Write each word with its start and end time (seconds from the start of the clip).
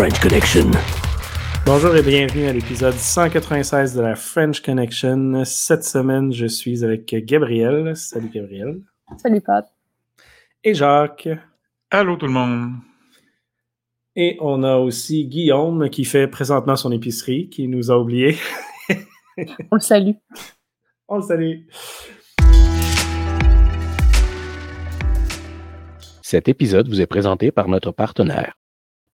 French 0.00 0.18
Connection. 0.20 0.70
Bonjour 1.66 1.94
et 1.94 2.02
bienvenue 2.02 2.46
à 2.46 2.54
l'épisode 2.54 2.94
196 2.94 3.94
de 3.94 4.00
la 4.00 4.16
French 4.16 4.62
Connection. 4.62 5.44
Cette 5.44 5.84
semaine, 5.84 6.32
je 6.32 6.46
suis 6.46 6.82
avec 6.82 7.14
Gabriel. 7.26 7.94
Salut 7.94 8.30
Gabriel. 8.30 8.80
Salut 9.18 9.42
Pat. 9.42 9.70
Et 10.64 10.72
Jacques. 10.72 11.28
Allô 11.90 12.16
tout 12.16 12.24
le 12.24 12.32
monde. 12.32 12.76
Et 14.16 14.38
on 14.40 14.62
a 14.62 14.76
aussi 14.76 15.26
Guillaume 15.26 15.90
qui 15.90 16.06
fait 16.06 16.28
présentement 16.28 16.76
son 16.76 16.92
épicerie, 16.92 17.50
qui 17.50 17.68
nous 17.68 17.90
a 17.90 17.98
oubliés. 17.98 18.38
on 19.70 19.74
le 19.74 19.80
salue. 19.80 20.12
On 21.08 21.16
le 21.16 21.22
salue. 21.22 21.58
Cet 26.22 26.48
épisode 26.48 26.88
vous 26.88 27.02
est 27.02 27.06
présenté 27.06 27.50
par 27.50 27.68
notre 27.68 27.92
partenaire. 27.92 28.59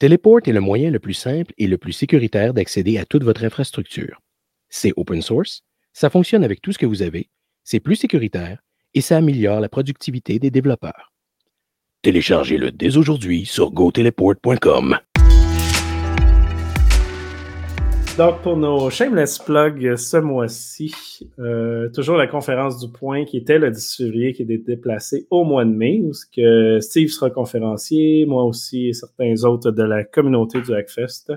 Teleport 0.04 0.40
est 0.44 0.52
le 0.52 0.60
moyen 0.60 0.90
le 0.90 0.98
plus 0.98 1.14
simple 1.14 1.54
et 1.56 1.66
le 1.66 1.78
plus 1.78 1.94
sécuritaire 1.94 2.52
d'accéder 2.52 2.98
à 2.98 3.06
toute 3.06 3.24
votre 3.24 3.42
infrastructure. 3.42 4.20
C'est 4.68 4.92
open 4.98 5.22
source, 5.22 5.62
ça 5.95 6.10
fonctionne 6.10 6.45
avec 6.45 6.60
tout 6.60 6.72
ce 6.72 6.78
que 6.78 6.84
vous 6.84 7.00
avez, 7.00 7.30
c'est 7.62 7.80
plus 7.80 7.96
sécuritaire 7.96 8.59
et 8.92 9.00
ça 9.00 9.16
améliore 9.16 9.60
la 9.60 9.70
productivité 9.70 10.38
des 10.38 10.50
développeurs. 10.50 11.14
Téléchargez-le 12.02 12.70
dès 12.70 12.98
aujourd'hui 12.98 13.46
sur 13.46 13.70
goteleport.com. 13.70 14.98
Donc, 18.16 18.42
pour 18.42 18.56
nos 18.56 18.91
shameless 18.91 19.41
plugs 19.41 19.96
ce 19.96 20.18
mois-ci, 20.18 20.95
euh, 21.40 21.88
toujours 21.88 22.16
la 22.16 22.29
conférence 22.29 22.79
du 22.79 22.93
point 22.93 23.24
qui 23.24 23.38
était 23.38 23.59
le 23.59 23.73
10 23.73 23.96
février, 23.96 24.32
qui 24.32 24.43
est 24.43 24.59
déplacée 24.59 25.26
au 25.30 25.43
mois 25.43 25.65
de 25.65 25.70
mai, 25.70 26.01
où 26.01 26.12
Steve 26.12 27.09
sera 27.09 27.30
conférencier, 27.30 28.24
moi 28.24 28.45
aussi 28.45 28.87
et 28.87 28.92
certains 28.92 29.42
autres 29.42 29.73
de 29.73 29.82
la 29.82 30.04
communauté 30.04 30.60
du 30.60 30.73
Hackfest. 30.73 31.32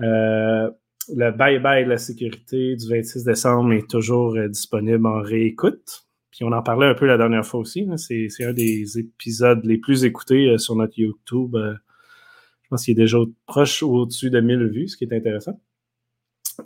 Euh, 0.00 0.70
le 1.14 1.30
bye-bye 1.30 1.84
de 1.84 1.88
la 1.88 1.96
sécurité 1.96 2.76
du 2.76 2.86
26 2.86 3.24
décembre 3.24 3.72
est 3.72 3.88
toujours 3.88 4.36
euh, 4.36 4.46
disponible 4.46 5.06
en 5.06 5.22
réécoute. 5.22 6.04
Puis 6.30 6.44
on 6.44 6.52
en 6.52 6.62
parlait 6.62 6.86
un 6.86 6.94
peu 6.94 7.06
la 7.06 7.16
dernière 7.16 7.46
fois 7.46 7.60
aussi. 7.60 7.88
C'est 7.96 8.44
un 8.44 8.52
des 8.52 8.98
épisodes 8.98 9.64
les 9.64 9.78
plus 9.78 10.04
écoutés 10.04 10.58
sur 10.58 10.76
notre 10.76 10.98
YouTube. 10.98 11.56
je 11.56 12.68
pense 12.68 12.84
qu'il 12.84 12.92
est 12.92 13.02
déjà 13.02 13.16
proche 13.46 13.82
au-dessus 13.82 14.28
de 14.28 14.38
1000 14.38 14.66
vues, 14.66 14.88
ce 14.88 14.98
qui 14.98 15.04
est 15.04 15.14
intéressant. 15.14 15.58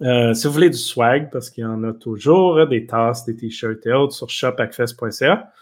Euh, 0.01 0.33
si 0.33 0.47
vous 0.47 0.53
voulez 0.53 0.71
du 0.71 0.79
swag, 0.79 1.31
parce 1.31 1.51
qu'il 1.51 1.63
y 1.63 1.67
en 1.67 1.85
a 1.85 1.93
toujours, 1.93 2.59
hein, 2.59 2.67
des 2.67 2.87
tasses, 2.87 3.27
des 3.27 3.37
t-shirts 3.37 3.87
et 3.87 3.93
autres 3.93 4.15
sur 4.15 4.31
shopacfest.ca. 4.31 5.53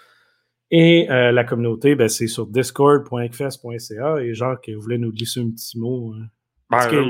Et 0.70 1.10
euh, 1.10 1.32
la 1.32 1.42
communauté, 1.42 1.96
ben, 1.96 2.08
c'est 2.08 2.28
sur 2.28 2.46
discord.acfest.ca. 2.46 4.18
Et 4.22 4.34
genre, 4.34 4.60
que 4.60 4.72
vous 4.72 4.80
voulez 4.80 4.98
nous 4.98 5.12
glisser 5.12 5.40
un 5.40 5.50
petit 5.50 5.78
mot. 5.78 6.14
Hein. 6.14 6.26
Parce 6.68 6.86
ben, 6.86 7.04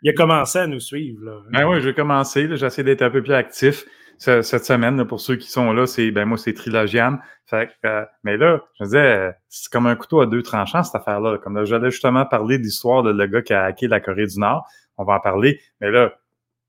qu'il 0.00 0.08
a 0.08 0.12
commencé 0.14 0.58
à 0.58 0.66
nous 0.66 0.80
suivre. 0.80 1.22
Là. 1.22 1.42
Ben 1.52 1.68
oui, 1.68 1.82
j'ai 1.82 1.92
commencé. 1.92 2.48
J'essaie 2.56 2.82
d'être 2.82 3.02
un 3.02 3.10
peu 3.10 3.22
plus 3.22 3.34
actif 3.34 3.84
cette 4.18 4.64
semaine. 4.64 5.04
pour 5.04 5.20
ceux 5.20 5.36
qui 5.36 5.50
sont 5.50 5.74
là, 5.74 5.86
c'est 5.86 6.10
ben 6.10 6.24
moi, 6.24 6.38
c'est 6.38 6.54
Trilogian. 6.54 7.18
Fait, 7.44 7.68
euh, 7.84 8.04
mais 8.24 8.38
là, 8.38 8.62
je 8.78 8.84
me 8.84 8.86
disais, 8.86 9.34
c'est 9.50 9.70
comme 9.70 9.86
un 9.86 9.94
couteau 9.94 10.22
à 10.22 10.26
deux 10.26 10.42
tranchants, 10.42 10.82
cette 10.82 10.94
affaire-là. 10.94 11.36
Comme 11.38 11.62
j'allais 11.66 11.90
justement 11.90 12.24
parler 12.24 12.56
de 12.58 12.62
l'histoire 12.62 13.02
de 13.02 13.10
le 13.10 13.26
ggars 13.26 13.42
qui 13.42 13.52
a 13.52 13.64
hacké 13.64 13.86
la 13.86 14.00
Corée 14.00 14.26
du 14.26 14.38
Nord. 14.38 14.66
On 14.96 15.04
va 15.04 15.16
en 15.16 15.20
parler. 15.20 15.60
Mais 15.82 15.90
là, 15.90 16.14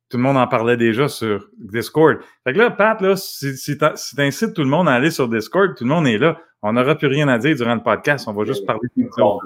tout 0.10 0.18
le 0.18 0.24
monde 0.24 0.38
en 0.38 0.48
parlait 0.48 0.78
déjà 0.78 1.08
sur 1.08 1.48
Discord. 1.58 2.20
Fait 2.46 2.54
que 2.54 2.60
là, 2.60 2.72
Pat, 2.72 3.02
là, 3.02 3.16
si, 3.16 3.58
si 3.58 3.78
t'incites 3.78 4.54
tout 4.54 4.64
le 4.64 4.70
monde 4.70 4.88
à 4.88 4.94
aller 4.94 5.12
sur 5.12 5.28
Discord, 5.28 5.76
tout 5.76 5.84
le 5.84 5.90
monde 5.90 6.08
est 6.08 6.18
là. 6.18 6.38
On 6.64 6.74
n'aura 6.74 6.96
plus 6.96 7.08
rien 7.08 7.28
à 7.28 7.38
dire 7.38 7.56
durant 7.56 7.76
le 7.76 7.84
podcast. 7.84 8.28
On 8.28 8.34
va 8.34 8.46
juste 8.46 8.66
parler 8.66 8.88
de 8.96 9.08
ton, 9.16 9.40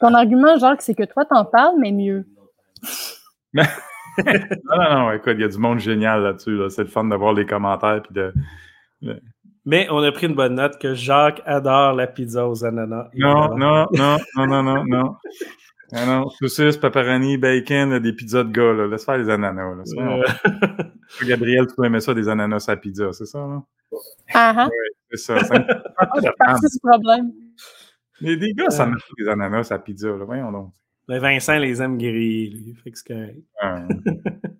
ton, 0.00 0.14
argument, 0.14 0.56
Jacques, 0.58 0.82
c'est 0.82 0.94
que 0.94 1.04
toi, 1.04 1.24
t'en 1.24 1.44
parles, 1.44 1.74
mais 1.80 1.92
mieux. 1.92 2.24
non, 3.54 3.64
non, 4.76 4.90
non, 4.90 5.12
écoute, 5.12 5.34
il 5.34 5.40
y 5.40 5.44
a 5.44 5.48
du 5.48 5.58
monde 5.58 5.80
génial 5.80 6.22
là-dessus. 6.22 6.60
C'est 6.68 6.82
le 6.82 6.88
fun 6.88 7.04
d'avoir 7.04 7.32
les 7.32 7.46
commentaires 7.46 8.02
puis 8.02 8.14
de, 8.14 8.32
Mais 9.64 9.88
on 9.90 10.02
a 10.02 10.12
pris 10.12 10.26
une 10.26 10.34
bonne 10.34 10.54
note 10.54 10.78
que 10.78 10.94
Jacques 10.94 11.42
adore 11.46 11.94
la 11.94 12.06
pizza 12.06 12.48
aux 12.48 12.64
ananas. 12.64 13.08
Non, 13.14 13.56
non, 13.56 13.86
non, 13.92 14.18
non, 14.36 14.46
non, 14.46 14.62
non, 14.62 14.84
non. 14.86 15.16
Ah 15.92 16.04
non, 16.04 16.28
saucisse, 16.28 16.76
pepperoni, 16.76 17.38
bacon, 17.38 17.98
des 17.98 18.12
pizzas 18.12 18.44
de 18.44 18.52
gars, 18.52 18.72
là. 18.72 18.86
Laisse 18.86 19.04
faire 19.04 19.16
les 19.16 19.30
ananas, 19.30 19.74
là. 19.96 20.24
Gabriel, 21.26 21.66
tu 21.66 21.84
aimer 21.84 22.00
ça, 22.00 22.12
des 22.12 22.28
ananas 22.28 22.66
à 22.68 22.76
pizza, 22.76 23.12
c'est 23.12 23.26
ça, 23.26 23.38
là? 23.38 23.62
Ah 24.34 24.54
ah. 24.56 24.68
c'est 25.10 25.16
ça. 25.16 25.38
C'est 25.38 26.72
du 26.72 26.78
problème. 26.82 27.32
Mais 28.20 28.36
des 28.36 28.52
gars, 28.52 28.68
ça 28.68 28.84
met 28.84 28.96
des 29.18 29.28
ananas 29.28 29.68
à 29.70 29.78
pizza, 29.78 30.08
là. 30.08 30.24
Voyons 30.24 30.52
donc. 30.52 30.72
Mais 31.08 31.18
Vincent 31.20 31.56
les 31.56 31.80
aime 31.80 31.96
grillés, 31.96 32.50
lui. 32.50 32.74
Fait 32.74 32.90
que 32.90 32.98
c'est 32.98 33.08
correct. 33.08 33.42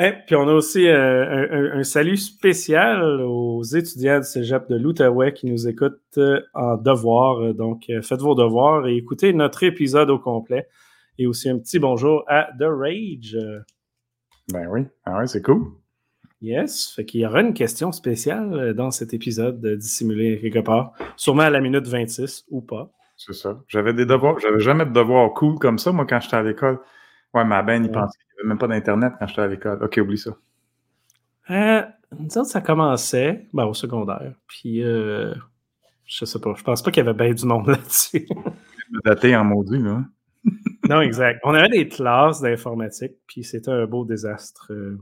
Et 0.00 0.12
puis 0.26 0.34
on 0.34 0.48
a 0.48 0.52
aussi 0.52 0.88
euh, 0.88 1.76
un, 1.78 1.84
salut 1.84 2.16
spécial 2.16 3.00
aux 3.20 3.62
étudiants 3.62 4.18
du 4.18 4.26
Cégep 4.26 4.68
de 4.68 4.74
l'Outaouais 4.74 5.32
qui 5.32 5.46
nous 5.46 5.68
écoutent 5.68 6.00
euh, 6.18 6.40
en 6.52 6.76
devoir. 6.76 7.54
Donc, 7.54 7.84
euh, 7.90 8.02
faites 8.02 8.20
vos 8.20 8.34
devoirs 8.34 8.88
et 8.88 8.96
écoutez 8.96 9.32
notre 9.32 9.62
épisode 9.62 10.10
au 10.10 10.18
complet. 10.18 10.66
Et 11.18 11.28
aussi 11.28 11.48
un 11.48 11.58
petit 11.58 11.78
bonjour 11.78 12.24
à 12.26 12.48
The 12.58 12.64
Rage. 12.64 13.38
Ben 14.52 14.66
oui, 14.68 14.80
ah 15.04 15.18
ouais, 15.18 15.28
c'est 15.28 15.42
cool. 15.42 15.62
Yes, 16.40 16.92
fait 16.92 17.04
qu'il 17.04 17.20
y 17.20 17.26
aura 17.26 17.40
une 17.40 17.54
question 17.54 17.92
spéciale 17.92 18.74
dans 18.74 18.90
cet 18.90 19.14
épisode 19.14 19.64
dissimulé 19.76 20.40
quelque 20.40 20.58
part, 20.58 20.92
sûrement 21.16 21.44
à 21.44 21.50
la 21.50 21.60
minute 21.60 21.86
26 21.86 22.46
ou 22.50 22.60
pas. 22.62 22.90
C'est 23.16 23.32
ça. 23.32 23.60
J'avais 23.68 23.94
des 23.94 24.06
devoirs, 24.06 24.40
j'avais 24.40 24.58
jamais 24.58 24.84
de 24.84 24.90
devoirs 24.90 25.32
cool 25.34 25.56
comme 25.60 25.78
ça, 25.78 25.92
moi, 25.92 26.04
quand 26.04 26.18
j'étais 26.20 26.36
à 26.36 26.42
l'école. 26.42 26.80
Ouais, 27.34 27.44
ma 27.44 27.62
ben, 27.62 27.84
il 27.84 27.90
pensait 27.90 28.16
qu'il 28.18 28.36
n'y 28.36 28.40
avait 28.40 28.48
même 28.48 28.58
pas 28.58 28.68
d'Internet 28.68 29.14
quand 29.18 29.26
j'étais 29.26 29.40
à 29.42 29.46
l'école. 29.48 29.82
OK, 29.82 29.98
oublie 30.00 30.18
ça. 30.18 30.36
Euh, 31.50 31.82
ça 32.44 32.60
commençait 32.60 33.48
ben, 33.52 33.64
au 33.64 33.74
secondaire. 33.74 34.34
Puis, 34.46 34.82
euh, 34.82 35.34
je 36.06 36.24
sais 36.24 36.38
pas, 36.38 36.54
je 36.56 36.62
pense 36.62 36.82
pas 36.82 36.92
qu'il 36.92 37.04
y 37.04 37.08
avait 37.08 37.18
bien 37.18 37.34
du 37.34 37.44
monde 37.44 37.66
là-dessus. 37.68 38.26
daté 39.04 39.34
en 39.34 39.44
maudit, 39.44 39.78
là. 39.78 40.04
non, 40.88 41.00
exact. 41.00 41.40
On 41.42 41.54
avait 41.54 41.70
des 41.70 41.88
classes 41.88 42.40
d'informatique, 42.40 43.14
puis 43.26 43.42
c'était 43.42 43.70
un 43.70 43.86
beau 43.86 44.04
désastre. 44.04 44.72
Euh, 44.72 44.98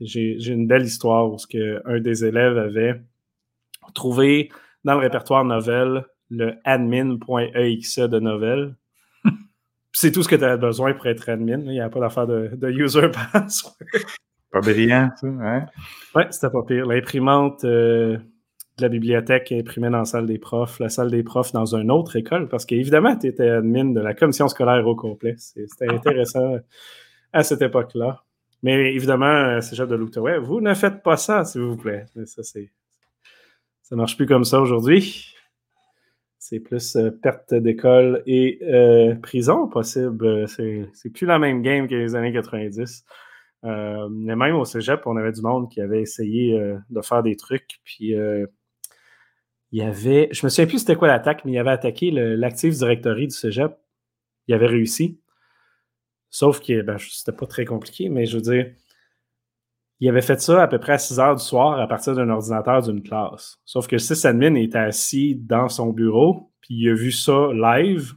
j'ai 0.00 0.48
une 0.48 0.66
belle 0.66 0.84
histoire 0.84 1.30
où 1.30 1.36
que 1.50 1.80
un 1.86 2.00
des 2.00 2.24
élèves 2.24 2.58
avait 2.58 3.00
trouvé 3.94 4.50
dans 4.84 4.94
le 4.94 5.00
répertoire 5.00 5.44
novel 5.44 6.04
le 6.30 6.54
admin.exe 6.64 7.98
de 7.98 8.18
novel 8.18 8.76
c'est 9.92 10.12
tout 10.12 10.22
ce 10.22 10.28
que 10.28 10.36
tu 10.36 10.44
as 10.44 10.56
besoin 10.56 10.92
pour 10.94 11.06
être 11.06 11.28
admin. 11.28 11.60
Il 11.60 11.70
n'y 11.70 11.80
a 11.80 11.88
pas 11.88 12.00
d'affaire 12.00 12.26
de, 12.26 12.70
user 12.70 13.08
password. 13.32 13.74
Pas 14.50 14.60
brillant, 14.60 15.10
ça, 15.16 15.26
hein? 15.26 15.66
Ouais, 16.14 16.26
c'était 16.30 16.50
pas 16.50 16.62
pire. 16.62 16.86
L'imprimante 16.86 17.64
euh, 17.64 18.16
de 18.16 18.82
la 18.82 18.88
bibliothèque 18.88 19.52
imprimée 19.52 19.90
dans 19.90 19.98
la 19.98 20.04
salle 20.04 20.26
des 20.26 20.38
profs, 20.38 20.80
la 20.80 20.88
salle 20.88 21.10
des 21.10 21.22
profs 21.22 21.52
dans 21.52 21.76
une 21.76 21.90
autre 21.90 22.16
école, 22.16 22.48
parce 22.48 22.64
qu'évidemment, 22.64 23.16
tu 23.16 23.28
étais 23.28 23.48
admin 23.48 23.92
de 23.92 24.00
la 24.00 24.14
commission 24.14 24.48
scolaire 24.48 24.86
au 24.86 24.96
complet. 24.96 25.36
C'était 25.38 25.88
intéressant 25.92 26.58
à 27.32 27.42
cette 27.42 27.62
époque-là. 27.62 28.24
Mais 28.62 28.94
évidemment, 28.94 29.60
c'est 29.60 29.76
de 29.76 29.94
l'Outaouais, 29.94 30.38
vous 30.38 30.60
ne 30.60 30.74
faites 30.74 31.02
pas 31.02 31.16
ça, 31.16 31.44
s'il 31.44 31.62
vous 31.62 31.76
plaît. 31.76 32.04
Ça, 32.26 32.42
c'est. 32.42 32.70
Ça 33.82 33.96
marche 33.96 34.16
plus 34.16 34.26
comme 34.26 34.44
ça 34.44 34.60
aujourd'hui. 34.60 35.34
C'est 36.50 36.58
plus 36.58 36.96
euh, 36.96 37.12
perte 37.12 37.54
d'école 37.54 38.24
et 38.26 38.58
euh, 38.64 39.14
prison 39.14 39.68
possible. 39.68 40.48
C'est 40.48 41.10
plus 41.14 41.24
la 41.24 41.38
même 41.38 41.62
game 41.62 41.86
que 41.86 41.94
les 41.94 42.16
années 42.16 42.32
90. 42.32 43.04
Euh, 43.62 44.08
mais 44.10 44.34
même 44.34 44.56
au 44.56 44.64
cégep, 44.64 45.06
on 45.06 45.16
avait 45.16 45.30
du 45.30 45.42
monde 45.42 45.70
qui 45.70 45.80
avait 45.80 46.00
essayé 46.02 46.60
de 46.90 47.00
faire 47.02 47.22
des 47.22 47.36
trucs. 47.36 47.78
Puis 47.84 48.14
il 48.14 48.48
y 49.70 49.82
avait. 49.82 50.28
Je 50.32 50.44
me 50.44 50.50
souviens 50.50 50.66
plus 50.66 50.80
c'était 50.80 50.96
quoi 50.96 51.06
l'attaque, 51.06 51.44
mais 51.44 51.52
il 51.52 51.58
avait 51.58 51.70
attaqué 51.70 52.10
l'Active 52.10 52.72
Directory 52.74 53.28
du 53.28 53.34
cégep. 53.36 53.78
Il 54.48 54.54
avait 54.54 54.66
réussi. 54.66 55.20
Sauf 56.30 56.60
que 56.60 56.82
ben, 56.82 56.96
c'était 56.98 57.30
pas 57.30 57.46
très 57.46 57.64
compliqué, 57.64 58.08
mais 58.08 58.26
je 58.26 58.36
veux 58.36 58.42
dire, 58.42 58.72
il 60.00 60.08
avait 60.08 60.22
fait 60.22 60.40
ça 60.40 60.62
à 60.62 60.66
peu 60.66 60.78
près 60.78 60.94
à 60.94 60.98
6 60.98 61.20
heures 61.20 61.36
du 61.36 61.44
soir 61.44 61.78
à 61.78 61.86
partir 61.86 62.14
d'un 62.14 62.28
ordinateur 62.30 62.82
d'une 62.82 63.02
classe. 63.02 63.58
Sauf 63.66 63.86
que 63.86 63.96
le 63.96 63.98
sysadmin 64.00 64.54
était 64.54 64.78
assis 64.78 65.34
dans 65.36 65.68
son 65.68 65.92
bureau, 65.92 66.50
puis 66.62 66.74
il 66.74 66.88
a 66.88 66.94
vu 66.94 67.12
ça 67.12 67.50
live. 67.52 68.14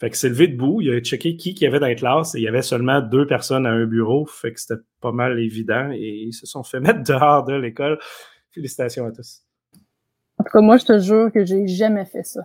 Fait 0.00 0.10
que 0.10 0.16
c'est 0.16 0.28
levé 0.28 0.48
debout, 0.48 0.80
il 0.80 0.90
a 0.90 1.00
checké 1.00 1.36
qui 1.36 1.54
qu'il 1.54 1.64
y 1.64 1.66
avait 1.66 1.80
dans 1.80 1.88
la 1.88 1.94
classe 1.94 2.34
et 2.34 2.38
il 2.38 2.44
y 2.44 2.48
avait 2.48 2.62
seulement 2.62 3.02
deux 3.02 3.26
personnes 3.26 3.66
à 3.66 3.70
un 3.70 3.84
bureau. 3.84 4.24
Fait 4.26 4.52
que 4.52 4.60
c'était 4.60 4.80
pas 5.00 5.12
mal 5.12 5.38
évident 5.38 5.90
et 5.92 6.24
ils 6.26 6.32
se 6.32 6.46
sont 6.46 6.62
fait 6.62 6.80
mettre 6.80 7.02
dehors 7.02 7.44
de 7.44 7.54
l'école. 7.54 7.98
Félicitations 8.52 9.06
à 9.06 9.12
tous. 9.12 9.42
En 10.38 10.44
tout 10.44 10.50
cas, 10.52 10.60
moi, 10.60 10.76
je 10.78 10.86
te 10.86 10.98
jure 11.00 11.30
que 11.32 11.44
j'ai 11.44 11.66
jamais 11.66 12.04
fait 12.04 12.22
ça. 12.22 12.42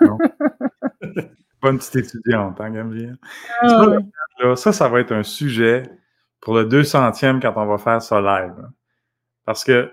Non. 0.00 0.18
pas 1.60 1.70
une 1.70 1.78
petite 1.78 1.96
étudiante, 1.96 2.60
hein, 2.60 2.70
Gabriel? 2.70 3.16
Ah, 3.62 4.56
ça, 4.56 4.72
ça 4.72 4.88
va 4.88 5.00
être 5.00 5.12
un 5.12 5.22
sujet 5.22 5.84
pour 6.40 6.54
le 6.54 6.64
200e 6.64 7.40
quand 7.40 7.52
on 7.56 7.66
va 7.66 7.78
faire 7.78 8.02
ça 8.02 8.20
live. 8.20 8.54
Parce 9.44 9.64
que 9.64 9.92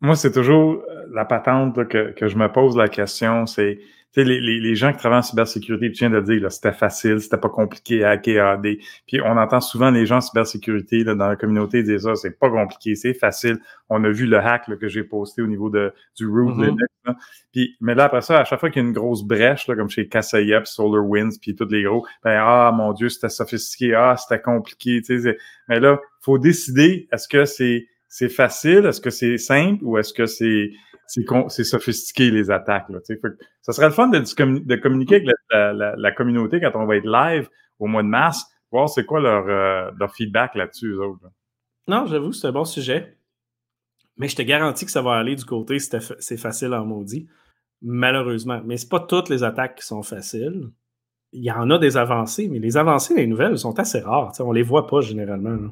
moi, 0.00 0.16
c'est 0.16 0.32
toujours 0.32 0.82
euh, 0.90 1.06
la 1.12 1.24
patente 1.24 1.88
que, 1.88 2.12
que, 2.12 2.28
je 2.28 2.36
me 2.36 2.50
pose 2.52 2.76
la 2.76 2.88
question, 2.88 3.46
c'est, 3.46 3.78
les, 4.16 4.40
les, 4.40 4.60
les, 4.60 4.74
gens 4.74 4.92
qui 4.92 4.98
travaillent 4.98 5.20
en 5.20 5.22
cybersécurité, 5.22 5.90
tu 5.90 6.00
viens 6.00 6.10
de 6.10 6.20
dire, 6.20 6.42
là, 6.42 6.50
c'était 6.50 6.72
facile, 6.72 7.20
c'était 7.20 7.38
pas 7.38 7.48
compliqué 7.48 8.04
à 8.04 8.10
hacker 8.10 8.46
AD. 8.46 8.66
Puis 9.06 9.20
on 9.22 9.36
entend 9.36 9.60
souvent 9.60 9.90
les 9.90 10.06
gens 10.06 10.16
en 10.16 10.20
cybersécurité 10.20 11.04
là, 11.04 11.14
dans 11.14 11.28
la 11.28 11.36
communauté 11.36 11.82
dire 11.82 12.00
ça, 12.00 12.14
c'est 12.16 12.38
pas 12.38 12.50
compliqué, 12.50 12.94
c'est 12.94 13.14
facile. 13.14 13.58
On 13.88 14.04
a 14.04 14.10
vu 14.10 14.26
le 14.26 14.38
hack 14.38 14.68
là, 14.68 14.76
que 14.76 14.88
j'ai 14.88 15.04
posté 15.04 15.42
au 15.42 15.46
niveau 15.46 15.70
de, 15.70 15.92
du 16.16 16.26
root 16.26 16.50
Mhm. 16.54 16.64
Linux. 16.64 16.93
Là. 17.04 17.14
Mais 17.80 17.94
là, 17.94 18.04
après 18.04 18.20
ça, 18.22 18.40
à 18.40 18.44
chaque 18.44 18.60
fois 18.60 18.70
qu'il 18.70 18.82
y 18.82 18.84
a 18.84 18.88
une 18.88 18.94
grosse 18.94 19.22
brèche, 19.22 19.66
là, 19.68 19.76
comme 19.76 19.88
chez 19.90 20.08
Kaseya, 20.08 20.64
SolarWinds, 20.64 21.38
puis 21.40 21.54
tous 21.54 21.68
les 21.68 21.82
gros, 21.84 22.06
ben, 22.22 22.38
ah, 22.42 22.72
mon 22.74 22.92
Dieu, 22.92 23.08
c'était 23.08 23.28
sophistiqué, 23.28 23.94
ah, 23.94 24.16
c'était 24.16 24.40
compliqué, 24.42 25.00
tu 25.02 25.20
sais. 25.20 25.36
Mais 25.68 25.80
là, 25.80 25.98
faut 26.20 26.38
décider, 26.38 27.08
est-ce 27.12 27.28
que 27.28 27.44
c'est, 27.44 27.86
c'est 28.08 28.28
facile, 28.28 28.86
est-ce 28.86 29.00
que 29.00 29.10
c'est 29.10 29.38
simple, 29.38 29.84
ou 29.84 29.98
est-ce 29.98 30.12
que 30.14 30.26
c'est, 30.26 30.70
c'est, 31.06 31.24
c'est 31.48 31.64
sophistiqué, 31.64 32.30
les 32.30 32.50
attaques, 32.50 32.88
là, 32.88 32.98
tu 33.06 33.14
sais. 33.14 33.20
Ça 33.62 33.72
serait 33.72 33.86
le 33.88 33.92
fun 33.92 34.08
de, 34.08 34.18
de 34.18 34.76
communiquer 34.76 35.16
avec 35.16 35.28
la, 35.28 35.34
la- 35.50 35.72
la- 35.72 35.94
la 35.96 36.12
communauté 36.12 36.60
quand 36.60 36.72
on 36.74 36.86
va 36.86 36.96
être 36.96 37.06
live 37.06 37.48
au 37.78 37.86
mois 37.86 38.02
de 38.02 38.08
mars, 38.08 38.44
voir 38.72 38.88
c'est 38.88 39.04
quoi 39.04 39.20
leur, 39.20 39.46
euh, 39.48 39.90
leur 39.98 40.12
feedback 40.14 40.54
là-dessus, 40.54 40.88
eux 40.92 41.00
autres. 41.00 41.20
là. 41.22 41.28
Non, 41.86 42.06
j'avoue, 42.06 42.32
c'est 42.32 42.46
un 42.46 42.52
bon 42.52 42.64
sujet. 42.64 43.13
Mais 44.16 44.28
je 44.28 44.36
te 44.36 44.42
garantis 44.42 44.84
que 44.84 44.90
ça 44.90 45.02
va 45.02 45.14
aller 45.14 45.34
du 45.34 45.44
côté 45.44 45.78
c'est 45.78 46.36
facile 46.36 46.74
en 46.74 46.84
maudit. 46.84 47.26
Malheureusement. 47.82 48.60
Mais 48.64 48.76
c'est 48.76 48.88
pas 48.88 49.00
toutes 49.00 49.28
les 49.28 49.42
attaques 49.42 49.76
qui 49.76 49.86
sont 49.86 50.02
faciles. 50.02 50.70
Il 51.32 51.42
y 51.42 51.50
en 51.50 51.68
a 51.70 51.78
des 51.78 51.96
avancées, 51.96 52.48
mais 52.48 52.60
les 52.60 52.76
avancées 52.76 53.14
des 53.14 53.26
nouvelles 53.26 53.58
sont 53.58 53.78
assez 53.78 54.00
rares. 54.00 54.32
On 54.40 54.52
les 54.52 54.62
voit 54.62 54.86
pas 54.86 55.00
généralement. 55.00 55.70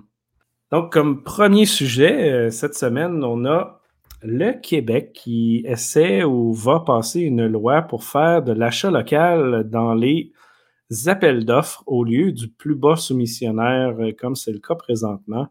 Donc, 0.72 0.92
comme 0.92 1.22
premier 1.22 1.66
sujet, 1.66 2.32
euh, 2.32 2.50
cette 2.50 2.74
semaine, 2.74 3.22
on 3.22 3.44
a 3.44 3.80
le 4.22 4.52
Québec 4.52 5.12
qui 5.12 5.62
essaie 5.66 6.24
ou 6.24 6.52
va 6.52 6.80
passer 6.80 7.20
une 7.20 7.46
loi 7.46 7.82
pour 7.82 8.04
faire 8.04 8.42
de 8.42 8.52
l'achat 8.52 8.90
local 8.90 9.68
dans 9.68 9.94
les 9.94 10.32
appels 11.06 11.44
d'offres 11.44 11.82
au 11.86 12.04
lieu 12.04 12.32
du 12.32 12.48
plus 12.48 12.74
bas 12.74 12.96
soumissionnaire, 12.96 13.94
euh, 14.00 14.12
comme 14.18 14.34
c'est 14.34 14.52
le 14.52 14.60
cas 14.60 14.74
présentement. 14.74 15.48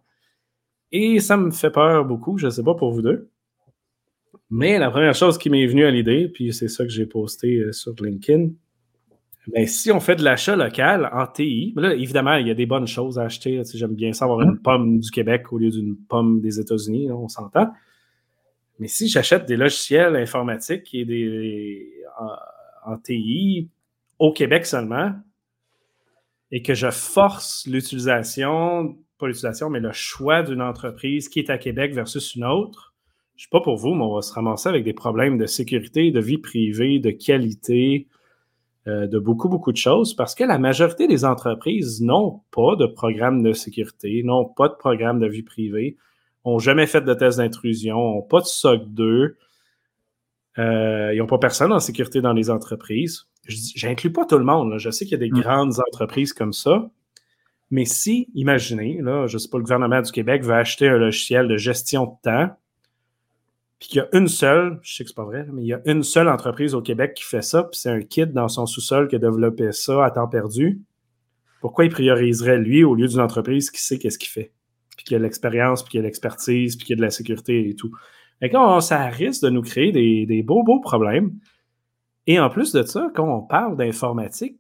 Et 0.91 1.19
ça 1.19 1.37
me 1.37 1.51
fait 1.51 1.71
peur 1.71 2.05
beaucoup, 2.05 2.37
je 2.37 2.47
ne 2.47 2.51
sais 2.51 2.63
pas 2.63 2.75
pour 2.75 2.91
vous 2.91 3.01
deux. 3.01 3.29
Mais 4.49 4.77
la 4.77 4.91
première 4.91 5.15
chose 5.15 5.37
qui 5.37 5.49
m'est 5.49 5.65
venue 5.65 5.85
à 5.85 5.91
l'idée, 5.91 6.27
puis 6.27 6.53
c'est 6.53 6.67
ça 6.67 6.83
que 6.83 6.89
j'ai 6.89 7.05
posté 7.05 7.59
euh, 7.59 7.71
sur 7.71 7.93
LinkedIn, 8.01 8.49
ben, 9.47 9.65
si 9.65 9.91
on 9.91 9.99
fait 9.99 10.15
de 10.15 10.23
l'achat 10.23 10.55
local 10.55 11.09
en 11.13 11.25
TI, 11.25 11.73
ben 11.75 11.81
là, 11.81 11.93
évidemment, 11.95 12.35
il 12.35 12.47
y 12.47 12.51
a 12.51 12.53
des 12.53 12.65
bonnes 12.67 12.87
choses 12.87 13.17
à 13.17 13.23
acheter. 13.23 13.61
J'aime 13.73 13.95
bien 13.95 14.13
ça 14.13 14.25
avoir 14.25 14.41
une 14.41 14.59
pomme 14.59 14.99
du 14.99 15.09
Québec 15.09 15.51
au 15.51 15.57
lieu 15.57 15.71
d'une 15.71 15.95
pomme 15.97 16.41
des 16.41 16.59
États-Unis, 16.59 17.11
on 17.11 17.27
s'entend. 17.27 17.71
Mais 18.77 18.87
si 18.87 19.07
j'achète 19.07 19.45
des 19.47 19.57
logiciels 19.57 20.15
informatiques 20.15 20.93
et 20.93 21.05
des 21.05 21.91
en, 22.19 22.93
en 22.93 22.97
TI 22.97 23.69
au 24.19 24.31
Québec 24.31 24.65
seulement, 24.65 25.13
et 26.51 26.61
que 26.61 26.73
je 26.73 26.91
force 26.91 27.65
l'utilisation, 27.67 28.97
pas 29.21 29.27
l'utilisation, 29.27 29.69
mais 29.69 29.79
le 29.79 29.93
choix 29.93 30.43
d'une 30.43 30.61
entreprise 30.61 31.29
qui 31.29 31.39
est 31.39 31.49
à 31.49 31.57
Québec 31.57 31.93
versus 31.93 32.35
une 32.35 32.43
autre, 32.43 32.93
je 33.37 33.43
ne 33.43 33.47
sais 33.47 33.49
pas 33.51 33.61
pour 33.61 33.77
vous, 33.77 33.93
mais 33.93 34.03
on 34.03 34.13
va 34.15 34.21
se 34.21 34.33
ramasser 34.33 34.67
avec 34.69 34.83
des 34.83 34.93
problèmes 34.93 35.37
de 35.37 35.45
sécurité, 35.45 36.11
de 36.11 36.19
vie 36.19 36.37
privée, 36.37 36.99
de 36.99 37.11
qualité, 37.11 38.07
euh, 38.87 39.07
de 39.07 39.19
beaucoup, 39.19 39.47
beaucoup 39.47 39.71
de 39.71 39.77
choses, 39.77 40.13
parce 40.15 40.35
que 40.35 40.43
la 40.43 40.57
majorité 40.57 41.07
des 41.07 41.23
entreprises 41.23 42.01
n'ont 42.01 42.41
pas 42.51 42.75
de 42.75 42.85
programme 42.85 43.41
de 43.43 43.53
sécurité, 43.53 44.21
n'ont 44.23 44.45
pas 44.45 44.67
de 44.67 44.73
programme 44.75 45.19
de 45.19 45.27
vie 45.27 45.43
privée, 45.43 45.97
n'ont 46.45 46.59
jamais 46.59 46.87
fait 46.87 47.01
de 47.01 47.13
test 47.13 47.37
d'intrusion, 47.37 47.95
n'ont 47.97 48.21
pas 48.23 48.41
de 48.41 48.45
SOC 48.45 48.81
2, 48.89 49.37
euh, 50.59 51.11
ils 51.13 51.17
n'ont 51.19 51.27
pas 51.27 51.37
personne 51.37 51.71
en 51.71 51.79
sécurité 51.79 52.21
dans 52.21 52.33
les 52.33 52.49
entreprises. 52.49 53.27
Je 53.47 53.55
J'inclus 53.75 54.11
pas 54.11 54.25
tout 54.25 54.37
le 54.37 54.43
monde. 54.43 54.71
là. 54.71 54.77
Je 54.77 54.89
sais 54.91 55.05
qu'il 55.05 55.13
y 55.13 55.15
a 55.15 55.25
des 55.25 55.31
Mm. 55.31 55.41
grandes 55.41 55.73
entreprises 55.87 56.33
comme 56.33 56.53
ça. 56.53 56.89
Mais 57.71 57.85
si, 57.85 58.29
imaginez, 58.35 58.99
là, 59.01 59.27
je 59.27 59.37
sais 59.37 59.49
pas, 59.49 59.57
le 59.57 59.63
gouvernement 59.63 60.01
du 60.01 60.11
Québec 60.11 60.43
veut 60.43 60.53
acheter 60.53 60.87
un 60.89 60.97
logiciel 60.97 61.47
de 61.47 61.55
gestion 61.57 62.05
de 62.05 62.11
temps, 62.21 62.49
puis 63.79 63.89
qu'il 63.89 63.97
y 63.97 64.01
a 64.01 64.09
une 64.15 64.27
seule, 64.27 64.79
je 64.83 64.93
sais 64.93 65.03
que 65.03 65.09
c'est 65.09 65.15
pas 65.15 65.23
vrai, 65.25 65.47
mais 65.51 65.63
il 65.63 65.67
y 65.67 65.73
a 65.73 65.81
une 65.85 66.03
seule 66.03 66.27
entreprise 66.27 66.75
au 66.75 66.81
Québec 66.81 67.13
qui 67.15 67.23
fait 67.23 67.41
ça, 67.41 67.63
puis 67.63 67.79
c'est 67.79 67.89
un 67.89 68.01
kid 68.01 68.31
dans 68.33 68.47
son 68.47 68.65
sous-sol 68.67 69.07
qui 69.07 69.15
a 69.15 69.19
développé 69.19 69.71
ça 69.71 70.05
à 70.05 70.11
temps 70.11 70.27
perdu. 70.27 70.81
Pourquoi 71.61 71.85
il 71.85 71.91
prioriserait 71.91 72.59
lui 72.59 72.83
au 72.83 72.93
lieu 72.93 73.07
d'une 73.07 73.21
entreprise 73.21 73.71
qui 73.71 73.81
sait 73.81 73.97
qu'est-ce 73.97 74.19
qu'il 74.19 74.29
fait? 74.29 74.51
Puis 74.97 75.05
qui 75.05 75.15
a 75.15 75.19
l'expérience, 75.19 75.81
puis 75.81 75.91
qui 75.91 75.99
a 75.99 76.01
l'expertise, 76.01 76.75
puis 76.75 76.85
qui 76.85 76.93
a 76.93 76.95
de 76.95 77.01
la 77.01 77.09
sécurité 77.09 77.69
et 77.69 77.75
tout. 77.75 77.91
Fait 78.39 78.49
que 78.49 78.53
là, 78.53 78.61
on- 78.75 78.81
ça 78.81 79.05
risque 79.07 79.43
de 79.43 79.49
nous 79.49 79.61
créer 79.61 79.91
des, 79.91 80.25
des 80.27 80.43
beaux, 80.43 80.63
beaux 80.63 80.79
problèmes. 80.81 81.31
Et 82.27 82.39
en 82.39 82.49
plus 82.49 82.73
de 82.73 82.83
ça, 82.83 83.09
quand 83.15 83.27
on 83.27 83.41
parle 83.41 83.77
d'informatique, 83.77 84.59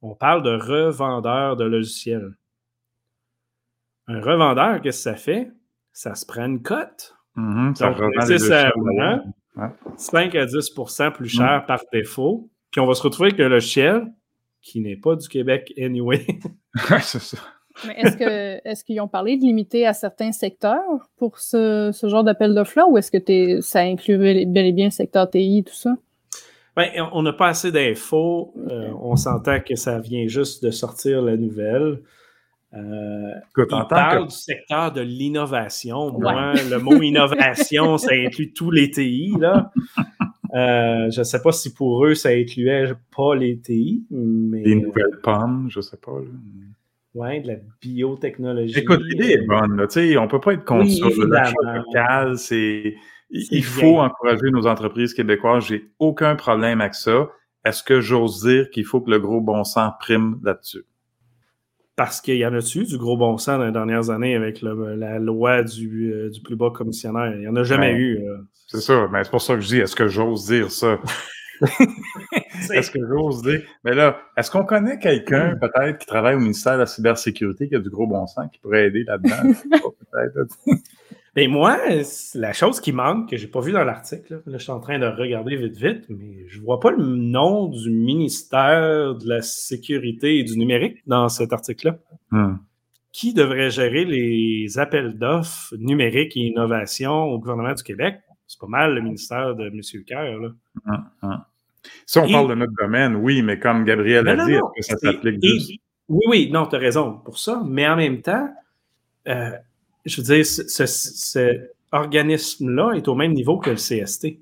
on 0.00 0.14
parle 0.14 0.42
de 0.42 0.50
revendeur 0.54 1.56
de 1.56 1.64
logiciels. 1.64 2.32
Un 4.08 4.20
revendeur, 4.20 4.80
qu'est-ce 4.80 5.04
que 5.04 5.10
ça 5.10 5.16
fait? 5.16 5.50
Ça 5.92 6.14
se 6.14 6.26
prend 6.26 6.44
une 6.44 6.62
cote. 6.62 7.14
Mhm, 7.36 7.74
ça 7.74 7.90
Donc, 7.90 8.00
nécessairement. 8.16 9.22
Ouais. 9.56 9.68
5 9.96 10.34
à 10.34 10.46
10% 10.46 11.12
plus 11.12 11.28
cher 11.28 11.64
par 11.66 11.82
défaut. 11.92 12.48
Puis 12.70 12.80
on 12.80 12.86
va 12.86 12.94
se 12.94 13.02
retrouver 13.02 13.28
avec 13.30 13.40
un 13.40 13.48
logiciel 13.48 14.06
qui 14.62 14.80
n'est 14.80 14.96
pas 14.96 15.16
du 15.16 15.28
Québec 15.28 15.72
anyway. 15.78 16.26
Ouais, 16.90 17.00
c'est 17.00 17.20
ça. 17.20 17.36
Mais 17.86 17.94
est-ce 17.98 18.16
que 18.16 18.60
est-ce 18.66 18.82
qu'ils 18.82 18.98
ont 19.02 19.08
parlé 19.08 19.36
de 19.36 19.42
limiter 19.42 19.86
à 19.86 19.92
certains 19.92 20.32
secteurs 20.32 21.10
pour 21.18 21.38
ce, 21.38 21.90
ce 21.92 22.08
genre 22.08 22.24
d'appel 22.24 22.54
d'offres-là 22.54 22.86
ou 22.88 22.96
est-ce 22.96 23.10
que 23.10 23.60
ça 23.60 23.80
inclut 23.80 24.16
bel 24.16 24.50
bel 24.50 24.66
et 24.66 24.72
bien 24.72 24.86
le 24.86 24.90
secteur 24.90 25.28
TI 25.28 25.58
et 25.58 25.62
tout 25.62 25.74
ça? 25.74 25.90
Ben, 26.76 26.88
on 27.12 27.22
n'a 27.22 27.34
pas 27.34 27.48
assez 27.48 27.70
d'infos. 27.70 28.54
Euh, 28.70 28.90
on 29.02 29.16
s'entend 29.16 29.60
que 29.60 29.74
ça 29.74 29.98
vient 29.98 30.26
juste 30.26 30.64
de 30.64 30.70
sortir 30.70 31.20
la 31.20 31.36
nouvelle. 31.36 32.00
Euh, 32.74 33.34
Écoute, 33.50 33.68
il 33.70 33.86
parle 33.88 34.22
que 34.24 34.28
du 34.30 34.34
secteur 34.34 34.92
de 34.92 35.00
l'innovation. 35.02 36.18
Moi, 36.18 36.54
le 36.70 36.78
mot 36.78 37.00
innovation, 37.02 37.98
ça 37.98 38.12
inclut 38.14 38.52
tous 38.52 38.70
les 38.70 38.90
TI. 38.90 39.34
Là. 39.38 39.70
Euh, 40.54 41.10
je 41.10 41.20
ne 41.20 41.24
sais 41.24 41.40
pas 41.42 41.52
si 41.52 41.72
pour 41.74 42.04
eux, 42.06 42.14
ça 42.14 42.30
incluait 42.30 42.92
pas 43.16 43.34
les 43.34 43.58
TI, 43.58 44.04
mais 44.10 44.62
des 44.62 44.74
nouvelles 44.74 45.18
pommes, 45.22 45.68
je 45.70 45.80
sais 45.80 45.96
pas. 45.98 46.12
là. 46.12 46.26
ouais, 47.14 47.40
de 47.40 47.48
la 47.48 47.54
biotechnologie. 47.80 48.78
Écoute, 48.78 49.00
l'idée 49.04 49.32
est 49.32 49.46
bonne. 49.46 49.76
Là. 49.76 49.86
On 50.20 50.28
peut 50.28 50.40
pas 50.40 50.54
être 50.54 50.64
contre 50.64 50.84
Oui, 50.84 50.96
ça. 50.98 51.06
évidemment. 51.08 51.52
local, 51.86 52.38
c'est. 52.38 52.94
Il 53.30 53.48
bien. 53.48 53.62
faut 53.62 53.98
encourager 53.98 54.50
nos 54.50 54.66
entreprises 54.66 55.14
québécoises. 55.14 55.64
J'ai 55.66 55.90
aucun 55.98 56.36
problème 56.36 56.82
avec 56.82 56.94
ça. 56.94 57.28
Est-ce 57.64 57.82
que 57.82 58.00
j'ose 58.02 58.42
dire 58.44 58.68
qu'il 58.70 58.84
faut 58.84 59.00
que 59.00 59.10
le 59.10 59.18
gros 59.20 59.40
bon 59.40 59.64
sens 59.64 59.92
prime 60.00 60.38
là-dessus? 60.42 60.84
Parce 62.02 62.20
qu'il 62.20 62.34
y 62.36 62.44
en 62.44 62.48
a 62.52 62.56
dessus 62.56 62.82
du 62.82 62.98
gros 62.98 63.16
bon 63.16 63.38
sens 63.38 63.58
dans 63.58 63.64
les 63.64 63.70
dernières 63.70 64.10
années 64.10 64.34
avec 64.34 64.60
le- 64.60 64.96
la 64.96 65.20
loi 65.20 65.62
du, 65.62 66.12
euh, 66.12 66.30
du 66.30 66.40
plus 66.42 66.56
bas 66.56 66.70
commissionnaire? 66.74 67.32
Il 67.36 67.42
n'y 67.42 67.46
en 67.46 67.54
a 67.54 67.62
jamais 67.62 67.92
Ouais. 67.92 67.96
eu. 67.98 68.18
C'est 68.66 68.80
ça. 68.80 69.06
Mais 69.12 69.22
c'est 69.22 69.30
pour 69.30 69.40
ça 69.40 69.54
que 69.54 69.60
je 69.60 69.68
dis, 69.68 69.78
est-ce 69.78 69.94
que 69.94 70.08
j'ose 70.08 70.46
dire 70.48 70.68
ça? 70.72 70.98
Est-ce 72.74 72.90
que 72.90 72.98
j'ose 73.08 73.42
dire? 73.42 73.62
Mais 73.84 73.94
là, 73.94 74.16
est-ce 74.36 74.50
qu'on 74.50 74.64
connaît 74.64 74.98
quelqu'un, 74.98 75.56
peut-être, 75.60 75.98
qui 75.98 76.06
travaille 76.06 76.34
au 76.34 76.40
ministère 76.40 76.74
de 76.74 76.78
la 76.80 76.86
Cybersécurité, 76.86 77.68
qui 77.68 77.76
a 77.76 77.78
du 77.78 77.88
gros 77.88 78.08
bon 78.08 78.26
sens, 78.26 78.46
qui 78.52 78.58
pourrait 78.58 78.86
aider 78.88 79.04
là-dedans? 79.04 79.52
Peut-être, 79.70 80.56
là. 81.34 81.42
Ben 81.42 81.50
moi, 81.50 81.78
la 82.34 82.52
chose 82.52 82.80
qui 82.80 82.92
manque, 82.92 83.30
que 83.30 83.36
j'ai 83.36 83.46
pas 83.46 83.60
vu 83.60 83.72
dans 83.72 83.84
l'article, 83.84 84.34
là, 84.34 84.40
là, 84.46 84.58
je 84.58 84.62
suis 84.62 84.72
en 84.72 84.80
train 84.80 84.98
de 84.98 85.06
regarder 85.06 85.56
vite 85.56 85.76
vite, 85.76 86.04
mais 86.08 86.44
je 86.48 86.60
vois 86.60 86.78
pas 86.80 86.90
le 86.90 87.04
nom 87.16 87.68
du 87.68 87.90
ministère 87.90 89.14
de 89.14 89.28
la 89.28 89.42
Sécurité 89.42 90.38
et 90.38 90.44
du 90.44 90.58
numérique 90.58 90.98
dans 91.06 91.28
cet 91.28 91.52
article-là. 91.52 91.98
Hmm. 92.30 92.56
Qui 93.12 93.34
devrait 93.34 93.70
gérer 93.70 94.04
les 94.06 94.78
appels 94.78 95.18
d'offres 95.18 95.74
numériques 95.78 96.36
et 96.36 96.40
innovation 96.40 97.24
au 97.24 97.38
gouvernement 97.38 97.74
du 97.74 97.82
Québec? 97.82 98.16
C'est 98.46 98.58
pas 98.60 98.66
mal 98.66 98.94
le 98.94 99.00
ministère 99.02 99.54
de 99.54 99.66
M. 99.66 99.80
Kerr, 100.06 100.38
là. 100.38 100.48
Hum, 100.86 101.04
hum. 101.22 101.44
Si 102.06 102.18
on 102.18 102.26
Et- 102.26 102.32
parle 102.32 102.48
de 102.48 102.54
notre 102.54 102.72
domaine, 102.80 103.16
oui, 103.16 103.42
mais 103.42 103.58
comme 103.58 103.84
Gabriel 103.84 104.26
a 104.28 104.36
Non, 104.36 104.46
dit, 104.46 104.52
non, 104.52 104.70
est-ce 104.76 104.94
que 104.94 105.00
ça 105.00 105.12
s'applique 105.12 105.42
et- 105.42 105.48
juste? 105.48 105.70
Oui, 106.08 106.24
oui, 106.28 106.50
non, 106.52 106.66
tu 106.66 106.76
as 106.76 106.78
raison 106.78 107.18
pour 107.24 107.38
ça, 107.38 107.62
mais 107.66 107.86
en 107.88 107.96
même 107.96 108.20
temps, 108.22 108.48
euh, 109.28 109.50
je 110.04 110.16
veux 110.20 110.24
dire, 110.34 110.44
ce, 110.46 110.62
ce- 110.68 110.86
ce 110.86 111.68
organisme-là 111.92 112.92
est 112.94 113.08
au 113.08 113.14
même 113.14 113.32
niveau 113.32 113.58
que 113.58 113.70
le 113.70 113.76
CST. 113.76 114.40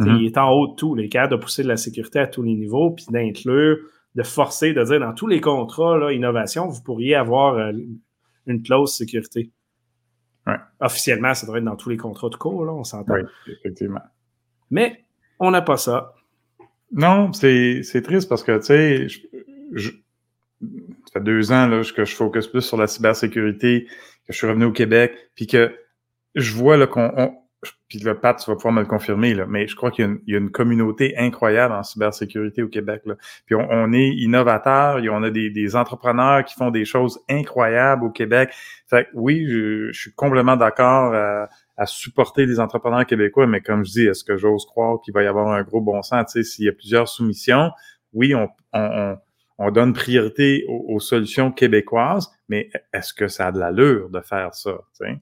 Mhm. 0.00 0.16
Il 0.20 0.26
est 0.26 0.38
en 0.38 0.50
haut 0.50 0.68
de 0.68 0.74
tout, 0.76 0.94
les 0.94 1.08
cadres 1.08 1.36
de 1.36 1.42
pousser 1.42 1.62
de 1.62 1.68
la 1.68 1.76
sécurité 1.76 2.18
à 2.20 2.26
tous 2.26 2.42
les 2.42 2.54
niveaux, 2.54 2.90
puis 2.92 3.06
d'inclure, 3.10 3.78
de 4.14 4.22
forcer, 4.22 4.72
de 4.72 4.82
dire 4.84 5.00
dans 5.00 5.12
tous 5.12 5.26
les 5.26 5.40
contrats, 5.40 5.96
là, 5.98 6.12
innovation, 6.12 6.66
vous 6.68 6.82
pourriez 6.82 7.14
avoir 7.14 7.54
euh, 7.56 7.72
une 8.46 8.62
clause 8.62 8.94
sécurité. 8.94 9.50
Ouais. 10.46 10.56
Officiellement, 10.80 11.34
ça 11.34 11.46
devrait 11.46 11.58
être 11.60 11.64
dans 11.66 11.76
tous 11.76 11.90
les 11.90 11.96
contrats 11.96 12.28
de 12.30 12.36
cours, 12.36 12.64
là, 12.64 12.72
on 12.72 12.84
s'entend. 12.84 13.14
Oui, 13.14 13.20
effectivement. 13.48 14.00
Mais 14.70 15.04
on 15.40 15.50
n'a 15.50 15.62
pas 15.62 15.76
ça. 15.76 16.14
Non, 16.92 17.32
c'est 17.32 17.82
c'est 17.82 18.00
triste 18.02 18.28
parce 18.28 18.42
que, 18.42 18.56
tu 18.58 18.64
sais, 18.64 19.08
je- 19.08 19.18
je- 19.72 19.90
ça 21.08 21.20
fait 21.20 21.24
deux 21.24 21.52
ans 21.52 21.66
là, 21.66 21.82
que 21.94 22.04
je 22.04 22.14
focus 22.14 22.46
plus 22.48 22.60
sur 22.60 22.76
la 22.76 22.86
cybersécurité, 22.86 23.86
que 24.26 24.32
je 24.32 24.36
suis 24.36 24.46
revenu 24.46 24.66
au 24.66 24.72
Québec, 24.72 25.14
puis 25.34 25.46
que 25.46 25.74
je 26.34 26.52
vois 26.52 26.86
qu'on 26.86 27.10
on, 27.16 27.32
puis 27.88 27.98
le 28.00 28.14
Pat, 28.18 28.38
tu 28.38 28.50
vas 28.50 28.56
pouvoir 28.56 28.74
me 28.74 28.80
le 28.80 28.86
confirmer, 28.86 29.32
là, 29.32 29.46
mais 29.48 29.66
je 29.66 29.74
crois 29.74 29.90
qu'il 29.90 30.20
y, 30.26 30.34
a 30.34 30.38
une 30.38 30.50
communauté 30.50 31.16
incroyable 31.16 31.72
en 31.72 31.82
cybersécurité 31.82 32.62
au 32.62 32.68
Québec. 32.68 33.02
Là. 33.06 33.14
Puis 33.46 33.54
on, 33.54 33.92
est 33.94 34.08
innovateur, 34.08 35.00
on 35.10 35.22
a 35.22 35.30
des, 35.30 35.76
entrepreneurs 35.76 36.44
qui 36.44 36.54
font 36.54 36.70
des 36.70 36.84
choses 36.84 37.18
incroyables 37.30 38.04
au 38.04 38.10
Québec. 38.10 38.50
Fait 38.86 39.04
que 39.04 39.08
oui, 39.14 39.46
je, 39.48 39.90
suis 39.92 40.12
complètement 40.12 40.56
d'accord 40.56 41.14
à, 41.14 41.86
supporter 41.86 42.44
les 42.44 42.60
entrepreneurs 42.60 43.06
québécois, 43.06 43.46
mais 43.46 43.60
comme 43.60 43.84
je 43.84 43.92
dis, 43.92 44.06
est-ce 44.06 44.24
que 44.24 44.36
j'ose 44.36 44.66
croire 44.66 45.00
qu'il 45.00 45.14
va 45.14 45.22
y 45.22 45.26
avoir 45.26 45.48
un 45.48 45.62
gros 45.62 45.80
bon 45.80 46.02
sens? 46.02 46.36
S'il 46.42 46.66
y 46.66 46.68
a 46.68 46.72
plusieurs 46.72 47.08
soumissions, 47.08 47.70
oui, 48.12 48.34
on, 48.34 48.48
on, 48.72 49.16
donne 49.72 49.92
priorité 49.92 50.64
aux, 50.68 51.00
solutions 51.00 51.50
québécoises, 51.50 52.30
mais 52.48 52.70
est-ce 52.92 53.12
que 53.12 53.28
ça 53.28 53.48
a 53.48 53.52
de 53.52 53.58
l'allure 53.58 54.08
de 54.08 54.20
faire 54.20 54.54
ça? 54.54 54.78
Tu 54.98 55.06
sais? 55.06 55.20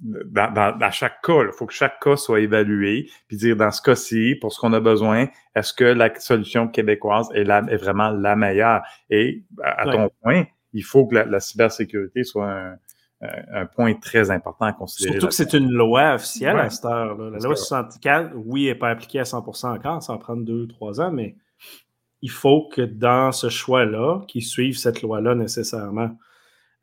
dans, 0.00 0.90
chaque 0.90 1.22
cas, 1.22 1.42
il 1.44 1.52
faut 1.52 1.66
que 1.66 1.72
chaque 1.72 2.00
cas 2.00 2.16
soit 2.16 2.40
évalué, 2.40 3.10
puis 3.28 3.36
dire 3.36 3.56
dans 3.56 3.70
ce 3.70 3.82
cas-ci, 3.82 4.36
pour 4.40 4.52
ce 4.52 4.60
qu'on 4.60 4.72
a 4.72 4.80
besoin, 4.80 5.28
est-ce 5.54 5.72
que 5.72 5.84
la 5.84 6.14
solution 6.18 6.68
québécoise 6.68 7.28
est, 7.34 7.44
la, 7.44 7.58
est 7.68 7.76
vraiment 7.76 8.10
la 8.10 8.36
meilleure? 8.36 8.82
Et 9.08 9.44
à, 9.62 9.84
ton 9.84 10.10
point, 10.22 10.44
il 10.72 10.84
faut 10.84 11.06
que 11.06 11.16
la, 11.16 11.40
cybersécurité 11.40 12.24
soit 12.24 12.76
un, 13.20 13.66
point 13.66 13.94
très 13.94 14.30
important 14.30 14.66
à 14.66 14.72
considérer. 14.72 15.14
Surtout 15.14 15.28
que 15.28 15.34
c'est 15.34 15.52
une 15.52 15.70
loi 15.70 16.14
officielle 16.14 16.58
à 16.58 16.70
cette 16.70 16.84
heure. 16.84 17.16
La 17.18 17.38
loi 17.38 17.56
64, 17.56 18.32
oui, 18.34 18.66
n'est 18.66 18.74
pas 18.74 18.90
appliquée 18.90 19.20
à 19.20 19.24
100% 19.24 19.74
encore, 19.74 20.02
ça 20.02 20.12
va 20.12 20.18
prendre 20.18 20.44
deux, 20.44 20.66
trois 20.68 21.00
ans, 21.00 21.10
mais 21.10 21.36
il 22.22 22.30
faut 22.30 22.68
que 22.68 22.82
dans 22.82 23.32
ce 23.32 23.48
choix-là, 23.48 24.22
qu'ils 24.28 24.44
suivent 24.44 24.76
cette 24.76 25.02
loi-là 25.02 25.34
nécessairement. 25.34 26.10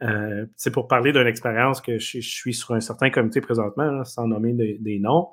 Euh, 0.03 0.45
c'est 0.55 0.71
pour 0.71 0.87
parler 0.87 1.11
d'une 1.11 1.27
expérience 1.27 1.81
que 1.81 1.99
je, 1.99 2.19
suis 2.19 2.53
sur 2.53 2.73
un 2.73 2.79
certain 2.79 3.09
comité 3.09 3.41
présentement, 3.41 4.03
sans 4.03 4.27
nommer 4.27 4.53
des 4.53 4.99
noms. 4.99 5.27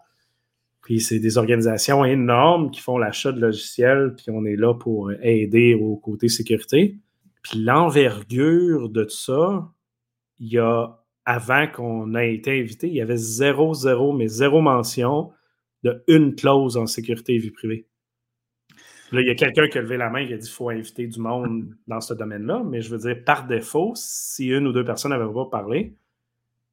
Puis 0.83 1.01
c'est 1.01 1.19
des 1.19 1.39
organisations 1.39 2.05
énormes 2.05 2.71
qui 2.71 2.81
font 2.81 2.99
l'achat 2.99 3.33
de 3.33 3.41
logiciels, 3.41 4.15
puis 4.17 4.27
on 4.29 4.45
est 4.45 4.57
là 4.57 4.75
pour 4.75 5.11
aider 5.23 5.75
au 5.75 5.97
côté 5.97 6.29
sécurité. 6.29 6.99
Puis 7.43 7.59
l'envergure 7.59 8.91
de 8.91 9.05
tout 9.05 9.11
ça, 9.11 9.71
il 10.39 10.53
y 10.53 10.59
a, 10.59 10.99
avant 11.25 11.67
qu'on 11.69 12.15
ait 12.15 12.35
été 12.35 12.61
invité, 12.61 12.89
il 12.89 12.95
y 12.95 13.01
avait 13.01 13.17
zéro, 13.17 13.73
zéro, 13.73 14.13
mais 14.13 14.29
zéro 14.29 14.61
mention 14.61 15.31
de 15.85 16.03
une 16.07 16.35
clause 16.35 16.77
en 16.77 16.87
sécurité 16.87 17.35
et 17.35 17.39
vie 17.39 17.51
privée. 17.51 17.87
Là, 19.15 19.21
il 19.21 19.29
y 19.29 19.31
a 19.31 19.35
quelqu'un 19.35 19.69
qui 19.69 19.79
a 19.79 19.83
levé 19.83 19.97
la 19.97 20.11
main 20.11 20.21
et 20.21 20.27
qui 20.27 20.35
a 20.35 20.37
dit 20.37 20.47
qu'il 20.47 20.55
faut 20.55 20.71
inviter 20.71 21.07
du 21.07 21.21
monde 21.21 21.67
dans 21.87 22.01
ce 22.01 22.15
domaine-là, 22.15 22.63
mais 22.65 22.81
je 22.81 22.91
veux 22.91 22.99
dire, 22.99 23.17
par 23.25 23.47
défaut, 23.47 23.93
si 23.95 24.49
une 24.49 24.67
ou 24.67 24.73
deux 24.73 24.85
personnes 24.85 25.13
n'avaient 25.13 25.33
pas 25.33 25.47
parlé, 25.47 25.95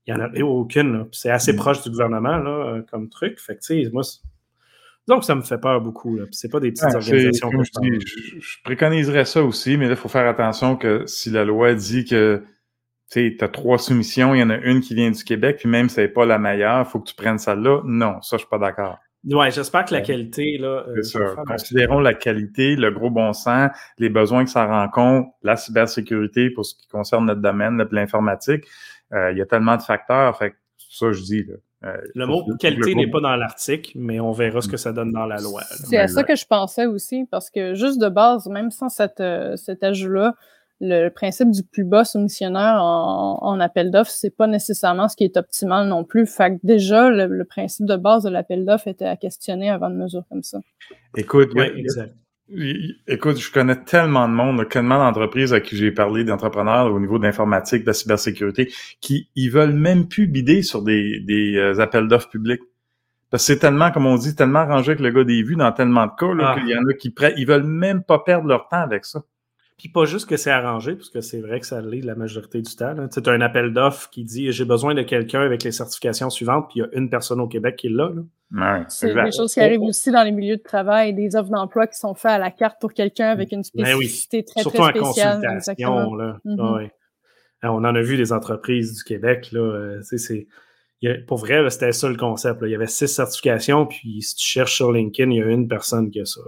il 0.07 0.13
n'y 0.13 0.19
en 0.19 0.23
avait 0.23 0.41
aucune. 0.41 1.05
C'est 1.11 1.29
assez 1.29 1.53
mm. 1.53 1.57
proche 1.57 1.83
du 1.83 1.91
gouvernement 1.91 2.37
là, 2.37 2.49
euh, 2.49 2.81
comme 2.89 3.09
truc. 3.09 3.39
Fait 3.39 3.55
que, 3.55 3.93
moi, 3.93 4.01
donc, 5.07 5.23
ça 5.23 5.35
me 5.35 5.41
fait 5.41 5.59
peur 5.59 5.81
beaucoup. 5.81 6.19
Ce 6.31 6.47
pas 6.47 6.59
des 6.59 6.71
petites 6.71 6.85
ah, 6.91 6.97
organisations 6.97 7.49
que 7.49 7.63
je, 7.63 8.39
je, 8.39 8.63
préconiserais 8.63 9.25
ça 9.25 9.43
aussi, 9.43 9.77
mais 9.77 9.85
là, 9.85 9.91
il 9.91 9.97
faut 9.97 10.09
faire 10.09 10.27
attention 10.27 10.75
que 10.75 11.05
si 11.05 11.29
la 11.29 11.45
loi 11.45 11.75
dit 11.75 12.05
que 12.05 12.43
tu 13.11 13.37
as 13.41 13.47
trois 13.49 13.77
soumissions, 13.77 14.33
il 14.33 14.39
y 14.39 14.43
en 14.43 14.49
a 14.49 14.57
une 14.57 14.79
qui 14.79 14.95
vient 14.95 15.11
du 15.11 15.23
Québec, 15.23 15.57
puis 15.59 15.69
même 15.69 15.89
si 15.89 15.95
ce 15.95 16.01
n'est 16.01 16.07
pas 16.07 16.25
la 16.25 16.39
meilleure, 16.39 16.85
il 16.87 16.89
faut 16.89 16.99
que 16.99 17.09
tu 17.09 17.15
prennes 17.15 17.39
celle-là. 17.39 17.81
Non, 17.83 18.21
ça, 18.21 18.29
je 18.31 18.35
ne 18.35 18.39
suis 18.39 18.49
pas 18.49 18.57
d'accord. 18.57 18.99
Oui, 19.25 19.51
j'espère 19.51 19.85
que 19.85 19.93
la 19.93 20.01
qualité. 20.01 20.57
Là, 20.57 20.83
euh, 20.87 21.01
C'est 21.03 21.19
Considérons 21.45 21.99
la 21.99 22.13
qualité, 22.13 22.75
le 22.75 22.91
gros 22.91 23.11
bon 23.11 23.33
sens, 23.33 23.69
les 23.99 24.09
besoins 24.09 24.43
que 24.43 24.49
ça 24.49 24.65
rencontre, 24.65 25.29
la 25.43 25.57
cybersécurité 25.57 26.49
pour 26.49 26.65
ce 26.65 26.75
qui 26.75 26.87
concerne 26.87 27.25
notre 27.25 27.41
domaine, 27.41 27.85
l'informatique. 27.91 28.65
Euh, 29.13 29.31
il 29.31 29.37
y 29.37 29.41
a 29.41 29.45
tellement 29.45 29.77
de 29.77 29.81
facteurs. 29.81 30.37
Fait 30.37 30.55
ça, 30.77 31.11
je 31.11 31.21
dis. 31.21 31.43
Là, 31.43 31.55
euh, 31.83 31.97
le 32.13 32.25
mot 32.25 32.45
qualité 32.59 32.95
n'est 32.95 33.09
pas 33.09 33.21
dans 33.21 33.35
l'article, 33.35 33.91
mais 33.95 34.19
on 34.19 34.31
verra 34.31 34.61
ce 34.61 34.67
que 34.67 34.77
ça 34.77 34.91
donne 34.91 35.11
dans 35.11 35.25
la 35.25 35.37
loi. 35.37 35.61
C'est 35.69 35.97
à 35.97 36.07
ça 36.07 36.23
que 36.23 36.35
je 36.35 36.45
pensais 36.45 36.85
aussi, 36.85 37.25
parce 37.29 37.49
que 37.49 37.73
juste 37.73 37.99
de 37.99 38.09
base, 38.09 38.47
même 38.47 38.71
sans 38.71 38.89
cette, 38.89 39.23
cet 39.55 39.83
ajout-là, 39.83 40.35
le 40.81 41.09
principe 41.09 41.51
du 41.51 41.61
plus 41.63 41.83
bas 41.83 42.03
soumissionnaire 42.03 42.81
en, 42.81 43.37
en 43.39 43.59
appel 43.59 43.91
d'offres, 43.91 44.09
c'est 44.09 44.35
pas 44.35 44.47
nécessairement 44.47 45.07
ce 45.07 45.15
qui 45.15 45.23
est 45.23 45.37
optimal 45.37 45.87
non 45.87 46.03
plus. 46.03 46.25
Fait 46.25 46.55
que 46.55 46.59
déjà, 46.63 47.09
le, 47.09 47.45
principe 47.45 47.85
de 47.85 47.95
base 47.95 48.23
de 48.23 48.29
l'appel 48.29 48.65
d'offres 48.65 48.87
était 48.87 49.05
à 49.05 49.15
questionner 49.15 49.69
avant 49.69 49.91
de 49.91 49.95
mesure 49.95 50.23
comme 50.29 50.41
ça. 50.41 50.59
Écoute, 51.15 51.51
écoute, 53.07 53.37
je 53.37 53.51
connais 53.51 53.75
tellement 53.83 54.27
de 54.27 54.33
monde, 54.33 54.67
tellement 54.69 54.97
d'entreprises 54.97 55.53
à 55.53 55.61
qui 55.61 55.77
j'ai 55.77 55.91
parlé, 55.91 56.23
d'entrepreneurs 56.23 56.91
au 56.91 56.99
niveau 56.99 57.19
de 57.19 57.23
l'informatique, 57.23 57.83
de 57.83 57.87
la 57.87 57.93
cybersécurité, 57.93 58.71
qui 59.01 59.29
ils 59.35 59.51
veulent 59.51 59.73
même 59.73 60.07
plus 60.07 60.25
bider 60.25 60.63
sur 60.63 60.81
des, 60.81 61.19
des 61.19 61.57
euh, 61.57 61.79
appels 61.79 62.07
d'offres 62.07 62.29
publics. 62.29 62.61
Parce 63.29 63.43
que 63.43 63.53
c'est 63.53 63.59
tellement, 63.59 63.91
comme 63.91 64.07
on 64.07 64.15
dit, 64.15 64.35
tellement 64.35 64.65
rangé 64.65 64.91
avec 64.91 64.99
le 64.99 65.11
gars 65.11 65.23
des 65.23 65.43
vues 65.43 65.55
dans 65.55 65.71
tellement 65.71 66.07
de 66.07 66.11
cas, 66.17 66.33
là, 66.33 66.55
ah. 66.55 66.59
qu'il 66.59 66.69
y 66.69 66.75
en 66.75 66.85
a 66.87 66.93
qui 66.93 67.11
prêtent, 67.11 67.35
ils 67.37 67.47
veulent 67.47 67.63
même 67.63 68.03
pas 68.03 68.19
perdre 68.19 68.47
leur 68.47 68.67
temps 68.67 68.81
avec 68.81 69.05
ça. 69.05 69.21
Puis 69.81 69.89
pas 69.89 70.05
juste 70.05 70.29
que 70.29 70.37
c'est 70.37 70.51
arrangé, 70.51 70.93
parce 70.93 71.09
que 71.09 71.21
c'est 71.21 71.41
vrai 71.41 71.59
que 71.59 71.65
ça 71.65 71.81
l'est 71.81 72.01
la 72.01 72.13
majorité 72.13 72.61
du 72.61 72.75
temps. 72.75 72.95
C'est 73.09 73.27
un 73.27 73.41
appel 73.41 73.73
d'offres 73.73 74.11
qui 74.11 74.23
dit 74.23 74.51
j'ai 74.51 74.63
besoin 74.63 74.93
de 74.93 75.01
quelqu'un 75.01 75.41
avec 75.41 75.63
les 75.63 75.71
certifications 75.71 76.29
suivantes, 76.29 76.67
puis 76.69 76.81
il 76.81 76.83
y 76.83 76.85
a 76.85 76.89
une 76.99 77.09
personne 77.09 77.41
au 77.41 77.47
Québec 77.47 77.77
qui 77.77 77.87
est 77.87 77.89
là. 77.89 78.11
c'est 78.89 79.11
des 79.11 79.31
choses 79.35 79.51
qui 79.51 79.59
arrivent 79.59 79.81
aussi 79.81 80.11
dans 80.11 80.21
les 80.21 80.31
milieux 80.31 80.57
de 80.57 80.61
travail, 80.61 81.15
des 81.15 81.35
offres 81.35 81.49
d'emploi 81.49 81.87
qui 81.87 81.97
sont 81.97 82.13
faites 82.13 82.33
à 82.33 82.37
la 82.37 82.51
carte 82.51 82.79
pour 82.79 82.93
quelqu'un 82.93 83.29
avec 83.29 83.51
une 83.51 83.63
ben 83.73 83.85
spécificité 83.85 84.43
très, 84.43 84.61
Surtout 84.61 84.77
très 84.77 84.91
spéciale. 84.91 85.37
En 85.37 85.55
consultation, 85.55 86.13
là. 86.13 86.37
Mm-hmm. 86.45 86.89
On 87.63 87.83
en 87.83 87.95
a 87.95 88.01
vu 88.03 88.17
des 88.17 88.31
entreprises 88.33 88.97
du 88.97 89.03
Québec. 89.03 89.51
Là, 89.51 89.61
euh, 89.61 90.01
c'est, 90.03 90.45
pour 91.25 91.39
vrai, 91.39 91.67
c'était 91.71 91.91
ça 91.91 92.07
le 92.07 92.17
concept. 92.17 92.59
Il 92.61 92.69
y 92.69 92.75
avait 92.75 92.85
six 92.85 93.07
certifications, 93.07 93.87
puis 93.87 94.21
si 94.21 94.35
tu 94.35 94.45
cherches 94.45 94.75
sur 94.75 94.91
LinkedIn, 94.91 95.31
il 95.31 95.37
y 95.37 95.41
a 95.41 95.47
une 95.47 95.67
personne 95.67 96.11
qui 96.11 96.19
a 96.19 96.25
ça. 96.25 96.41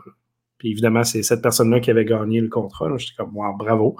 Puis 0.63 0.72
évidemment, 0.72 1.03
c'est 1.03 1.24
cette 1.24 1.41
personne-là 1.41 1.82
qui 1.82 1.91
avait 1.91 2.05
gagné 2.05 2.39
le 2.39 2.48
contrat. 2.48 2.88
J'étais 2.96 3.15
comme, 3.17 3.36
wow, 3.36 3.53
bravo. 3.58 3.98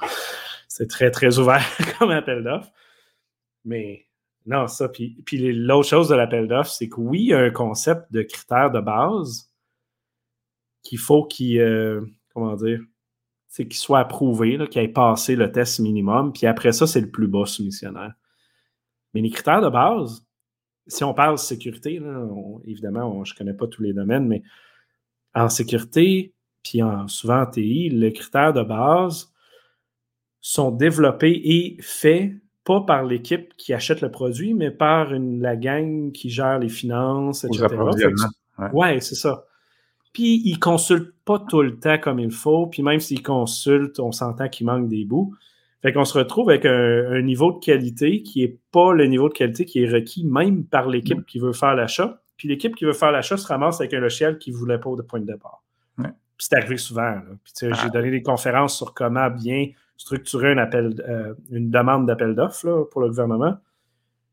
C'est 0.70 0.88
très, 0.88 1.12
très 1.12 1.38
ouvert 1.38 1.62
comme 2.00 2.10
appel 2.10 2.42
d'offres. 2.42 2.72
Mais 3.66 4.06
non, 4.46 4.68
ça. 4.70 4.88
Puis, 4.88 5.22
puis 5.26 5.52
l'autre 5.52 5.90
chose 5.90 6.08
de 6.08 6.16
l'appel 6.16 6.48
d'offres, 6.48 6.72
c'est 6.72 6.88
que 6.88 7.02
oui, 7.02 7.20
il 7.20 7.28
y 7.28 7.34
a 7.34 7.40
un 7.40 7.50
concept 7.50 8.10
de 8.14 8.22
critères 8.22 8.72
de 8.72 8.80
base 8.80 9.52
qu'il 10.84 11.00
faut 11.00 11.26
qu'il, 11.26 11.60
euh, 11.60 12.00
comment 12.34 12.56
dire, 12.56 12.80
c'est 13.50 13.68
qu'il 13.68 13.76
soit 13.76 14.00
approuvé, 14.00 14.58
qu'il 14.70 14.82
ait 14.82 14.88
passé 14.88 15.36
le 15.36 15.52
test 15.52 15.82
minimum. 15.82 16.32
Puis 16.32 16.48
après 16.48 16.72
ça, 16.72 16.88
c'est 16.88 17.02
le 17.02 17.12
plus 17.12 17.28
bas 17.28 17.46
soumissionnaire. 17.46 18.14
Mais 19.14 19.20
les 19.20 19.32
critères 19.32 19.62
de 19.62 19.70
base, 19.70 20.26
si 20.88 21.04
on 21.04 21.14
parle 21.14 21.38
sécurité, 21.38 22.02
évidemment, 22.64 23.22
je 23.26 23.34
ne 23.34 23.38
connais 23.38 23.54
pas 23.54 23.68
tous 23.68 23.82
les 23.82 23.92
domaines, 23.92 24.30
mais 24.30 24.44
en 25.36 25.50
sécurité, 25.50 26.34
puis 26.64 26.82
souvent 27.08 27.42
en 27.42 27.46
TI, 27.46 27.90
les 27.90 28.14
critères 28.14 28.54
de 28.54 28.64
base 28.64 29.32
sont 30.42 30.72
développés 30.72 31.42
et 31.44 31.78
faits 31.82 32.34
pas 32.64 32.82
par 32.82 33.04
l'équipe 33.04 33.54
qui 33.58 33.74
achète 33.74 34.02
le 34.02 34.10
produit, 34.10 34.54
mais 34.54 34.72
par 34.72 35.14
une, 35.14 35.42
la 35.42 35.56
gang 35.56 36.12
qui 36.12 36.30
gère 36.30 36.60
les 36.60 36.70
finances, 36.70 37.44
etc. 37.44 37.68
ouais, 38.74 39.02
c'est 39.02 39.16
ça. 39.16 39.46
Puis 40.14 40.42
ils 40.46 40.60
consultent 40.60 41.14
pas 41.26 41.40
tout 41.40 41.62
le 41.62 41.78
temps 41.80 41.98
comme 41.98 42.20
il 42.20 42.32
faut, 42.32 42.68
puis 42.68 42.84
même 42.84 43.00
s'ils 43.00 43.24
consultent, 43.24 44.00
on 44.00 44.12
s'entend 44.12 44.48
qu'il 44.48 44.66
manque 44.66 44.88
des 44.88 45.06
bouts. 45.06 45.34
Fait 45.82 45.92
qu'on 45.92 46.06
se 46.06 46.18
retrouve 46.18 46.50
avec 46.50 46.66
un, 46.66 47.22
niveau 47.22 47.52
de 47.52 47.60
qualité 47.60 48.22
qui 48.22 48.42
n'est 48.42 48.58
pas 48.72 48.94
le 48.94 49.06
niveau 49.08 49.28
de 49.28 49.34
qualité 49.34 49.66
qui 49.66 49.84
est 49.84 49.92
requis 49.92 50.24
même 50.26 50.64
par 50.64 50.88
l'équipe 50.88 51.26
qui 51.26 51.40
veut 51.40 51.52
faire 51.52 51.76
l'achat. 51.76 52.22
Puis 52.38 52.48
l'équipe 52.48 52.76
qui 52.76 52.86
veut 52.86 52.94
faire 52.94 53.12
l'achat 53.12 53.36
se 53.36 53.48
ramasse 53.48 53.82
avec 53.82 53.94
un 53.94 54.00
logiciel 54.00 54.38
qui 54.38 54.52
ne 54.52 54.56
voulait 54.56 54.78
pas 54.78 54.96
de 54.96 55.02
point 55.02 55.20
de 55.20 55.26
départ 55.26 55.64
c'est 56.38 56.56
arrivé 56.56 56.78
souvent. 56.78 57.20
J'ai 57.60 57.70
ah. 57.72 57.90
donné 57.90 58.12
des 58.12 58.22
conférences 58.22 58.78
sur 58.78 58.94
comment 58.94 59.30
bien 59.30 59.68
structurer 59.98 60.52
un 60.52 60.58
appel, 60.58 60.94
euh, 61.08 61.34
une 61.52 61.70
demande 61.70 62.06
d'appel 62.06 62.36
d'offres 62.36 62.88
pour 62.92 63.02
le 63.02 63.08
gouvernement. 63.08 63.58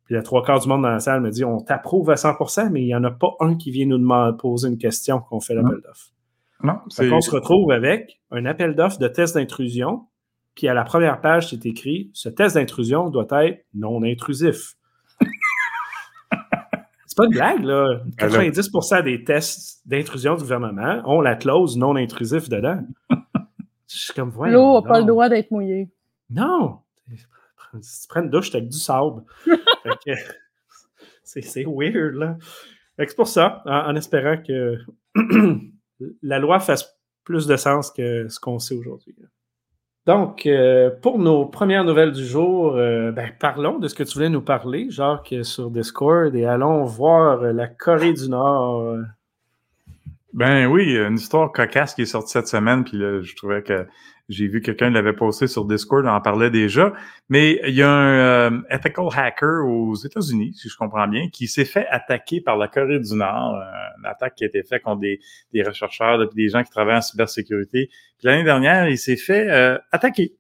Puis 0.04 0.16
a 0.16 0.23
trois 0.23 0.42
quarts 0.45 0.61
du 0.61 0.69
monde 0.69 0.83
dans 0.83 0.90
la 0.90 0.99
salle 0.99 1.21
me 1.21 1.30
dit 1.30 1.45
on 1.45 1.61
t'approuve 1.61 2.11
à 2.11 2.14
100% 2.14 2.71
mais 2.71 2.83
il 2.83 2.87
n'y 2.87 2.95
en 2.95 3.04
a 3.04 3.12
pas 3.12 3.37
un 3.38 3.54
qui 3.54 3.71
vient 3.71 3.87
nous 3.87 3.99
demander, 3.99 4.37
poser 4.37 4.69
une 4.69 4.78
question 4.78 5.21
qu'on 5.21 5.40
fait 5.40 5.54
l'appel 5.54 5.80
d'offres. 5.85 6.12
Non, 6.62 6.78
on 6.99 7.21
se 7.21 7.30
retrouve 7.30 7.71
avec 7.71 8.21
un 8.30 8.45
appel 8.45 8.75
d'offres 8.75 8.99
de 8.99 9.09
test 9.09 9.35
d'intrusion. 9.35 10.07
Puis 10.57 10.69
à 10.69 10.75
la 10.75 10.85
première 10.85 11.21
page, 11.21 11.50
c'est 11.50 11.64
écrit 11.64 12.11
ce 12.12 12.28
test 12.28 12.57
d'intrusion 12.57 13.09
doit 13.09 13.26
être 13.45 13.64
non 13.73 14.02
intrusif. 14.02 14.75
C'est 17.21 17.29
pas 17.39 17.53
une 17.53 17.59
blague, 17.59 17.65
là. 17.65 18.00
90% 18.19 19.03
des 19.05 19.25
tests 19.25 19.87
d'intrusion 19.87 20.35
du 20.35 20.43
gouvernement 20.43 21.03
ont 21.05 21.21
la 21.21 21.35
clause 21.37 21.77
non 21.77 21.97
intrusif 21.97 22.49
dedans. 22.49 22.83
Je 23.89 23.99
suis 23.99 24.12
comme, 24.15 24.33
L'eau 24.47 24.81
n'a 24.81 24.89
pas 24.89 25.00
le 25.00 25.07
droit 25.07 25.29
d'être 25.29 25.50
mouillée. 25.50 25.91
Non! 26.31 26.79
Si 27.81 28.03
tu 28.03 28.09
prends 28.09 28.23
une 28.23 28.31
douche, 28.31 28.55
avec 28.55 28.69
du 28.69 28.79
sable. 28.79 29.23
c'est 31.23 31.65
weird, 31.67 32.15
là. 32.15 32.37
C'est 32.99 33.17
pour 33.17 33.29
ça, 33.29 33.62
en, 33.65 33.95
espérant 33.97 34.37
que 34.37 34.79
la 36.23 36.39
loi 36.39 36.61
fasse 36.61 36.99
plus 37.25 37.47
de 37.47 37.57
sens 37.57 37.91
que 37.91 38.29
ce 38.29 38.39
qu'on 38.39 38.59
sait 38.59 38.75
aujourd'hui. 38.75 39.15
Donc, 40.07 40.47
euh, 40.47 40.90
pour 41.02 41.19
nos 41.19 41.45
premières 41.45 41.85
nouvelles 41.85 42.12
du 42.12 42.25
jour, 42.25 42.75
euh, 42.75 43.12
ben, 43.12 43.30
parlons 43.38 43.78
de 43.78 43.87
ce 43.87 43.95
que 43.95 44.02
tu 44.02 44.14
voulais 44.14 44.30
nous 44.30 44.40
parler, 44.40 44.87
Jacques, 44.90 45.35
sur 45.42 45.71
Discord, 45.71 46.35
et 46.35 46.47
allons 46.47 46.85
voir 46.85 47.42
la 47.42 47.69
Corée 47.69 48.14
du 48.14 48.28
Nord. 48.28 48.97
Ben 50.33 50.66
oui, 50.66 50.97
une 50.97 51.16
histoire 51.16 51.52
cocasse 51.52 51.95
qui 51.95 52.02
est 52.02 52.07
sortie 52.07 52.33
cette 52.33 52.49
semaine, 52.49 52.85
puis 52.85 52.97
là, 52.97 53.21
je 53.21 53.35
trouvais 53.37 53.62
que 53.62 53.87
j'ai 54.31 54.47
vu 54.47 54.63
quelqu'un 54.63 54.91
l'avait 54.91 55.13
posté 55.13 55.49
sur 55.49 55.65
Discord, 55.65 56.07
on 56.07 56.09
en 56.09 56.21
parlait 56.21 56.51
déjà. 56.51 56.93
Mais 57.29 57.61
il 57.67 57.75
y 57.75 57.83
a 57.83 57.91
un 57.91 58.53
euh, 58.53 58.61
ethical 58.71 59.09
hacker 59.13 59.67
aux 59.67 59.97
États-Unis, 59.97 60.55
si 60.55 60.69
je 60.69 60.77
comprends 60.77 61.09
bien, 61.09 61.29
qui 61.29 61.49
s'est 61.49 61.65
fait 61.65 61.87
attaquer 61.89 62.41
par 62.41 62.57
la 62.57 62.69
Corée 62.69 63.01
du 63.01 63.15
Nord. 63.15 63.57
Euh, 63.57 63.99
une 63.99 64.07
attaque 64.07 64.37
qui 64.37 64.45
a 64.45 64.47
été 64.47 64.63
faite 64.63 64.83
contre 64.83 65.01
des, 65.01 65.19
des 65.53 65.65
chercheurs, 65.73 66.33
des 66.33 66.49
gens 66.49 66.63
qui 66.63 66.71
travaillent 66.71 66.99
en 66.99 67.03
cybersécurité. 67.03 67.89
Puis 68.19 68.29
l'année 68.29 68.45
dernière, 68.45 68.89
il 68.89 68.99
s'est 68.99 69.17
fait 69.17 69.51
euh, 69.51 69.77
attaquer. 69.91 70.37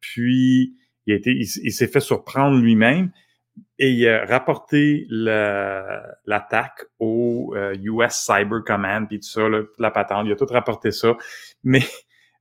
puis 0.00 0.74
il, 1.06 1.12
a 1.12 1.16
été, 1.16 1.30
il, 1.32 1.72
s'est 1.72 1.88
fait 1.88 2.00
surprendre 2.00 2.58
lui-même 2.58 3.10
et 3.78 3.90
il 3.90 4.06
a 4.06 4.26
rapporté 4.26 5.06
l'attaque 5.08 6.84
au 6.98 7.54
US 7.56 8.12
Cyber 8.12 8.62
Command 8.66 9.08
puis 9.08 9.20
tout 9.20 9.28
ça, 9.28 9.42
la 9.78 9.90
patente. 9.90 10.26
Il 10.26 10.32
a 10.32 10.36
tout 10.36 10.46
rapporté 10.46 10.90
ça. 10.90 11.16
Mais 11.64 11.82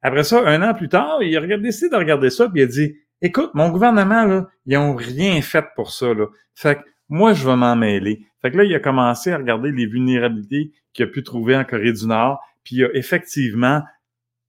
après 0.05 0.23
ça, 0.23 0.47
un 0.47 0.61
an 0.61 0.75
plus 0.75 0.87
tard, 0.87 1.23
il 1.23 1.35
a 1.35 1.57
décidé 1.57 1.89
de 1.89 1.95
regarder 1.95 2.29
ça, 2.29 2.47
puis 2.47 2.61
il 2.61 2.63
a 2.65 2.67
dit 2.67 2.95
Écoute, 3.23 3.51
mon 3.55 3.69
gouvernement, 3.69 4.23
là, 4.23 4.47
ils 4.67 4.77
ont 4.77 4.93
rien 4.93 5.41
fait 5.41 5.65
pour 5.75 5.89
ça. 5.89 6.13
Là. 6.13 6.27
Fait 6.53 6.75
que 6.75 6.81
moi, 7.09 7.33
je 7.33 7.43
vais 7.43 7.55
m'en 7.55 7.75
mêler. 7.75 8.23
Fait 8.39 8.51
que 8.51 8.57
là, 8.57 8.65
il 8.65 8.75
a 8.75 8.79
commencé 8.79 9.31
à 9.31 9.37
regarder 9.37 9.71
les 9.71 9.87
vulnérabilités 9.87 10.73
qu'il 10.93 11.05
a 11.05 11.07
pu 11.07 11.23
trouver 11.23 11.55
en 11.55 11.63
Corée 11.63 11.91
du 11.91 12.05
Nord, 12.05 12.39
puis 12.63 12.75
il 12.75 12.85
a 12.85 12.89
effectivement 12.93 13.81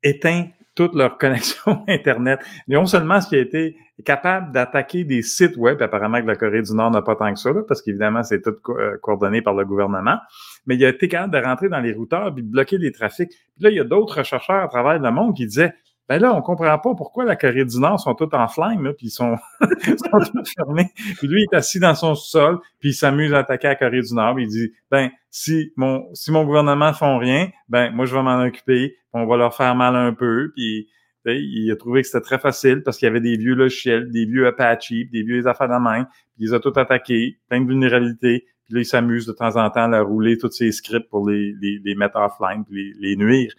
éteint 0.02 0.48
toute 0.76 0.94
leur 0.94 1.18
connexion 1.18 1.82
Internet. 1.88 2.38
non 2.68 2.86
seulement 2.86 3.20
ce 3.20 3.28
qui 3.28 3.34
a 3.34 3.40
été 3.40 3.76
capable 4.04 4.52
d'attaquer 4.52 5.04
des 5.04 5.22
sites 5.22 5.56
web, 5.56 5.80
apparemment 5.80 6.20
que 6.20 6.26
la 6.26 6.36
Corée 6.36 6.62
du 6.62 6.74
Nord 6.74 6.90
n'a 6.90 7.02
pas 7.02 7.16
tant 7.16 7.32
que 7.32 7.40
ça, 7.40 7.50
parce 7.66 7.80
qu'évidemment, 7.80 8.22
c'est 8.22 8.42
tout 8.42 8.54
euh, 8.68 8.98
coordonné 9.02 9.40
par 9.40 9.54
le 9.54 9.64
gouvernement, 9.64 10.18
mais 10.66 10.76
il 10.76 10.84
a 10.84 10.90
été 10.90 11.08
capable 11.08 11.32
de 11.32 11.44
rentrer 11.44 11.68
dans 11.70 11.80
les 11.80 11.92
routeurs 11.92 12.32
puis 12.32 12.42
de 12.42 12.50
bloquer 12.50 12.78
les 12.78 12.92
trafics. 12.92 13.30
Puis 13.30 13.64
là, 13.64 13.70
il 13.70 13.76
y 13.76 13.80
a 13.80 13.84
d'autres 13.84 14.22
chercheurs 14.22 14.62
à 14.62 14.68
travers 14.68 14.98
le 14.98 15.10
monde 15.10 15.34
qui 15.34 15.46
disaient 15.46 15.72
ben 16.08 16.20
là, 16.20 16.34
on 16.34 16.40
comprend 16.40 16.78
pas 16.78 16.94
pourquoi 16.94 17.24
la 17.24 17.34
Corée 17.34 17.64
du 17.64 17.80
Nord 17.80 17.98
sont 17.98 18.14
tous 18.14 18.28
en 18.32 18.46
là, 18.46 18.92
puis 18.92 19.06
ils 19.06 19.10
sont, 19.10 19.36
sont 19.60 20.32
tous 20.32 20.54
fermés. 20.56 20.90
Puis 21.18 21.26
lui, 21.26 21.42
il 21.42 21.46
est 21.52 21.56
assis 21.56 21.80
dans 21.80 21.96
son 21.96 22.14
sol, 22.14 22.58
puis 22.78 22.90
il 22.90 22.94
s'amuse 22.94 23.34
à 23.34 23.38
attaquer 23.38 23.68
la 23.68 23.74
Corée 23.74 24.00
du 24.00 24.14
Nord. 24.14 24.38
Il 24.38 24.46
dit, 24.46 24.72
ben, 24.90 25.10
si 25.30 25.72
mon, 25.76 26.06
si 26.14 26.30
mon 26.30 26.44
gouvernement 26.44 26.92
font 26.92 27.18
rien, 27.18 27.50
ben, 27.68 27.90
moi, 27.90 28.06
je 28.06 28.14
vais 28.14 28.22
m'en 28.22 28.40
occuper, 28.40 28.96
on 29.12 29.26
va 29.26 29.36
leur 29.36 29.54
faire 29.54 29.74
mal 29.74 29.96
un 29.96 30.12
peu. 30.12 30.52
Puis 30.54 30.88
il 31.24 31.70
a 31.72 31.76
trouvé 31.76 32.02
que 32.02 32.06
c'était 32.06 32.24
très 32.24 32.38
facile 32.38 32.82
parce 32.84 32.98
qu'il 32.98 33.06
y 33.06 33.10
avait 33.10 33.20
des 33.20 33.36
vieux 33.36 33.54
logiciels, 33.54 34.10
des 34.12 34.26
vieux 34.26 34.46
Apache, 34.46 34.90
des 34.90 35.22
vieux 35.22 35.46
affaires 35.48 35.68
de 35.68 35.82
main, 35.82 36.04
puis 36.04 36.44
il 36.44 36.46
les 36.46 36.54
a 36.54 36.60
tous 36.60 36.78
attaqués, 36.78 37.38
plein 37.48 37.60
de 37.60 37.66
vulnérabilités. 37.66 38.46
Puis 38.64 38.74
là, 38.74 38.80
il 38.80 38.84
s'amuse 38.84 39.26
de 39.26 39.32
temps 39.32 39.56
en 39.56 39.70
temps 39.70 39.92
à 39.92 40.00
rouler 40.00 40.38
tous 40.38 40.50
ses 40.50 40.72
scripts 40.72 41.08
pour 41.08 41.28
les, 41.28 41.54
les, 41.60 41.80
les 41.84 41.94
mettre 41.94 42.16
offline, 42.16 42.64
puis 42.64 42.94
les 43.00 43.16
nuire. 43.16 43.52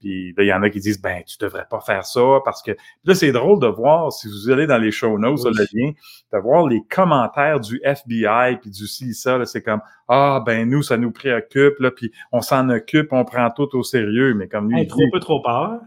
Puis 0.00 0.32
là, 0.36 0.44
il 0.44 0.46
y 0.46 0.52
en 0.52 0.62
a 0.62 0.70
qui 0.70 0.80
disent, 0.80 1.00
ben, 1.00 1.22
tu 1.26 1.36
devrais 1.38 1.66
pas 1.70 1.80
faire 1.80 2.06
ça 2.06 2.38
parce 2.44 2.62
que 2.62 2.72
là, 3.04 3.14
c'est 3.14 3.32
drôle 3.32 3.60
de 3.60 3.66
voir, 3.66 4.10
si 4.10 4.28
vous 4.28 4.50
allez 4.50 4.66
dans 4.66 4.78
les 4.78 4.90
show 4.90 5.18
notes, 5.18 5.44
le 5.44 5.66
lien, 5.74 5.92
de 6.32 6.38
voir 6.38 6.66
les 6.66 6.80
commentaires 6.88 7.60
du 7.60 7.80
FBI 7.84 8.56
puis 8.60 8.70
du 8.70 8.86
CISA, 8.86 9.44
c'est 9.44 9.62
comme, 9.62 9.80
ah, 10.08 10.42
ben, 10.44 10.68
nous, 10.68 10.82
ça 10.82 10.96
nous 10.96 11.10
préoccupe, 11.12 11.78
là, 11.80 11.90
puis 11.90 12.10
on 12.32 12.40
s'en 12.40 12.70
occupe, 12.70 13.12
on 13.12 13.24
prend 13.24 13.50
tout 13.50 13.68
au 13.76 13.82
sérieux, 13.82 14.34
mais 14.34 14.48
comme 14.48 14.70
lui. 14.70 14.80
Un 14.80 14.84
trop 14.86 15.02
peu 15.12 15.20
trop 15.20 15.42
peur. 15.42 15.80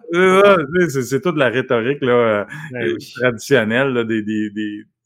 c'est 0.89 1.21
toute 1.21 1.37
la 1.37 1.49
rhétorique, 1.49 2.01
là, 2.01 2.13
euh, 2.13 2.45
ben 2.71 2.97
traditionnelle, 3.19 3.89
là, 3.89 4.03
des, 4.03 4.21
des, 4.21 4.49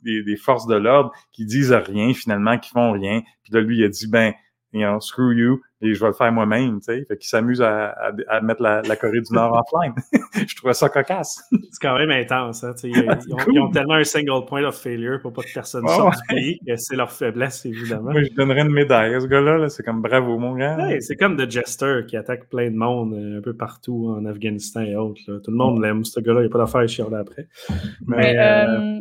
des, 0.03 0.23
des, 0.23 0.35
forces 0.35 0.67
de 0.67 0.75
l'ordre 0.75 1.12
qui 1.32 1.45
disent 1.45 1.73
rien, 1.73 2.13
finalement, 2.13 2.58
qui 2.58 2.69
font 2.69 2.91
rien. 2.91 3.21
Puis 3.43 3.53
là, 3.53 3.62
lui, 3.62 3.77
il 3.77 3.84
a 3.86 3.89
dit, 3.89 4.08
ben, 4.08 4.34
you 4.73 4.82
know, 4.82 4.99
screw 4.99 5.34
you, 5.34 5.62
et 5.82 5.93
je 5.93 5.99
vais 5.99 6.08
le 6.08 6.13
faire 6.13 6.32
moi-même, 6.32 6.80
tu 6.80 6.86
sais. 6.86 7.06
Fait 7.06 7.17
qu'il 7.17 7.27
s'amuse 7.27 7.62
à, 7.62 7.95
à, 8.27 8.41
mettre 8.41 8.62
la, 8.62 8.82
la, 8.82 8.95
Corée 8.95 9.21
du 9.21 9.34
Nord 9.34 9.53
offline. 9.53 9.93
je 10.45 10.56
trouvais 10.56 10.73
ça 10.73 10.89
cocasse. 10.89 11.43
C'est 11.52 11.82
quand 11.82 11.97
même 11.97 12.12
intense, 12.12 12.63
hein, 12.63 12.73
ils, 12.84 12.89
ils, 13.52 13.60
ont, 13.60 13.69
tellement 13.71 13.95
un 13.95 14.04
single 14.04 14.45
point 14.45 14.63
of 14.63 14.76
failure 14.76 15.19
pour 15.21 15.34
pas 15.34 15.41
que 15.41 15.54
personne 15.54 15.84
oh, 15.86 15.89
sorte 15.89 16.15
du 16.30 16.36
pays, 16.36 16.60
que 16.65 16.76
c'est 16.76 16.95
leur 16.95 17.12
faiblesse, 17.12 17.65
évidemment. 17.65 18.12
Moi, 18.12 18.23
je 18.23 18.34
donnerais 18.34 18.62
une 18.62 18.71
médaille 18.71 19.13
à 19.15 19.19
ce 19.19 19.28
gars-là, 19.28 19.58
-là, 19.58 19.69
c'est 19.69 19.84
comme 19.84 20.02
bravo, 20.02 20.38
mon 20.38 20.56
gars. 20.56 20.78
Ouais, 20.78 21.02
c'est 21.02 21.15
comme 21.15 21.38
The 21.38 21.50
Jester 21.50 22.02
qui 22.08 22.17
attaque 22.17 22.50
plein 22.50 22.69
de 22.71 22.76
monde 22.76 23.13
euh, 23.13 23.39
un 23.39 23.41
peu 23.41 23.56
partout 23.56 24.15
en 24.17 24.26
Afghanistan 24.26 24.82
et 24.82 24.95
autres. 24.95 25.21
Là. 25.28 25.39
Tout 25.43 25.52
le 25.52 25.58
monde 25.58 25.82
l'aime, 25.82 26.04
ce 26.04 26.19
gars-là, 26.19 26.39
il 26.39 26.43
n'y 26.43 26.50
a 26.50 26.52
pas 26.52 26.60
d'affaire 26.60 26.82
à 26.82 26.88
chialer 26.88 27.17
après. 27.17 27.47
Mais, 28.06 28.38
euh, 28.38 28.67
euh 28.67 29.00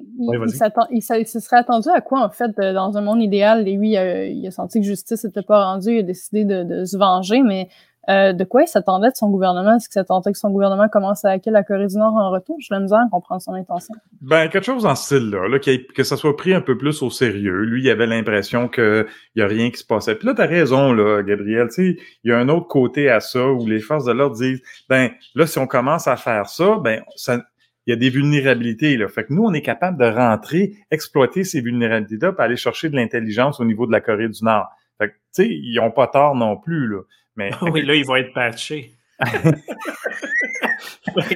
il, 0.90 1.03
il, 1.18 1.27
se 1.27 1.40
serait 1.40 1.59
attendu 1.59 1.88
à 1.94 2.01
quoi, 2.01 2.25
en 2.25 2.31
fait, 2.31 2.53
dans 2.59 2.96
un 2.96 3.01
monde 3.01 3.22
idéal? 3.22 3.66
Et 3.68 3.77
lui, 3.77 3.90
il 3.90 3.96
a, 3.96 4.25
il 4.27 4.46
a 4.46 4.51
senti 4.51 4.81
que 4.81 4.87
justice 4.87 5.25
n'était 5.25 5.42
pas 5.42 5.64
rendue, 5.64 5.92
il 5.92 5.99
a 6.01 6.03
décidé 6.03 6.44
de 6.44 6.66
de 6.66 6.85
se 6.85 6.96
venger, 6.96 7.42
mais 7.42 7.68
euh, 8.09 8.33
de 8.33 8.45
quoi 8.45 8.62
il 8.62 8.69
s'attendait 8.69 9.11
de 9.11 9.16
son 9.16 9.31
gouvernement? 9.31 9.77
Est-ce 9.77 9.88
qu'il 9.88 9.95
s'attendait 9.95 10.33
que 10.33 10.38
son 10.38 10.51
gouvernement 10.51 10.88
commence 10.88 11.25
à 11.25 11.31
hacker 11.31 11.53
la 11.53 11.62
Corée 11.62 11.87
du 11.87 11.97
Nord 11.97 12.14
en 12.14 12.31
retour? 12.31 12.57
Je 12.61 12.73
l'aime 12.73 12.87
bien 12.87 13.09
comprendre 13.11 13.42
son 13.42 13.55
intention. 13.55 13.95
Ben, 14.21 14.49
quelque 14.49 14.64
chose 14.64 14.85
dans 14.85 14.95
ce 14.95 15.16
style-là, 15.16 15.59
que 15.59 16.03
ça 16.05 16.16
soit 16.16 16.37
pris 16.37 16.55
un 16.55 16.61
peu 16.61 16.79
plus 16.79 17.03
au 17.03 17.11
sérieux. 17.11 17.62
Lui, 17.62 17.83
il 17.83 17.90
avait 17.90 18.07
l'impression 18.07 18.69
qu'il 18.69 19.07
n'y 19.35 19.42
a 19.42 19.47
rien 19.47 19.71
qui 19.71 19.79
se 19.79 19.87
passait. 19.87 20.14
Puis 20.14 20.27
là, 20.27 20.35
tu 20.35 20.42
as 20.42 20.47
raison, 20.47 20.92
là, 20.92 21.23
Gabriel. 21.23 21.69
Il 21.79 21.97
y 22.25 22.33
a 22.33 22.38
un 22.38 22.49
autre 22.49 22.69
côté 22.69 23.11
à 23.11 23.21
ça 23.21 23.45
où 23.47 23.66
les 23.66 23.81
forces 23.81 24.05
de 24.05 24.12
l'ordre 24.12 24.37
disent, 24.37 24.62
ben, 24.88 25.11
là, 25.35 25.47
si 25.47 25.59
on 25.59 25.66
commence 25.66 26.07
à 26.07 26.16
faire 26.16 26.49
ça, 26.49 26.79
ben, 26.83 27.03
ça, 27.16 27.38
il 27.87 27.90
y 27.90 27.92
a 27.92 27.97
des 27.97 28.11
vulnérabilités. 28.11 28.97
Là. 28.97 29.09
Fait 29.09 29.25
que 29.25 29.33
nous, 29.33 29.45
on 29.45 29.53
est 29.53 29.62
capable 29.62 29.99
de 29.99 30.07
rentrer, 30.07 30.75
exploiter 30.90 31.45
ces 31.45 31.61
vulnérabilités-là, 31.61 32.33
pour 32.33 32.40
aller 32.40 32.57
chercher 32.57 32.88
de 32.88 32.97
l'intelligence 32.97 33.61
au 33.61 33.64
niveau 33.64 33.87
de 33.87 33.92
la 33.92 34.01
Corée 34.01 34.29
du 34.29 34.45
Nord. 34.45 34.69
Fait 34.99 35.09
que, 35.09 35.12
tu 35.12 35.19
sais, 35.33 35.49
ils 35.49 35.77
n'ont 35.77 35.90
pas 35.90 36.07
tort 36.07 36.35
non 36.35 36.57
plus, 36.57 36.88
là. 36.88 37.01
Mais, 37.37 37.51
oui, 37.62 37.83
là, 37.83 37.94
ils 37.94 38.07
vont 38.07 38.16
être 38.16 38.33
patchés. 38.33 38.92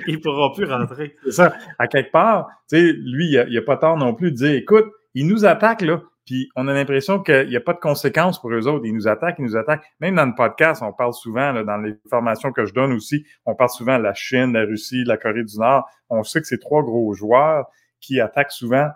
ils 0.07 0.15
ne 0.15 0.19
pourront 0.19 0.53
plus 0.55 0.67
rentrer. 0.67 1.17
C'est 1.25 1.33
ça. 1.33 1.55
À 1.79 1.87
quelque 1.89 2.11
part, 2.11 2.49
lui, 2.73 3.31
il 3.31 3.47
n'a 3.51 3.59
a 3.59 3.63
pas 3.63 3.77
tort 3.77 3.97
non 3.97 4.15
plus 4.15 4.33
de 4.33 4.37
dire, 4.37 4.55
écoute, 4.55 4.87
ils 5.15 5.27
nous 5.27 5.45
attaquent, 5.45 5.83
là, 5.83 6.03
puis 6.27 6.49
on 6.55 6.69
a 6.69 6.73
l'impression 6.73 7.21
qu'il 7.21 7.49
n'y 7.49 7.57
a 7.57 7.61
pas 7.61 7.73
de 7.73 7.79
conséquences 7.81 8.41
pour 8.41 8.53
eux 8.53 8.69
autres. 8.69 8.85
Ils 8.85 8.95
nous 8.95 9.09
attaquent, 9.09 9.37
ils 9.39 9.45
nous 9.45 9.57
attaquent. 9.57 9.83
Même 9.99 10.15
dans 10.15 10.27
le 10.27 10.35
podcast, 10.35 10.83
on 10.83 10.93
parle 10.93 11.13
souvent, 11.13 11.53
là, 11.53 11.65
dans 11.65 11.79
les 11.79 11.95
formations 12.09 12.53
que 12.53 12.67
je 12.67 12.73
donne 12.73 12.93
aussi, 12.93 13.25
on 13.47 13.55
parle 13.55 13.71
souvent 13.71 13.99
de 13.99 14.05
la 14.05 14.15
Chine, 14.15 14.53
la 14.53 14.65
Russie, 14.65 15.03
la 15.05 15.17
Corée 15.17 15.45
du 15.45 15.59
Nord. 15.59 15.89
On 16.09 16.23
sait 16.23 16.41
que 16.41 16.47
c'est 16.47 16.61
trois 16.61 16.83
gros 16.83 17.13
joueurs 17.15 17.67
qui 18.01 18.21
attaquent 18.21 18.53
souvent 18.53 18.91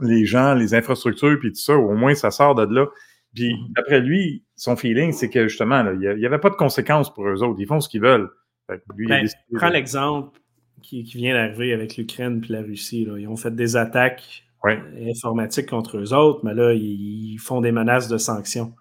les 0.00 0.24
gens, 0.24 0.54
les 0.54 0.74
infrastructures, 0.74 1.38
puis 1.38 1.50
tout 1.50 1.60
ça. 1.60 1.76
Au 1.76 1.94
moins, 1.94 2.14
ça 2.14 2.30
sort 2.30 2.54
de 2.54 2.74
là. 2.74 2.86
Puis, 3.34 3.54
mhm. 3.54 3.72
d'après 3.76 4.00
lui, 4.00 4.44
son 4.56 4.76
feeling, 4.76 5.12
c'est 5.12 5.30
que 5.30 5.48
justement, 5.48 5.84
il 5.92 6.16
n'y 6.18 6.26
avait 6.26 6.38
pas 6.38 6.50
de 6.50 6.56
conséquences 6.56 7.12
pour 7.12 7.26
eux 7.28 7.42
autres. 7.42 7.60
Ils 7.60 7.66
font 7.66 7.80
ce 7.80 7.88
qu'ils 7.88 8.02
veulent. 8.02 8.30
Ben, 8.68 9.26
prends 9.54 9.70
l'exemple 9.70 10.38
qui, 10.82 11.02
vient 11.02 11.34
d'arriver 11.34 11.72
avec 11.72 11.96
l'Ukraine 11.96 12.40
puis 12.40 12.52
la 12.52 12.62
Russie. 12.62 13.06
Ils 13.16 13.28
ont 13.28 13.36
fait 13.36 13.54
des 13.54 13.76
attaques 13.76 14.44
euh, 14.66 14.76
informatiques 15.08 15.68
contre 15.68 15.98
eux 15.98 16.12
autres, 16.12 16.40
mais 16.44 16.54
là, 16.54 16.72
ils, 16.74 17.38
font 17.38 17.60
des 17.60 17.72
menaces 17.72 18.08
de 18.08 18.18
sanctions. 18.18 18.74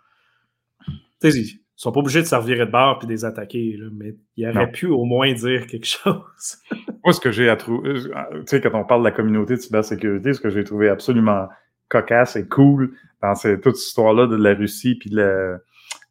ils 1.23 1.27
ne 1.27 1.43
sont 1.75 1.91
pas 1.91 1.99
obligés 1.99 2.21
de 2.21 2.27
servir 2.27 2.65
de 2.65 2.71
bord 2.71 2.99
puis 2.99 3.07
de 3.07 3.13
les 3.13 3.25
attaquer, 3.25 3.77
mais 3.93 4.15
ils 4.35 4.47
auraient 4.47 4.71
pu 4.71 4.87
au 4.87 5.05
moins 5.05 5.31
dire 5.33 5.67
quelque 5.67 5.85
chose. 6.03 6.57
Moi, 7.03 7.13
ce 7.13 7.19
que 7.19 7.31
j'ai 7.31 7.49
à 7.49 7.55
trouver, 7.55 7.89
euh, 7.89 8.39
tu 8.39 8.43
sais, 8.47 8.61
quand 8.61 8.77
on 8.77 8.85
parle 8.85 9.01
de 9.01 9.07
la 9.07 9.11
communauté 9.11 9.55
de 9.55 9.61
cybersécurité, 9.61 10.33
ce 10.33 10.41
que 10.41 10.49
j'ai 10.49 10.63
trouvé 10.63 10.89
absolument 10.89 11.47
cocasse 11.87 12.35
et 12.35 12.47
cool 12.47 12.97
dans 13.21 13.35
cette, 13.35 13.61
toute 13.61 13.75
cette 13.75 13.87
histoire-là 13.87 14.27
de 14.27 14.35
la 14.35 14.53
Russie 14.53 14.95
puis 14.95 15.09
de 15.09 15.57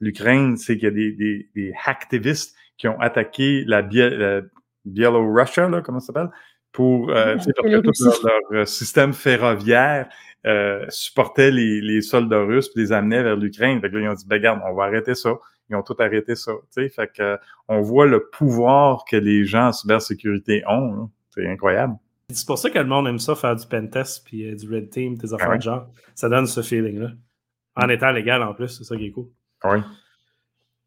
l'Ukraine, 0.00 0.56
c'est 0.56 0.76
qu'il 0.76 0.84
y 0.84 0.88
a 0.88 0.90
des, 0.90 1.12
des, 1.12 1.48
des, 1.54 1.72
hacktivistes 1.84 2.56
qui 2.76 2.88
ont 2.88 2.98
attaqué 3.00 3.64
la, 3.66 3.82
Bielorussia, 4.84 5.68
là, 5.68 5.80
comment 5.82 6.00
ça 6.00 6.06
s'appelle, 6.06 6.30
pour 6.72 7.10
euh, 7.10 7.34
parce 7.34 7.46
que 7.46 7.80
tout 7.80 7.92
leur, 8.22 8.40
euh, 8.52 8.64
système 8.64 9.12
ferroviaire 9.12 10.08
euh, 10.46 10.84
supportait 10.88 11.50
les, 11.50 11.80
les, 11.80 12.02
soldats 12.02 12.42
russes 12.42 12.70
et 12.76 12.80
les 12.80 12.92
amenait 12.92 13.22
vers 13.22 13.36
l'Ukraine. 13.36 13.80
Fait 13.80 13.90
que 13.90 13.96
là, 13.96 14.02
ils 14.02 14.08
ont 14.08 14.14
dit, 14.14 14.26
ben 14.26 14.36
regarde, 14.36 14.60
on 14.64 14.74
va 14.74 14.84
arrêter 14.84 15.14
ça. 15.14 15.34
Ils 15.70 15.76
ont 15.76 15.82
tout 15.82 15.96
arrêté 15.98 16.36
ça. 16.36 16.52
Fait 16.72 17.10
que 17.12 17.38
on 17.66 17.80
voit 17.80 18.06
le 18.06 18.28
pouvoir 18.28 19.04
que 19.10 19.16
les 19.16 19.44
gens 19.44 19.68
en 19.68 19.72
cybersécurité 19.72 20.62
ont. 20.68 21.10
C'est 21.30 21.48
incroyable. 21.48 21.94
C'est 22.32 22.46
pour 22.46 22.58
ça 22.58 22.70
que 22.70 22.78
le 22.78 22.86
monde 22.86 23.06
aime 23.06 23.20
ça, 23.20 23.36
faire 23.36 23.54
du 23.54 23.66
pentest 23.66 24.24
puis 24.24 24.50
euh, 24.50 24.56
du 24.56 24.68
red 24.72 24.90
team, 24.90 25.16
des 25.16 25.32
affaires 25.32 25.56
de 25.56 25.62
genre. 25.62 25.86
Ça 26.14 26.28
donne 26.28 26.46
ce 26.46 26.60
feeling-là. 26.60 27.10
En 27.76 27.88
étant 27.88 28.10
légal 28.10 28.42
en 28.42 28.52
plus, 28.52 28.68
c'est 28.68 28.84
ça 28.84 28.96
qui 28.96 29.06
est 29.06 29.10
cool. 29.10 29.26
Oui. 29.64 29.78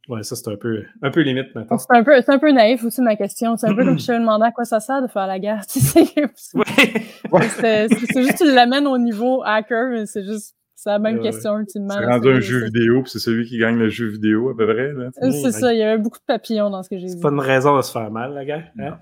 Ouais, 0.10 0.24
ça 0.24 0.36
c'est 0.36 0.50
un 0.50 0.56
peu, 0.56 0.84
un 1.02 1.12
peu 1.12 1.22
limite 1.22 1.54
maintenant. 1.56 1.78
C'est 1.78 1.96
un 1.96 2.04
peu, 2.04 2.20
un 2.28 2.40
peu 2.40 2.52
naïf 2.52 2.84
aussi 2.84 3.02
ma 3.02 3.16
question. 3.16 3.56
C'est 3.56 3.68
un 3.68 3.76
peu 3.76 3.86
comme 3.86 4.00
si 4.00 4.08
je 4.08 4.12
me 4.14 4.20
demandais 4.20 4.48
à 4.48 4.52
quoi 4.52 4.66
ça 4.66 4.80
sert 4.80 5.02
de 5.02 5.08
faire 5.08 5.28
la 5.28 5.40
guerre. 5.40 5.66
Tu 5.72 5.80
sais. 5.80 6.06
c'est 8.10 8.24
juste 8.24 8.38
tu 8.38 8.52
l'amènes 8.52 8.88
au 8.88 8.98
niveau 8.98 9.44
hacker, 9.46 9.92
mais 9.92 10.06
c'est 10.08 10.26
juste 10.26 10.56
c'est 10.76 10.90
la 10.90 11.00
même 11.00 11.22
question 11.22 11.58
ultimement. 11.58 11.94
C'est 11.94 12.06
rendu 12.06 12.30
un 12.30 12.40
jeu 12.40 12.66
vidéo, 12.66 13.02
puis 13.04 13.12
c'est 13.12 13.20
celui 13.20 13.46
qui 13.46 13.58
gagne 13.58 13.78
le 13.78 13.90
jeu 13.90 14.08
vidéo 14.08 14.50
à 14.50 14.58
peu 14.58 14.66
près. 14.66 14.94
C'est 15.32 15.52
ça, 15.52 15.74
il 15.74 15.80
y 15.80 15.84
avait 15.84 16.02
beaucoup 16.02 16.20
de 16.20 16.26
papillons 16.26 16.70
dans 16.70 16.84
ce 16.84 16.90
que 16.90 16.98
j'ai 16.98 17.08
vu. 17.08 17.14
C'est 17.14 17.22
pas 17.22 17.30
une 17.30 17.40
raison 17.40 17.78
de 17.78 17.82
se 17.82 17.92
faire 17.92 18.10
mal, 18.10 18.34
la 18.34 18.46
guerre. 18.46 18.72
Hein? 18.80 18.98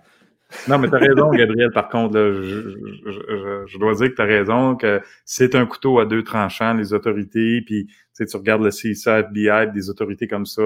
Non, 0.68 0.78
mais 0.80 0.88
tu 0.90 0.96
as 0.96 1.00
raison, 1.00 1.30
Gabriel, 1.32 1.72
par 1.72 1.90
contre. 1.90 2.18
je, 2.18 3.78
dois 3.78 3.96
dire 3.96 4.10
que 4.10 4.16
tu 4.16 4.22
as 4.22 4.26
raison, 4.26 4.76
que 4.76 5.02
c'est 5.26 5.56
un 5.56 5.66
couteau 5.66 6.00
à 6.00 6.06
deux 6.06 6.24
tranchants, 6.24 6.74
les 6.74 6.94
autorités, 6.94 7.62
puis 7.66 7.88
tu 8.16 8.38
regardes 8.38 8.64
le 8.64 8.72
CISA, 8.72 9.20
FBI, 9.20 9.72
des 9.74 9.90
autorités 9.90 10.28
comme 10.28 10.46
ça, 10.46 10.64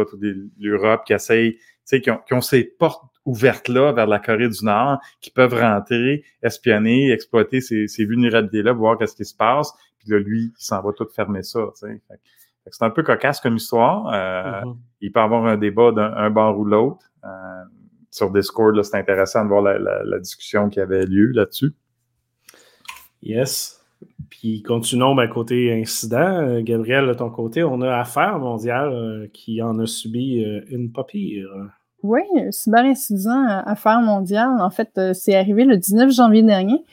l'Europe 0.60 1.04
qui 1.06 1.14
essayent, 1.14 1.58
qui 1.90 2.10
ont, 2.10 2.20
qui 2.26 2.34
ont 2.34 2.42
ces 2.42 2.64
portes 2.64 3.04
ouvertes-là 3.26 3.92
vers 3.92 4.08
la 4.08 4.20
Corée 4.20 4.50
du 4.50 4.66
Nord, 4.66 5.00
qui 5.20 5.32
peuvent 5.32 5.54
rentrer, 5.54 6.24
espionner, 6.42 7.12
exploiter 7.12 7.62
ces, 7.62 7.88
ces 7.88 8.06
vulnérabilités-là, 8.06 8.74
voir 8.74 8.98
qu'est-ce 8.98 9.16
qui 9.16 9.26
se 9.26 9.36
passe, 9.36 9.74
puis 10.02 10.10
là, 10.10 10.20
lui, 10.20 10.52
il 10.58 10.64
s'en 10.64 10.82
va 10.82 10.92
tout 10.94 11.08
fermer 11.14 11.44
ça. 11.44 11.60
C'est 11.76 12.84
un 12.84 12.90
peu 12.90 13.04
cocasse 13.04 13.40
comme 13.40 13.56
histoire. 13.56 14.08
Euh, 14.14 14.62
mm-hmm. 14.62 14.78
Il 15.02 15.12
peut 15.12 15.20
avoir 15.20 15.46
un 15.46 15.58
débat 15.58 15.92
d'un 15.92 16.30
bord 16.30 16.58
ou 16.58 16.66
l'autre. 16.66 17.06
Euh, 17.24 17.64
sur 18.12 18.30
Discord, 18.30 18.80
c'est 18.84 18.98
intéressant 18.98 19.44
de 19.44 19.50
voir 19.50 19.62
la, 19.62 20.20
discussion 20.20 20.70
qui 20.70 20.80
avait 20.80 21.06
lieu 21.06 21.32
là-dessus. 21.32 21.74
Yes. 23.24 23.82
Puis 24.30 24.62
continuons 24.64 25.18
à 25.18 25.26
ben, 25.26 25.32
côté 25.32 25.72
incident. 25.74 26.42
Euh, 26.42 26.62
Gabriel, 26.62 27.08
de 27.08 27.14
ton 27.14 27.30
côté, 27.30 27.64
on 27.64 27.82
a 27.82 27.98
Affaires 27.98 28.40
mondiale 28.40 28.90
euh, 28.92 29.28
qui 29.32 29.62
en 29.62 29.80
a 29.80 29.86
subi 29.86 30.44
euh, 30.44 30.62
une 30.70 30.92
pas 30.92 31.04
pire. 31.04 31.48
Oui, 32.04 32.24
cyberincident 32.50 33.62
Affaires 33.66 34.02
mondiale, 34.02 34.60
en 34.60 34.72
fait, 34.72 35.00
c'est 35.14 35.36
arrivé 35.36 35.66
le 35.66 35.78
19 35.78 36.12
janvier 36.12 36.42
dernier. 36.42 36.84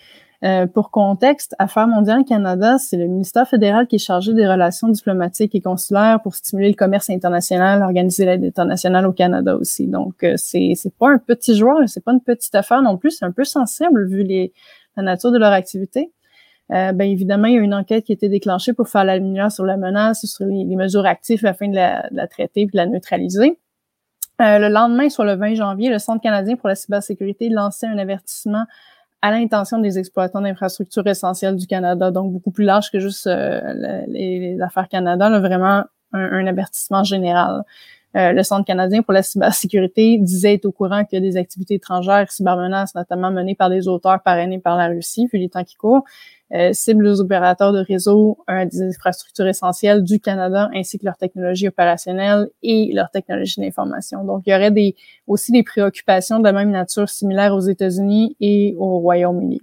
Euh, 0.44 0.68
pour 0.68 0.92
contexte, 0.92 1.56
Affaires 1.58 1.88
mondiales 1.88 2.24
Canada, 2.24 2.78
c'est 2.78 2.96
le 2.96 3.08
ministère 3.08 3.48
fédéral 3.48 3.88
qui 3.88 3.96
est 3.96 3.98
chargé 3.98 4.32
des 4.34 4.46
relations 4.46 4.88
diplomatiques 4.88 5.52
et 5.56 5.60
consulaires 5.60 6.20
pour 6.22 6.36
stimuler 6.36 6.68
le 6.68 6.76
commerce 6.76 7.10
international, 7.10 7.82
organiser 7.82 8.24
l'aide 8.24 8.44
internationale 8.44 9.04
au 9.06 9.12
Canada 9.12 9.56
aussi. 9.56 9.88
Donc, 9.88 10.22
euh, 10.22 10.34
c'est 10.36 10.74
c'est 10.76 10.94
pas 10.96 11.10
un 11.10 11.18
petit 11.18 11.56
joueur, 11.56 11.78
c'est 11.86 12.04
pas 12.04 12.12
une 12.12 12.20
petite 12.20 12.54
affaire 12.54 12.82
non 12.82 12.96
plus, 12.96 13.10
c'est 13.10 13.24
un 13.24 13.32
peu 13.32 13.42
sensible 13.42 14.06
vu 14.06 14.22
les, 14.22 14.52
la 14.96 15.02
nature 15.02 15.32
de 15.32 15.38
leur 15.38 15.52
activité. 15.52 16.12
Euh, 16.70 16.92
ben 16.92 17.08
évidemment, 17.08 17.46
il 17.48 17.54
y 17.54 17.58
a 17.58 17.60
une 17.60 17.74
enquête 17.74 18.04
qui 18.04 18.12
a 18.12 18.14
été 18.14 18.28
déclenchée 18.28 18.74
pour 18.74 18.88
faire 18.88 19.04
la 19.04 19.16
lumière 19.16 19.50
sur 19.50 19.64
la 19.64 19.76
menace, 19.76 20.24
sur 20.26 20.44
les, 20.44 20.76
mesures 20.76 21.06
actives 21.06 21.44
afin 21.46 21.68
de 21.68 21.74
la, 21.74 22.08
de 22.10 22.16
la 22.16 22.28
traiter 22.28 22.62
et 22.62 22.66
de 22.66 22.76
la 22.76 22.86
neutraliser. 22.86 23.58
Euh, 24.40 24.58
le 24.58 24.68
lendemain, 24.68 25.08
soit 25.08 25.24
le 25.24 25.34
20 25.34 25.54
janvier, 25.54 25.90
le 25.90 25.98
Centre 25.98 26.20
canadien 26.22 26.56
pour 26.56 26.68
la 26.68 26.76
cybersécurité 26.76 27.48
lançait 27.48 27.86
un 27.86 27.98
avertissement 27.98 28.64
à 29.22 29.30
l'intention 29.30 29.78
des 29.78 29.98
exploitants 29.98 30.40
d'infrastructures 30.40 31.06
essentielles 31.06 31.56
du 31.56 31.66
Canada, 31.66 32.10
donc 32.10 32.32
beaucoup 32.32 32.50
plus 32.50 32.64
large 32.64 32.90
que 32.90 33.00
juste 33.00 33.26
euh, 33.26 34.04
les, 34.06 34.58
affaires 34.60 34.88
Canada, 34.88 35.28
là, 35.28 35.40
vraiment 35.40 35.84
un, 36.12 36.46
avertissement 36.46 37.04
général. 37.04 37.62
Euh, 38.16 38.32
le 38.32 38.42
Centre 38.42 38.64
canadien 38.64 39.02
pour 39.02 39.12
la 39.12 39.22
cybersécurité 39.22 40.18
disait 40.18 40.54
être 40.54 40.64
au 40.64 40.72
courant 40.72 41.02
a 41.10 41.20
des 41.20 41.36
activités 41.36 41.74
étrangères, 41.74 42.30
cybermenaces, 42.30 42.94
notamment 42.94 43.30
menées 43.30 43.54
par 43.54 43.68
des 43.68 43.86
auteurs 43.86 44.22
parrainés 44.22 44.58
par 44.58 44.76
la 44.76 44.88
Russie, 44.88 45.28
vu 45.32 45.38
les 45.38 45.50
temps 45.50 45.64
qui 45.64 45.74
courent, 45.76 46.04
euh, 46.54 46.72
ciblent 46.72 47.06
les 47.06 47.20
opérateurs 47.20 47.72
de 47.72 47.80
réseau 47.80 48.38
des 48.48 48.82
infrastructures 48.82 49.46
essentielles 49.46 50.02
du 50.02 50.20
Canada, 50.20 50.70
ainsi 50.74 50.98
que 50.98 51.04
leurs 51.04 51.18
technologies 51.18 51.68
opérationnelles 51.68 52.48
et 52.62 52.90
leurs 52.94 53.10
technologies 53.10 53.60
d'information. 53.60 54.24
Donc, 54.24 54.44
il 54.46 54.52
y 54.52 54.54
aurait 54.54 54.72
aussi 55.26 55.52
des 55.52 55.62
préoccupations 55.62 56.38
de 56.38 56.44
la 56.44 56.52
même 56.52 56.70
nature 56.70 57.08
similaires 57.10 57.54
aux 57.54 57.60
États-Unis 57.60 58.36
et 58.40 58.74
au 58.78 59.00
Royaume-Uni. 59.00 59.60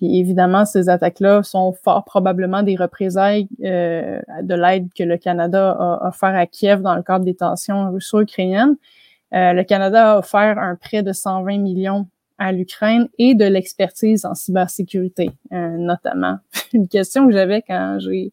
Puis 0.00 0.18
évidemment, 0.18 0.64
ces 0.64 0.88
attaques-là 0.88 1.42
sont 1.42 1.72
fort 1.72 2.06
probablement 2.06 2.62
des 2.62 2.74
représailles 2.74 3.48
euh, 3.62 4.18
de 4.42 4.54
l'aide 4.54 4.88
que 4.96 5.02
le 5.02 5.18
Canada 5.18 5.76
a 5.78 6.08
offert 6.08 6.34
à 6.34 6.46
Kiev 6.46 6.80
dans 6.80 6.94
le 6.94 7.02
cadre 7.02 7.26
des 7.26 7.34
tensions 7.34 7.90
russo-ukrainiennes. 7.92 8.76
Euh, 9.34 9.52
le 9.52 9.62
Canada 9.62 10.12
a 10.12 10.18
offert 10.18 10.58
un 10.58 10.74
prêt 10.74 11.02
de 11.02 11.12
120 11.12 11.58
millions 11.58 12.06
à 12.38 12.50
l'Ukraine 12.50 13.08
et 13.18 13.34
de 13.34 13.44
l'expertise 13.44 14.24
en 14.24 14.34
cybersécurité, 14.34 15.32
euh, 15.52 15.76
notamment. 15.76 16.38
Une 16.72 16.88
question 16.88 17.26
que 17.26 17.34
j'avais 17.34 17.60
quand 17.60 17.98
j'ai 18.00 18.32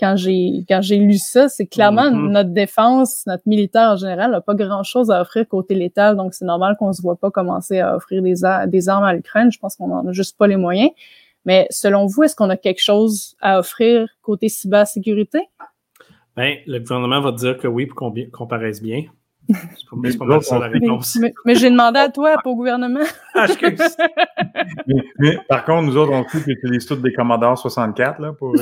quand 0.00 0.16
j'ai 0.16 0.64
quand 0.66 0.80
j'ai 0.80 0.96
lu 0.96 1.18
ça, 1.18 1.48
c'est 1.48 1.66
clairement 1.66 2.10
mm-hmm. 2.10 2.30
notre 2.30 2.50
défense, 2.50 3.22
notre 3.26 3.46
militaire 3.46 3.90
en 3.90 3.96
général 3.96 4.30
n'a 4.30 4.40
pas 4.40 4.54
grand 4.54 4.82
chose 4.82 5.10
à 5.10 5.20
offrir 5.20 5.46
côté 5.46 5.74
létal, 5.74 6.16
donc 6.16 6.34
c'est 6.34 6.46
normal 6.46 6.76
qu'on 6.78 6.92
se 6.92 7.02
voit 7.02 7.16
pas 7.16 7.30
commencer 7.30 7.78
à 7.78 7.94
offrir 7.94 8.22
des, 8.22 8.34
des 8.66 8.88
armes 8.88 9.04
à 9.04 9.12
l'Ukraine. 9.12 9.52
Je 9.52 9.58
pense 9.58 9.76
qu'on 9.76 9.92
en 9.92 10.06
a 10.06 10.12
juste 10.12 10.36
pas 10.38 10.46
les 10.46 10.56
moyens. 10.56 10.90
Mais 11.44 11.66
selon 11.70 12.06
vous, 12.06 12.22
est-ce 12.22 12.36
qu'on 12.36 12.50
a 12.50 12.56
quelque 12.56 12.82
chose 12.82 13.36
à 13.40 13.58
offrir 13.58 14.08
côté 14.22 14.48
cybersécurité? 14.48 15.40
Bien, 16.36 16.56
le 16.66 16.78
gouvernement 16.78 17.20
va 17.20 17.32
dire 17.32 17.58
que 17.58 17.68
oui 17.68 17.86
pour 17.86 17.96
qu'on 17.96 18.46
paraisse 18.46 18.82
bien. 18.82 19.04
C'est 19.48 20.18
pas, 20.18 20.40
ça 20.42 20.58
la 20.58 20.68
réponse. 20.68 21.18
Mais, 21.44 21.54
j'ai 21.54 21.70
demandé 21.70 21.98
à 21.98 22.08
toi, 22.08 22.36
pas 22.42 22.50
au 22.50 22.56
gouvernement. 22.56 23.00
Ah, 23.34 23.46
mais, 25.18 25.38
par 25.48 25.64
contre, 25.64 25.82
nous 25.82 25.96
autres, 25.96 26.12
on 26.12 26.24
trouve 26.24 26.44
que 26.44 26.50
utilise 26.50 26.84
tous 26.84 26.96
des 26.96 27.12
Commodore 27.12 27.56
64 27.56 28.20
là, 28.20 28.32
pour. 28.32 28.54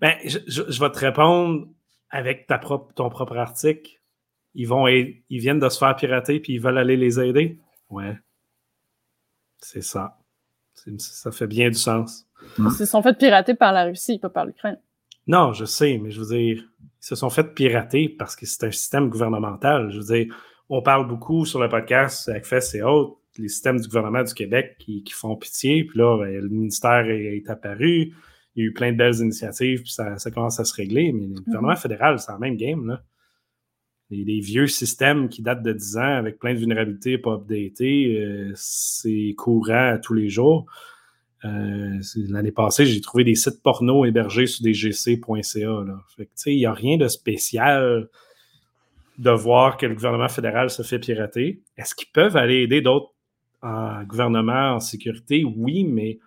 Ben, 0.00 0.14
je, 0.24 0.38
je, 0.46 0.80
vais 0.80 0.90
te 0.90 0.98
répondre 0.98 1.68
avec 2.10 2.46
ta 2.46 2.58
propre, 2.58 2.92
ton 2.94 3.08
propre 3.08 3.36
article. 3.36 4.00
Ils 4.54 4.66
vont 4.68 4.86
ils 4.86 5.22
viennent 5.30 5.58
de 5.58 5.68
se 5.68 5.78
faire 5.78 5.94
pirater 5.96 6.40
puis 6.40 6.54
ils 6.54 6.60
veulent 6.60 6.78
aller 6.78 6.96
les 6.96 7.20
aider. 7.20 7.58
Ouais. 7.90 8.16
C'est 9.58 9.82
ça. 9.82 10.18
Ça 10.98 11.30
fait 11.30 11.46
bien 11.46 11.68
du 11.68 11.76
sens. 11.76 12.26
Ils 12.58 12.70
se 12.70 12.84
sont 12.84 13.02
fait 13.02 13.16
pirater 13.16 13.54
par 13.54 13.72
la 13.72 13.84
Russie, 13.84 14.18
pas 14.18 14.28
par 14.28 14.46
l'Ukraine. 14.46 14.78
Non, 15.26 15.52
je 15.52 15.64
sais, 15.64 15.98
mais 15.98 16.10
je 16.10 16.20
veux 16.20 16.36
dire, 16.36 16.64
ils 16.80 16.88
se 17.00 17.16
sont 17.16 17.30
fait 17.30 17.54
pirater 17.54 18.08
parce 18.08 18.36
que 18.36 18.46
c'est 18.46 18.64
un 18.64 18.70
système 18.70 19.08
gouvernemental. 19.08 19.90
Je 19.90 19.98
veux 19.98 20.14
dire, 20.24 20.36
on 20.68 20.82
parle 20.82 21.08
beaucoup 21.08 21.44
sur 21.44 21.60
le 21.60 21.68
podcast 21.68 22.28
avec 22.28 22.44
FES 22.44 22.76
et 22.76 22.82
autres, 22.82 23.16
les 23.38 23.48
systèmes 23.48 23.80
du 23.80 23.88
gouvernement 23.88 24.22
du 24.22 24.34
Québec 24.34 24.76
qui, 24.78 25.02
font 25.12 25.36
pitié. 25.36 25.84
Puis 25.84 25.98
là, 25.98 26.18
ben, 26.18 26.40
le 26.40 26.48
ministère 26.48 27.08
est, 27.08 27.48
apparu. 27.48 28.14
Il 28.56 28.62
y 28.62 28.66
a 28.66 28.68
eu 28.70 28.72
plein 28.72 28.90
de 28.90 28.96
belles 28.96 29.16
initiatives, 29.20 29.82
puis 29.82 29.92
ça, 29.92 30.16
commence 30.32 30.58
à 30.58 30.64
se 30.64 30.74
régler. 30.74 31.12
Mais 31.12 31.26
le 31.26 31.34
mhm. 31.34 31.40
gouvernement 31.40 31.76
fédéral, 31.76 32.18
c'est 32.18 32.32
la 32.32 32.38
même 32.38 32.56
game. 32.56 32.86
Là. 32.86 33.02
Les, 34.10 34.40
vieux 34.40 34.66
systèmes 34.66 35.28
qui 35.28 35.42
datent 35.42 35.62
de 35.62 35.72
10 35.72 35.96
ans 35.96 36.16
avec 36.16 36.38
plein 36.38 36.54
de 36.54 36.58
vulnérabilités 36.58 37.18
pas 37.18 37.34
updatées, 37.34 38.18
euh, 38.18 38.52
c'est 38.54 39.34
courant 39.36 39.98
tous 40.02 40.14
les 40.14 40.28
jours. 40.28 40.66
Euh, 41.44 41.98
l'année 42.28 42.52
passée, 42.52 42.86
j'ai 42.86 43.00
trouvé 43.00 43.24
des 43.24 43.34
sites 43.34 43.62
porno 43.62 44.04
hébergés 44.04 44.46
sur 44.46 44.62
des 44.62 44.72
gc.ca. 44.72 45.84
il 46.46 46.56
n'y 46.56 46.66
a 46.66 46.72
rien 46.72 46.96
de 46.96 47.08
spécial 47.08 48.08
de 49.18 49.30
voir 49.30 49.76
que 49.76 49.86
le 49.86 49.94
gouvernement 49.94 50.28
fédéral 50.28 50.70
se 50.70 50.82
fait 50.82 50.98
pirater. 50.98 51.62
Est-ce 51.76 51.94
qu'ils 51.94 52.10
peuvent 52.12 52.36
aller 52.36 52.62
aider 52.62 52.80
d'autres 52.80 53.12
gouvernements 54.06 54.74
en 54.74 54.80
sécurité? 54.80 55.44
Oui, 55.44 55.84
mais 55.84 56.18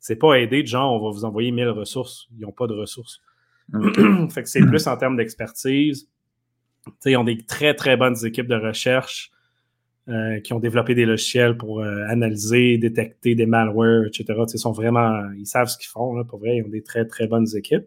c'est 0.00 0.16
pas 0.16 0.34
aider 0.34 0.62
de 0.62 0.68
genre 0.68 0.92
on 0.92 1.04
va 1.04 1.10
vous 1.10 1.24
envoyer 1.24 1.50
1000 1.50 1.68
ressources. 1.68 2.28
Ils 2.36 2.42
n'ont 2.42 2.52
pas 2.52 2.66
de 2.66 2.74
ressources. 2.74 3.20
fait 4.30 4.42
que 4.42 4.48
c'est 4.48 4.60
plus 4.60 4.86
en 4.86 4.96
termes 4.96 5.16
d'expertise. 5.16 6.08
Ils 7.04 7.16
ont 7.16 7.24
des 7.24 7.38
très, 7.38 7.74
très 7.74 7.96
bonnes 7.96 8.16
équipes 8.24 8.48
de 8.48 8.56
recherche. 8.56 9.30
Euh, 10.08 10.40
qui 10.40 10.54
ont 10.54 10.58
développé 10.58 10.94
des 10.94 11.04
logiciels 11.04 11.58
pour 11.58 11.80
euh, 11.82 12.06
analyser, 12.08 12.78
détecter 12.78 13.34
des 13.34 13.44
malwares, 13.44 14.06
etc. 14.06 14.40
Ils 14.50 14.58
sont 14.58 14.72
vraiment, 14.72 15.20
ils 15.36 15.44
savent 15.44 15.68
ce 15.68 15.76
qu'ils 15.76 15.90
font. 15.90 16.14
Là, 16.14 16.24
pour 16.24 16.38
vrai, 16.38 16.56
ils 16.56 16.62
ont 16.64 16.70
des 16.70 16.82
très, 16.82 17.04
très 17.04 17.26
bonnes 17.26 17.46
équipes. 17.54 17.84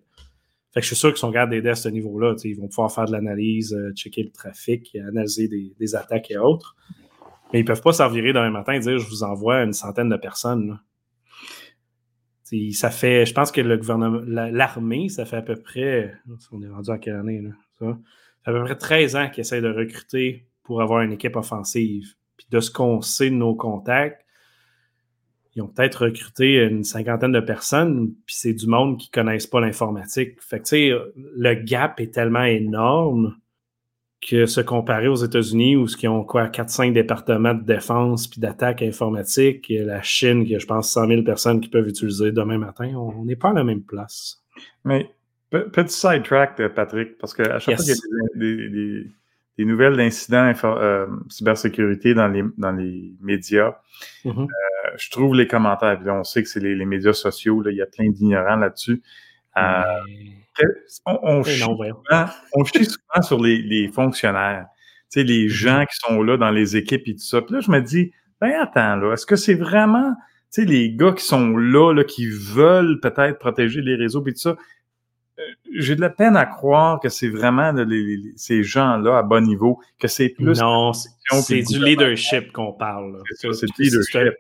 Fait 0.71 0.81
que 0.81 0.83
je 0.83 0.87
suis 0.87 0.95
sûr 0.95 1.09
qu'ils 1.09 1.17
sont 1.17 1.31
gardés 1.31 1.67
à 1.67 1.73
ce 1.73 1.89
niveau-là. 1.89 2.35
Ils 2.43 2.55
vont 2.55 2.67
pouvoir 2.67 2.91
faire 2.91 3.05
de 3.05 3.11
l'analyse, 3.11 3.73
euh, 3.73 3.91
checker 3.95 4.21
le 4.21 4.29
trafic, 4.29 4.95
analyser 4.95 5.47
des, 5.47 5.95
attaques 5.95 6.29
et 6.29 6.37
autres. 6.37 6.75
Mais 7.51 7.61
ils 7.61 7.63
ne 7.63 7.67
peuvent 7.67 7.81
pas 7.81 7.91
s'envirer 7.91 8.33
demain 8.33 8.51
matin 8.51 8.73
et 8.73 8.79
dire 8.79 8.99
je 8.99 9.09
vous 9.09 9.23
envoie 9.23 9.63
une 9.63 9.73
centaine 9.73 10.09
de 10.09 10.15
personnes. 10.15 10.79
Ça 12.73 12.89
fait, 12.89 13.25
je 13.25 13.33
pense 13.33 13.51
que 13.51 13.61
le 13.61 13.77
gouvernement, 13.77 14.21
l'armée, 14.25 15.09
ça 15.09 15.25
fait 15.25 15.37
à 15.37 15.41
peu 15.41 15.55
près, 15.55 16.13
on 16.51 16.61
est 16.61 16.67
rendu 16.67 16.91
à 16.91 16.97
quelle 16.97 17.15
année, 17.15 17.41
là, 17.41 17.51
ça? 17.79 17.97
fait 18.43 18.51
à 18.51 18.53
peu 18.53 18.63
près 18.63 18.77
13 18.77 19.15
ans 19.15 19.29
qu'ils 19.29 19.41
essaient 19.41 19.61
de 19.61 19.71
recruter 19.71 20.47
pour 20.63 20.81
avoir 20.81 21.01
une 21.01 21.13
équipe 21.13 21.35
offensive. 21.35 22.13
Puis 22.37 22.47
de 22.49 22.59
ce 22.59 22.71
qu'on 22.71 23.01
sait 23.01 23.29
de 23.29 23.35
nos 23.35 23.55
contacts, 23.55 24.25
ils 25.55 25.61
ont 25.61 25.67
peut-être 25.67 26.05
recruté 26.05 26.63
une 26.63 26.83
cinquantaine 26.83 27.31
de 27.31 27.39
personnes, 27.39 28.13
puis 28.25 28.35
c'est 28.35 28.53
du 28.53 28.67
monde 28.67 28.97
qui 28.97 29.09
ne 29.09 29.21
connaissent 29.21 29.47
pas 29.47 29.59
l'informatique. 29.59 30.41
Fait 30.41 30.59
que, 30.59 31.13
le 31.15 31.53
gap 31.55 31.99
est 31.99 32.13
tellement 32.13 32.43
énorme 32.43 33.35
que 34.21 34.45
se 34.45 34.61
comparer 34.61 35.07
aux 35.07 35.15
États-Unis, 35.15 35.75
où 35.75 35.87
ils 35.87 36.07
ont 36.07 36.23
quoi, 36.23 36.47
4-5 36.47 36.93
départements 36.93 37.55
de 37.55 37.63
défense 37.63 38.27
puis 38.27 38.39
d'attaque 38.39 38.81
informatique, 38.81 39.69
et 39.71 39.79
la 39.83 40.01
Chine, 40.01 40.45
qui 40.45 40.55
a, 40.55 40.59
je 40.59 40.67
pense, 40.67 40.91
100 40.91 41.07
000 41.07 41.23
personnes 41.23 41.59
qui 41.59 41.69
peuvent 41.69 41.87
utiliser 41.87 42.31
demain 42.31 42.57
matin, 42.57 42.93
on 42.95 43.25
n'est 43.25 43.35
pas 43.35 43.49
à 43.49 43.53
la 43.53 43.63
même 43.63 43.81
place. 43.81 44.43
Mais, 44.85 45.09
petit 45.49 45.93
sidetrack, 45.93 46.61
Patrick, 46.75 47.17
parce 47.17 47.33
qu'à 47.33 47.59
chaque 47.59 47.77
fois 47.77 47.85
qu'il 47.85 47.95
y 47.95 48.65
a 48.65 48.69
des 48.69 49.07
des 49.57 49.65
nouvelles 49.65 49.95
d'incidents 49.95 50.51
euh, 50.63 51.07
cybersécurité 51.29 52.13
dans 52.13 52.27
les, 52.27 52.43
dans 52.57 52.71
les 52.71 53.13
médias. 53.21 53.75
Mm-hmm. 54.25 54.41
Euh, 54.41 54.89
je 54.97 55.11
trouve 55.11 55.35
les 55.35 55.47
commentaires, 55.47 55.99
on 56.07 56.23
sait 56.23 56.41
que 56.41 56.49
c'est 56.49 56.59
les, 56.59 56.85
médias 56.85 57.13
sociaux, 57.13 57.61
là, 57.61 57.71
il 57.71 57.77
y 57.77 57.81
a 57.81 57.85
plein 57.85 58.09
d'ignorants 58.09 58.55
là-dessus. 58.55 59.01
Euh, 59.57 59.83
on, 61.05 61.19
on, 61.23 61.43
chie 61.43 61.59
souvent, 62.85 63.21
sur 63.21 63.41
les, 63.41 63.61
les 63.61 63.87
fonctionnaires, 63.89 64.67
les 65.15 65.23
mm-hmm. 65.23 65.49
gens 65.49 65.85
qui 65.85 65.97
sont 65.97 66.21
là 66.21 66.37
dans 66.37 66.51
les 66.51 66.75
équipes 66.77 67.07
et 67.07 67.13
tout 67.13 67.23
ça. 67.23 67.41
Puis 67.41 67.55
là, 67.55 67.61
je 67.61 67.71
me 67.71 67.79
dis, 67.81 68.11
ben 68.39 68.53
attends, 68.61 68.95
là, 68.95 69.13
est-ce 69.13 69.25
que 69.25 69.35
c'est 69.35 69.55
vraiment, 69.55 70.13
tu 70.53 70.61
sais, 70.61 70.65
les 70.65 70.91
gars 70.91 71.13
qui 71.13 71.23
sont 71.23 71.55
là, 71.57 71.93
là 71.93 72.03
qui 72.03 72.27
veulent 72.27 72.99
peut-être 72.99 73.39
protéger 73.39 73.81
les 73.81 73.95
réseaux 73.95 74.23
et 74.25 74.33
tout 74.33 74.39
ça, 74.39 74.55
euh, 75.39 75.43
j'ai 75.77 75.95
de 75.95 76.01
la 76.01 76.09
peine 76.09 76.35
à 76.35 76.45
croire 76.45 76.99
que 76.99 77.09
c'est 77.09 77.29
vraiment 77.29 77.73
ces 78.35 78.63
gens-là 78.63 79.17
à 79.17 79.23
bon 79.23 79.45
niveau, 79.45 79.79
que 79.99 80.07
c'est 80.07 80.29
plus... 80.29 80.59
Non, 80.59 80.93
c'est 80.93 81.61
du 81.61 81.83
leadership 81.83 82.51
qu'on 82.51 82.73
parle. 82.73 83.21
C'est 83.35 83.49
du 83.49 83.83
leadership. 83.83 84.33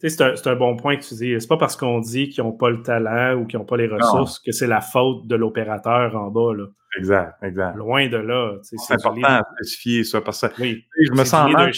C'est 0.00 0.20
un, 0.20 0.34
un, 0.44 0.56
bon 0.56 0.76
point 0.76 0.96
que 0.96 1.04
tu 1.04 1.14
dis. 1.14 1.34
C'est 1.38 1.48
pas 1.48 1.56
parce 1.56 1.76
qu'on 1.76 2.00
dit 2.00 2.28
qu'ils 2.28 2.44
n'ont 2.44 2.52
pas 2.52 2.70
le 2.70 2.82
talent 2.82 3.40
ou 3.40 3.46
qu'ils 3.46 3.58
n'ont 3.58 3.64
pas 3.64 3.76
les 3.76 3.86
ressources 3.86 4.38
que 4.38 4.52
c'est 4.52 4.66
la 4.66 4.80
faute 4.80 5.26
de 5.26 5.34
l'opérateur 5.34 6.14
en 6.16 6.30
bas. 6.30 6.52
Là. 6.54 6.66
Exact, 6.96 7.34
exact. 7.42 7.76
Loin 7.76 8.08
de 8.08 8.16
là. 8.16 8.56
C'est 8.62 8.94
important 8.94 9.26
à 9.26 9.42
spécifier 9.56 10.04
ça 10.04 10.20
parce 10.20 10.40
que 10.40 10.62
oui, 10.62 10.84
je 11.00 11.12
me 11.12 11.24
sens 11.24 11.50
mal. 11.50 11.72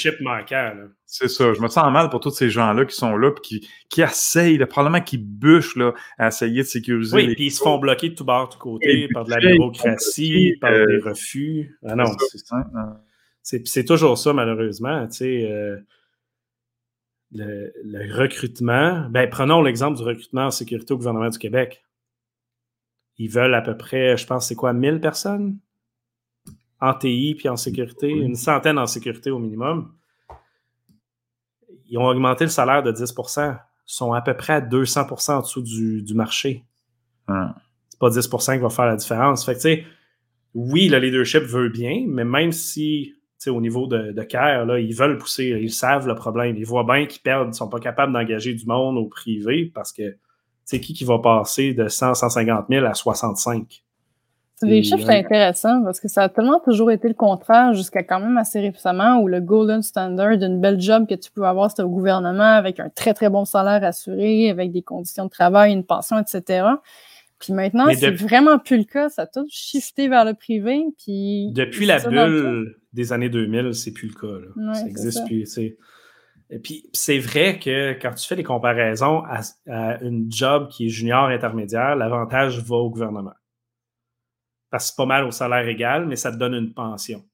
C'est 1.07 1.29
ça. 1.29 1.55
Je 1.55 1.61
me 1.61 1.69
sens 1.69 1.91
mal 1.93 2.11
pour 2.11 2.21
tous 2.21 2.31
ces 2.31 2.51
gens-là 2.51 2.85
qui 2.85 2.95
sont 2.95 3.17
là 3.17 3.31
qui, 3.43 3.67
qui 3.89 4.03
essayent, 4.03 4.59
probablement 4.67 5.03
qui 5.03 5.19
bûchent 5.19 5.77
là, 5.77 5.95
à 6.19 6.29
essayer 6.29 6.63
de 6.63 6.67
sécuriser. 6.67 7.17
Oui, 7.17 7.35
puis 7.35 7.47
ils 7.47 7.51
se 7.51 7.63
font 7.63 7.79
bloquer 7.79 8.11
de 8.11 8.15
tout 8.15 8.25
bord, 8.25 8.49
de 8.49 8.55
tout 8.55 8.59
côté, 8.59 9.09
par 9.13 9.25
de 9.25 9.31
la 9.31 9.39
bureaucratie, 9.39 10.57
par 10.61 10.73
des 10.73 10.99
refus. 10.99 11.79
Ah 11.87 11.95
non, 11.95 12.05
c'est 13.43 13.85
toujours 13.85 14.19
ça, 14.19 14.33
malheureusement. 14.33 15.07
Tu 15.07 15.17
sais, 15.17 15.49
euh, 15.51 15.77
le, 17.33 17.73
le, 17.85 18.15
recrutement. 18.15 19.09
Ben, 19.11 19.29
prenons 19.29 19.63
l'exemple 19.63 19.97
du 19.97 20.03
recrutement 20.03 20.47
en 20.47 20.51
sécurité 20.51 20.95
au 20.95 20.97
gouvernement 20.97 21.29
du 21.29 21.39
Québec. 21.39 21.85
Ils 23.19 23.31
veulent 23.31 23.55
à 23.55 23.63
peu 23.63 23.77
près, 23.77 24.17
je 24.17 24.27
pense, 24.27 24.49
c'est 24.49 24.55
quoi, 24.55 24.73
1000 24.73 25.01
personnes? 25.01 25.59
En 26.81 26.93
TI 26.95 27.35
puis 27.37 27.49
en 27.49 27.57
sécurité, 27.57 28.11
une 28.11 28.37
centaine 28.37 28.79
en 28.79 28.87
sécurité 28.87 29.31
au 29.31 29.39
minimum. 29.39 29.95
Ils 31.89 31.99
ont 31.99 32.07
augmenté 32.07 32.45
le 32.45 32.51
salaire 32.51 32.83
de 32.83 32.93
10 32.93 33.15
Ils 33.39 33.57
sont 33.87 34.13
à 34.13 34.21
peu 34.21 34.37
près 34.37 34.55
à 34.55 34.61
200% 34.61 35.33
en 35.33 35.41
dessous 35.41 35.63
du, 35.63 36.03
du 36.03 36.15
marché. 36.15 36.65
C'est 37.27 37.99
pas 37.99 38.11
10% 38.11 38.57
qui 38.57 38.63
va 38.63 38.69
faire 38.69 38.87
la 38.87 38.97
différence. 38.97 39.45
Fait 39.45 39.53
que, 39.55 39.59
tu 39.59 39.63
sais, 39.63 39.85
oui, 40.55 40.89
le 40.89 40.99
leadership 40.99 41.43
veut 41.43 41.69
bien, 41.69 42.05
mais 42.07 42.25
même 42.25 42.53
si 42.53 43.15
au 43.47 43.61
niveau 43.61 43.87
de, 43.87 44.13
de 44.13 44.23
CARE, 44.23 44.67
là, 44.67 44.79
ils 44.79 44.95
veulent 44.95 45.19
pousser, 45.19 45.59
ils 45.61 45.73
savent 45.73 46.07
le 46.07 46.15
problème. 46.15 46.57
Ils 46.57 46.67
voient 46.67 46.85
bien 46.85 47.07
qu'ils 47.07 47.23
perdent, 47.23 47.49
ils 47.49 47.51
ne 47.51 47.55
sont 47.55 47.69
pas 47.69 47.81
capables 47.81 48.13
d'engager 48.13 48.55
du 48.55 48.67
monde 48.67 48.97
au 48.97 49.07
privé 49.07 49.71
parce 49.75 49.93
que 49.93 50.17
c'est 50.65 50.81
qui 50.81 50.95
qui 50.95 51.05
va 51.05 51.19
passer 51.19 51.75
de 51.75 51.89
100, 51.89 52.15
150 52.15 52.67
000 52.69 52.85
à 52.85 52.95
65? 52.95 53.83
Les 54.63 54.83
chiffres, 54.83 55.05
c'est 55.05 55.19
intéressant 55.19 55.83
parce 55.85 56.01
que 56.01 56.09
ça 56.09 56.23
a 56.23 56.29
tellement 56.31 56.61
toujours 56.61 56.91
été 56.91 57.09
le 57.09 57.15
contraire 57.15 57.75
jusqu'à 57.75 58.03
quand 58.03 58.21
même 58.21 58.39
assez 58.39 58.59
récemment 58.59 59.19
où 59.21 59.29
le 59.29 59.41
golden 59.43 59.83
standard 59.83 60.39
d'une 60.39 60.61
belle 60.63 60.81
job 60.81 61.07
que 61.07 61.15
tu 61.15 61.31
peux 61.31 61.45
avoir, 61.45 61.71
c'était 61.71 61.83
au 61.83 61.91
gouvernement 61.91 62.55
avec 62.55 62.81
un 62.81 62.89
très, 62.89 63.13
très 63.13 63.29
bon 63.29 63.45
salaire 63.45 63.85
assuré, 63.85 64.49
avec 64.49 64.73
des 64.73 64.81
conditions 64.81 65.27
de 65.27 65.31
travail, 65.31 65.73
une 65.73 65.85
pension, 65.85 66.19
etc. 66.19 66.65
Puis 67.39 67.53
maintenant, 67.53 67.87
c'est 67.95 68.11
vraiment 68.11 68.59
plus 68.59 68.79
le 68.79 68.85
cas. 68.85 69.09
Ça 69.09 69.23
a 69.23 69.27
tout 69.27 69.47
shifté 69.51 70.09
vers 70.09 70.25
le 70.25 70.35
privé. 70.35 70.85
Puis 70.99 71.53
depuis 71.53 71.87
la 71.87 71.99
bulle 71.99 72.77
des 72.93 73.13
années 73.13 73.29
2000, 73.29 73.75
c'est 73.75 73.93
plus 73.93 74.09
le 74.09 74.15
cas. 74.15 74.75
ça 74.75 74.85
n'existe 74.85 75.25
plus. 75.27 75.47
Et 76.49 76.61
puis, 76.61 76.89
c'est 76.93 77.19
vrai 77.19 77.59
que 77.59 77.93
quand 78.01 78.15
tu 78.15 78.27
fais 78.27 78.37
des 78.37 78.45
comparaisons 78.45 79.23
à, 79.25 79.41
une 80.03 80.31
job 80.31 80.69
qui 80.69 80.87
est 80.87 80.89
junior 80.89 81.27
intermédiaire, 81.27 81.97
l'avantage 81.97 82.61
va 82.61 82.77
au 82.77 82.91
gouvernement. 82.91 83.35
Parce 84.71 84.85
que 84.85 84.91
c'est 84.91 84.97
pas 84.97 85.07
mal 85.07 85.25
au 85.25 85.31
salaire 85.31 85.67
égal, 85.67 86.07
mais 86.07 86.17
ça 86.17 86.31
te 86.31 86.37
donne 86.37 86.55
une 86.55 86.73
pension. 86.73 87.25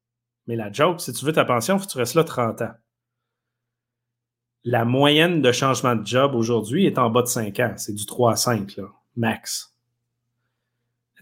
Mais 0.47 0.57
la 0.57 0.73
job, 0.73 0.99
si 0.99 1.13
tu 1.13 1.25
veux 1.25 1.33
ta 1.33 1.45
pension, 1.45 1.77
il 1.77 1.81
faut 1.81 1.87
que 1.87 1.93
tu 1.93 1.99
restes 1.99 2.15
là 2.15 2.25
30 2.25 2.63
ans. 2.63 2.73
La 4.65 4.85
moyenne 4.85 5.43
de 5.43 5.53
changement 5.53 5.95
de 5.95 6.07
job 6.07 6.35
aujourd'hui 6.35 6.87
est 6.87 6.99
en 6.99 7.11
bas 7.11 7.23
de 7.23 7.27
5 7.27 7.61
ans. 7.61 7.75
C'est 7.77 7.95
du 7.95 8.07
3 8.07 8.33
à 8.33 8.37
5, 8.37 8.77
là, 8.77 8.85
max. 9.17 9.72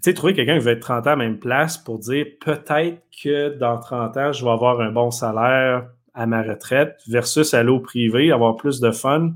Tu 0.03 0.11
sais, 0.11 0.15
trouver 0.15 0.35
quelqu'un 0.35 0.59
qui 0.59 0.65
veut 0.65 0.73
être 0.73 0.81
30 0.81 1.07
ans 1.07 1.11
à 1.11 1.11
la 1.11 1.17
même 1.17 1.39
place 1.39 1.77
pour 1.77 1.99
dire 1.99 2.27
peut-être 2.41 3.03
que 3.23 3.57
dans 3.59 3.79
30 3.79 4.17
ans, 4.17 4.33
je 4.33 4.45
vais 4.45 4.51
avoir 4.51 4.81
un 4.81 4.91
bon 4.91 5.11
salaire, 5.11 5.89
à 6.15 6.27
ma 6.27 6.43
retraite 6.43 7.01
versus 7.09 7.55
aller 7.55 7.71
au 7.71 7.81
privé, 7.81 8.33
avoir 8.33 8.57
plus 8.57 8.81
de 8.81 8.91
fun, 8.91 9.33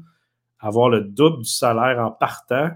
avoir 0.59 0.89
le 0.89 1.01
double 1.01 1.39
du 1.43 1.49
salaire 1.49 1.99
en 1.99 2.11
partant, 2.11 2.71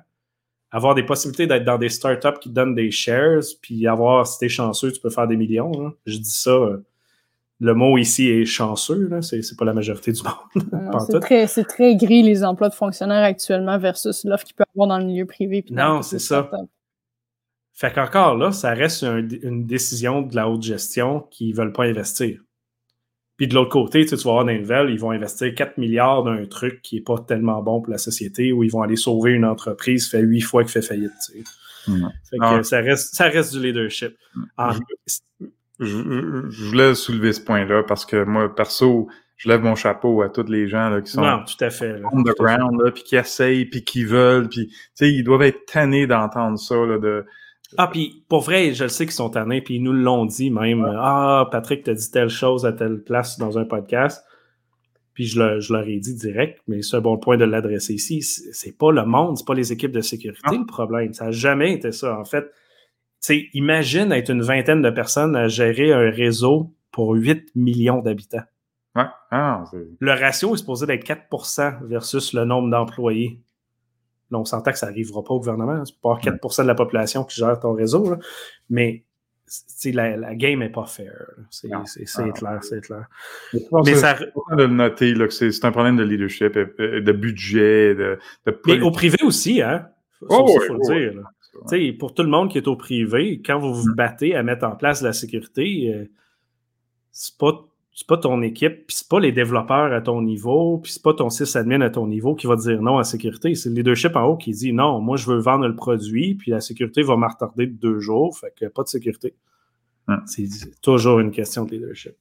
avoir 0.70 0.94
des 0.94 1.02
possibilités 1.02 1.46
d'être 1.46 1.64
dans 1.64 1.78
des 1.78 1.88
startups 1.88 2.38
qui 2.40 2.50
donnent 2.50 2.74
des 2.74 2.90
shares, 2.90 3.42
puis 3.62 3.86
avoir, 3.86 4.26
si 4.26 4.38
t'es 4.38 4.48
chanceux, 4.48 4.92
tu 4.92 5.00
peux 5.00 5.10
faire 5.10 5.26
des 5.26 5.36
millions. 5.36 5.72
Hein. 5.78 5.94
Je 6.06 6.18
dis 6.18 6.30
ça, 6.30 6.50
euh, 6.50 6.84
le 7.60 7.74
mot 7.74 7.98
ici 7.98 8.28
est 8.28 8.44
chanceux, 8.44 9.10
c'est 9.22 9.56
pas 9.58 9.64
la 9.64 9.74
majorité 9.74 10.12
du 10.12 10.22
monde. 10.62 11.00
c'est 11.06 11.20
très, 11.20 11.64
très, 11.64 11.96
gris 11.96 12.22
les 12.22 12.44
emplois 12.44 12.68
de 12.68 12.74
fonctionnaires 12.74 13.24
actuellement 13.24 13.78
versus 13.78 14.24
l'offre 14.24 14.44
qu'il 14.44 14.54
peut 14.54 14.64
avoir 14.74 14.88
dans 14.88 14.98
le 14.98 15.04
milieu 15.04 15.26
privé. 15.26 15.64
Non, 15.70 16.02
c'est 16.02 16.20
ça. 16.20 16.50
Fait 17.78 17.92
qu'encore 17.92 18.36
là, 18.36 18.50
ça 18.50 18.74
reste 18.74 19.04
une 19.04 19.64
décision 19.64 20.22
de 20.22 20.34
la 20.34 20.48
haute 20.48 20.64
gestion 20.64 21.20
qui 21.30 21.52
ne 21.52 21.56
veulent 21.56 21.72
pas 21.72 21.84
investir. 21.84 22.40
Puis 23.36 23.46
de 23.46 23.54
l'autre 23.54 23.70
côté, 23.70 24.04
tu, 24.04 24.16
vas 24.16 24.22
voir 24.24 24.44
dans 24.44 24.50
les 24.50 24.92
ils 24.92 24.98
vont 24.98 25.12
investir 25.12 25.54
4 25.54 25.78
milliards 25.78 26.24
dans 26.24 26.32
un 26.32 26.44
truc 26.46 26.82
qui 26.82 26.96
n'est 26.96 27.02
pas 27.02 27.20
tellement 27.20 27.62
bon 27.62 27.80
pour 27.80 27.92
la 27.92 27.98
société, 27.98 28.50
où 28.50 28.64
ils 28.64 28.72
vont 28.72 28.82
aller 28.82 28.96
sauver 28.96 29.30
une 29.30 29.44
entreprise 29.44 30.10
fait 30.10 30.20
huit 30.22 30.40
fois 30.40 30.64
qu'il 30.64 30.72
fait 30.72 30.82
faillite. 30.82 31.12
Fait 31.84 32.36
que 32.36 32.42
ah. 32.42 32.62
ça, 32.64 32.80
reste, 32.80 33.14
ça 33.14 33.28
reste 33.28 33.52
du 33.52 33.62
leadership. 33.62 34.16
je, 35.78 36.64
voulais 36.68 36.96
soulever 36.96 37.32
ce 37.32 37.40
point-là 37.40 37.84
parce 37.84 38.04
que 38.04 38.24
moi, 38.24 38.52
perso, 38.52 39.08
je 39.36 39.48
lève 39.48 39.62
mon 39.62 39.76
chapeau 39.76 40.22
à 40.22 40.30
tous 40.30 40.50
les 40.50 40.66
gens 40.66 40.90
là, 40.90 41.00
qui 41.00 41.12
sont 41.12 41.22
non, 41.22 41.44
tout 41.44 41.64
à 41.64 41.70
fait, 41.70 42.02
underground, 42.12 42.90
puis 42.92 43.04
qui 43.04 43.14
essayent, 43.14 43.66
puis 43.66 43.84
qui 43.84 44.02
veulent, 44.02 44.48
puis 44.48 44.68
ils 45.00 45.22
doivent 45.22 45.42
être 45.42 45.64
tannés 45.64 46.08
d'entendre 46.08 46.58
ça, 46.58 46.74
là, 46.74 46.98
de 46.98 47.24
ah, 47.76 47.88
puis 47.88 48.24
pour 48.28 48.40
vrai, 48.40 48.72
je 48.72 48.84
le 48.84 48.88
sais 48.88 49.04
qu'ils 49.04 49.14
sont 49.14 49.30
tannés, 49.30 49.60
puis 49.60 49.74
ils 49.74 49.82
nous 49.82 49.92
l'ont 49.92 50.24
dit 50.24 50.50
même. 50.50 50.84
Ah, 50.96 51.48
Patrick 51.50 51.84
t'a 51.84 51.94
dit 51.94 52.10
telle 52.10 52.30
chose 52.30 52.64
à 52.64 52.72
telle 52.72 53.02
place 53.02 53.38
dans 53.38 53.58
un 53.58 53.64
podcast. 53.64 54.24
Puis 55.12 55.26
je, 55.26 55.38
leur 55.40 55.88
ai 55.88 55.98
dit 55.98 56.14
direct, 56.14 56.60
mais 56.68 56.80
c'est 56.80 56.96
un 56.96 57.00
bon 57.00 57.18
point 57.18 57.36
de 57.36 57.44
l'adresser 57.44 57.94
ici. 57.94 58.22
C'est 58.22 58.78
pas 58.78 58.92
le 58.92 59.04
monde, 59.04 59.36
c'est 59.36 59.46
pas 59.46 59.54
les 59.54 59.72
équipes 59.72 59.90
de 59.90 60.00
sécurité 60.00 60.56
le 60.56 60.64
problème. 60.64 61.12
Ça 61.12 61.26
n'a 61.26 61.30
jamais 61.32 61.72
été 61.72 61.90
ça. 61.90 62.16
En 62.18 62.24
fait, 62.24 62.46
tu 63.20 63.50
imagine 63.52 64.12
être 64.12 64.30
une 64.30 64.42
vingtaine 64.42 64.80
de 64.80 64.90
personnes 64.90 65.34
à 65.34 65.48
gérer 65.48 65.92
un 65.92 66.08
réseau 66.10 66.72
pour 66.92 67.14
8 67.14 67.50
millions 67.56 68.00
d'habitants. 68.00 68.44
Ouais. 68.94 69.06
Ah, 69.30 69.64
le 69.98 70.12
ratio 70.12 70.54
est 70.54 70.58
supposé 70.58 70.86
d'être 70.86 71.04
4% 71.04 71.86
versus 71.86 72.32
le 72.32 72.44
nombre 72.44 72.70
d'employés. 72.70 73.40
Là, 74.30 74.38
on 74.38 74.44
s'entend 74.44 74.72
que 74.72 74.78
ça 74.78 74.86
n'arrivera 74.86 75.22
pas 75.24 75.34
au 75.34 75.38
gouvernement. 75.38 75.82
Tu 75.84 75.94
peux 75.94 76.08
avoir 76.08 76.20
4 76.20 76.62
de 76.62 76.66
la 76.66 76.74
population 76.74 77.24
qui 77.24 77.36
gère 77.36 77.58
ton 77.58 77.72
réseau, 77.72 78.14
mais 78.68 79.04
la, 79.86 80.16
la 80.16 80.34
game 80.34 80.60
n'est 80.60 80.70
pas 80.70 80.86
fair. 80.86 81.12
C'est 81.50 81.68
clair, 81.68 82.62
c'est 82.62 82.80
clair. 82.82 83.06
Mais 83.84 83.94
ça... 83.94 84.18
de 84.52 84.66
noter 84.66 85.14
que 85.14 85.30
c'est 85.30 85.64
un 85.64 85.72
problème 85.72 85.96
de 85.96 86.02
leadership, 86.02 86.54
de 86.54 87.12
budget, 87.12 87.94
de, 87.94 88.18
Mais 88.66 88.80
au 88.80 88.90
privé 88.90 89.18
aussi, 89.22 89.62
hein? 89.62 89.88
oh, 90.28 90.46
faut 90.66 90.74
le 90.74 91.10
dire. 91.10 91.98
Pour 91.98 92.14
tout 92.14 92.22
le 92.22 92.28
monde 92.28 92.50
qui 92.50 92.58
est 92.58 92.68
au 92.68 92.76
privé, 92.76 93.40
quand 93.44 93.58
vous 93.58 93.74
vous 93.74 93.90
mm. 93.90 93.94
battez 93.94 94.34
à 94.34 94.42
mettre 94.42 94.66
en 94.66 94.76
place 94.76 95.02
la 95.02 95.12
sécurité, 95.12 95.94
euh, 95.94 96.04
c'est 97.10 97.36
pas 97.36 97.67
c'est 97.98 98.06
pas 98.06 98.16
ton 98.16 98.42
équipe, 98.42 98.86
puis 98.86 98.96
c'est 98.96 99.08
pas 99.08 99.18
les 99.18 99.32
développeurs 99.32 99.92
à 99.92 100.00
ton 100.00 100.22
niveau, 100.22 100.78
puis 100.78 100.92
c'est 100.92 101.02
pas 101.02 101.14
ton 101.14 101.30
sysadmin 101.30 101.80
à 101.80 101.90
ton 101.90 102.06
niveau 102.06 102.36
qui 102.36 102.46
va 102.46 102.54
dire 102.54 102.80
non 102.80 102.94
à 102.94 102.98
la 102.98 103.04
sécurité. 103.04 103.56
C'est 103.56 103.70
le 103.70 103.74
leadership 103.74 104.14
en 104.14 104.22
haut 104.22 104.36
qui 104.36 104.52
dit 104.52 104.72
non, 104.72 105.00
moi 105.00 105.16
je 105.16 105.26
veux 105.26 105.40
vendre 105.40 105.66
le 105.66 105.74
produit, 105.74 106.36
puis 106.36 106.52
la 106.52 106.60
sécurité 106.60 107.02
va 107.02 107.16
me 107.16 107.26
retarder 107.26 107.66
de 107.66 107.72
deux 107.72 107.98
jours, 107.98 108.38
fait 108.38 108.54
que 108.56 108.66
pas 108.66 108.84
de 108.84 108.88
sécurité. 108.88 109.34
C'est 110.26 110.46
toujours 110.80 111.18
une 111.18 111.32
question 111.32 111.64
de 111.64 111.72
leadership. 111.72 112.12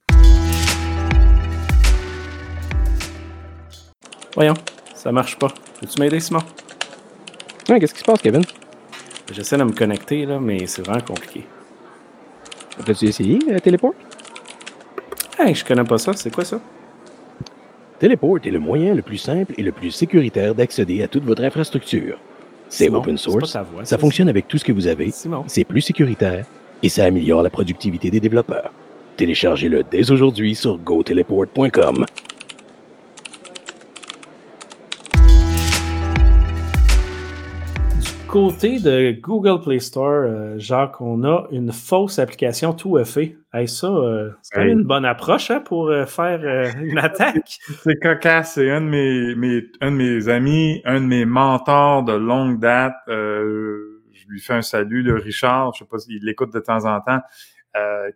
Voyons, 4.34 4.56
ça 4.96 5.12
marche 5.12 5.38
pas. 5.38 5.54
Peux-tu 5.80 6.02
m'aider, 6.02 6.20
Simon? 6.20 6.42
Ouais, 7.70 7.80
qu'est-ce 7.80 7.94
qui 7.94 8.00
se 8.00 8.06
passe, 8.06 8.24
Kevin? 8.24 8.42
J'essaie 9.32 9.58
de 9.58 9.64
me 9.64 9.74
connecter, 9.74 10.26
là, 10.26 10.40
mais 10.40 10.66
c'est 10.66 10.82
vraiment 10.82 11.02
compliqué. 11.02 11.46
As-tu 12.80 13.06
essayé, 13.06 13.38
euh, 13.48 13.60
Téléport? 13.60 13.94
Hey, 15.40 15.54
je 15.54 15.64
connais 15.64 15.84
pas 15.84 15.98
ça. 15.98 16.14
C'est 16.14 16.34
quoi 16.34 16.44
ça? 16.44 16.60
Teleport 18.00 18.40
est 18.44 18.52
le 18.52 18.60
moyen 18.60 18.94
le 18.94 19.02
plus 19.02 19.18
simple 19.18 19.54
et 19.58 19.64
le 19.64 19.72
plus 19.72 19.92
sécuritaire 19.92 20.54
d'accéder 20.54 21.04
à 21.04 21.08
toute 21.08 21.24
votre 21.24 21.44
infrastructure. 21.44 22.20
C'est 22.70 22.90
open 22.90 23.18
source, 23.18 23.58
ça 23.84 23.98
fonctionne 23.98 24.30
avec 24.30 24.48
tout 24.48 24.58
ce 24.58 24.66
que 24.66 24.74
vous 24.74 24.88
avez, 24.88 25.12
c'est 25.48 25.64
plus 25.64 25.82
sécuritaire 25.82 26.46
et 26.84 26.90
ça 26.90 27.06
améliore 27.06 27.42
la 27.42 27.50
productivité 27.50 28.12
des 28.12 28.20
développeurs. 28.20 28.72
Téléchargez-le 29.16 29.84
dès 29.90 30.12
aujourd'hui 30.12 30.54
sur 30.54 30.78
goteleport.com. 30.78 32.06
côté 38.28 38.80
de 38.80 39.12
Google 39.22 39.62
Play 39.62 39.80
Store, 39.80 40.26
euh, 40.26 40.56
Jacques, 40.58 41.00
on 41.02 41.24
a 41.24 41.48
une 41.52 41.72
fausse 41.72 42.20
application 42.20 42.74
tout 42.74 43.02
fait. 43.06 43.38
Hey, 43.54 43.68
ça, 43.68 43.88
euh, 43.88 44.32
c'est 44.42 44.68
une 44.68 44.84
bonne 44.84 45.06
approche 45.06 45.50
hein, 45.50 45.62
pour 45.62 45.88
euh, 45.90 46.06
faire 46.06 46.42
une 46.82 46.98
attaque. 46.98 47.58
C'est 47.84 47.96
cocasse. 47.96 48.56
C'est 48.56 48.70
un, 48.70 48.82
de 48.82 48.86
mes, 48.86 49.64
un 49.82 49.92
de 49.92 49.96
mes 49.96 50.28
amis, 50.28 50.82
un 50.86 51.00
de 51.00 51.06
mes 51.06 51.26
mentors 51.26 52.04
de 52.04 52.14
longue 52.14 52.60
date. 52.60 52.96
je 53.08 54.28
lui 54.28 54.42
fais 54.42 54.54
un 54.54 54.62
salut, 54.62 55.02
le 55.02 55.16
Richard. 55.16 55.74
Je 55.74 55.80
sais 55.80 55.90
pas 55.90 55.98
s'il 55.98 56.24
l'écoute 56.24 56.54
de 56.54 56.60
temps 56.60 56.86
en 56.86 57.00
temps. 57.00 57.22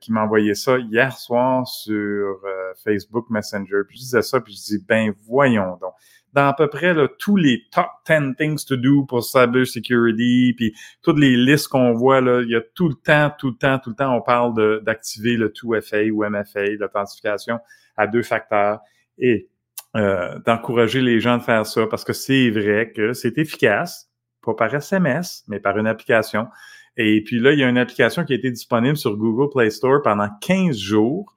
qui 0.01 0.11
m'a 0.11 0.23
envoyé 0.23 0.55
ça 0.55 0.77
hier 0.77 1.17
soir 1.17 1.65
sur 1.67 2.41
Facebook 2.83 3.27
Messenger. 3.29 3.83
Puis 3.87 3.97
je 3.97 4.03
disais 4.03 4.21
ça, 4.21 4.41
puis 4.41 4.53
je 4.53 4.77
dis, 4.77 4.85
ben 4.85 5.13
voyons 5.25 5.77
donc 5.81 5.93
dans 6.33 6.47
à 6.47 6.53
peu 6.53 6.67
près 6.67 6.95
tous 7.19 7.35
les 7.35 7.63
top 7.71 7.87
10 8.07 8.35
things 8.37 8.65
to 8.65 8.77
do 8.77 9.05
pour 9.05 9.23
cyber 9.23 9.65
security, 9.65 10.53
puis 10.55 10.73
toutes 11.01 11.19
les 11.19 11.35
listes 11.35 11.67
qu'on 11.67 11.93
voit, 11.93 12.21
là, 12.21 12.41
il 12.41 12.49
y 12.49 12.55
a 12.55 12.61
tout 12.61 12.87
le 12.87 12.95
temps, 12.95 13.31
tout 13.37 13.49
le 13.49 13.55
temps, 13.55 13.79
tout 13.79 13.89
le 13.89 13.95
temps, 13.95 14.15
on 14.15 14.21
parle 14.21 14.81
d'activer 14.83 15.35
le 15.35 15.49
2FA 15.49 16.09
ou 16.11 16.23
MFA, 16.23 16.75
l'authentification 16.79 17.59
à 17.97 18.07
deux 18.07 18.23
facteurs, 18.23 18.79
et 19.17 19.49
euh, 19.97 20.39
d'encourager 20.45 21.01
les 21.01 21.19
gens 21.19 21.37
de 21.37 21.43
faire 21.43 21.65
ça 21.65 21.85
parce 21.85 22.05
que 22.05 22.13
c'est 22.13 22.49
vrai 22.49 22.93
que 22.95 23.11
c'est 23.11 23.37
efficace, 23.37 24.09
pas 24.41 24.53
par 24.53 24.73
SMS, 24.73 25.43
mais 25.47 25.59
par 25.59 25.77
une 25.77 25.87
application. 25.87 26.47
Et 26.95 27.21
puis 27.23 27.39
là, 27.39 27.51
il 27.51 27.59
y 27.59 27.63
a 27.63 27.69
une 27.69 27.77
application 27.77 28.23
qui 28.23 28.33
a 28.33 28.37
été 28.37 28.51
disponible 28.51 28.95
sur 28.95 29.17
Google 29.17 29.49
Play 29.51 29.69
Store 29.69 30.01
pendant 30.01 30.29
15 30.41 30.77
jours 30.77 31.35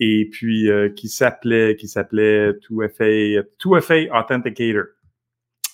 et 0.00 0.28
puis 0.30 0.68
euh, 0.68 0.88
qui 0.88 1.08
s'appelait 1.08 1.76
qui 1.76 1.88
s'appelait 1.88 2.52
2FA, 2.52 3.44
2FA 3.64 4.20
Authenticator. 4.20 4.84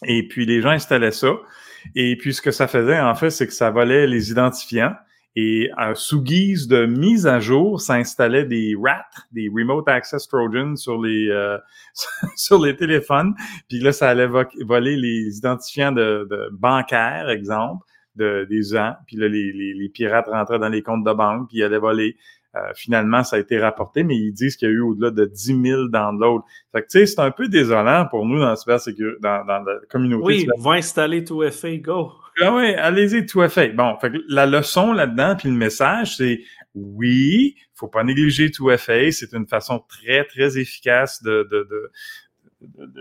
Et 0.06 0.26
puis 0.26 0.46
les 0.46 0.60
gens 0.62 0.70
installaient 0.70 1.10
ça. 1.10 1.34
Et 1.94 2.16
puis 2.16 2.34
ce 2.34 2.42
que 2.42 2.50
ça 2.50 2.66
faisait, 2.66 3.00
en 3.00 3.14
fait, 3.14 3.30
c'est 3.30 3.46
que 3.46 3.52
ça 3.52 3.70
volait 3.70 4.06
les 4.06 4.30
identifiants. 4.30 4.94
Et 5.36 5.70
euh, 5.80 5.94
sous 5.94 6.22
guise 6.22 6.66
de 6.66 6.86
mise 6.86 7.26
à 7.26 7.38
jour, 7.38 7.80
ça 7.80 7.94
installait 7.94 8.44
des 8.44 8.74
RAT, 8.76 9.06
des 9.30 9.48
Remote 9.48 9.88
Access 9.88 10.26
Trojans 10.26 10.76
sur 10.76 11.00
les 11.00 11.28
euh, 11.30 11.56
sur 12.36 12.60
les 12.60 12.74
téléphones. 12.74 13.34
Puis 13.68 13.78
là, 13.78 13.92
ça 13.92 14.08
allait 14.08 14.26
voler 14.26 14.96
les 14.96 15.36
identifiants 15.38 15.92
de, 15.92 16.26
de 16.28 16.48
bancaires, 16.52 17.28
exemple, 17.30 17.84
de, 18.16 18.44
des 18.50 18.62
gens. 18.62 18.94
Puis 19.06 19.16
là, 19.16 19.28
les, 19.28 19.52
les, 19.52 19.72
les, 19.72 19.88
pirates 19.88 20.26
rentraient 20.26 20.58
dans 20.58 20.68
les 20.68 20.82
comptes 20.82 21.04
de 21.04 21.12
banque, 21.12 21.48
puis 21.48 21.58
ils 21.58 21.62
allaient 21.62 21.78
voler 21.78 22.16
finalement, 22.74 23.22
ça 23.22 23.36
a 23.36 23.38
été 23.38 23.58
rapporté, 23.58 24.02
mais 24.02 24.16
ils 24.16 24.32
disent 24.32 24.56
qu'il 24.56 24.68
y 24.68 24.70
a 24.70 24.74
eu 24.74 24.80
au-delà 24.80 25.10
de 25.10 25.24
10 25.24 25.62
000 25.62 25.88
downloads. 25.88 26.42
Fait 26.72 26.82
que, 26.82 26.86
tu 26.88 26.98
sais, 26.98 27.06
c'est 27.06 27.20
un 27.20 27.30
peu 27.30 27.48
désolant 27.48 28.06
pour 28.10 28.26
nous 28.26 28.40
dans, 28.40 28.54
dans, 29.20 29.44
dans 29.44 29.62
la 29.64 29.78
communauté. 29.88 30.24
Oui, 30.24 30.48
va 30.58 30.72
installer 30.72 31.22
2FA, 31.22 31.80
go! 31.80 32.12
Ah 32.40 32.54
oui, 32.54 32.74
allez-y, 32.74 33.22
2FA. 33.22 33.74
Bon, 33.74 33.96
fait 34.00 34.10
que 34.10 34.18
la 34.28 34.46
leçon 34.46 34.92
là-dedans, 34.92 35.36
puis 35.36 35.48
le 35.48 35.54
message, 35.54 36.16
c'est 36.16 36.40
oui, 36.74 37.56
faut 37.74 37.88
pas 37.88 38.04
négliger 38.04 38.48
2FA. 38.48 39.10
C'est 39.10 39.32
une 39.32 39.46
façon 39.46 39.84
très, 39.88 40.24
très 40.24 40.58
efficace 40.58 41.22
de, 41.22 41.48
de, 41.50 41.68
de 41.70 41.90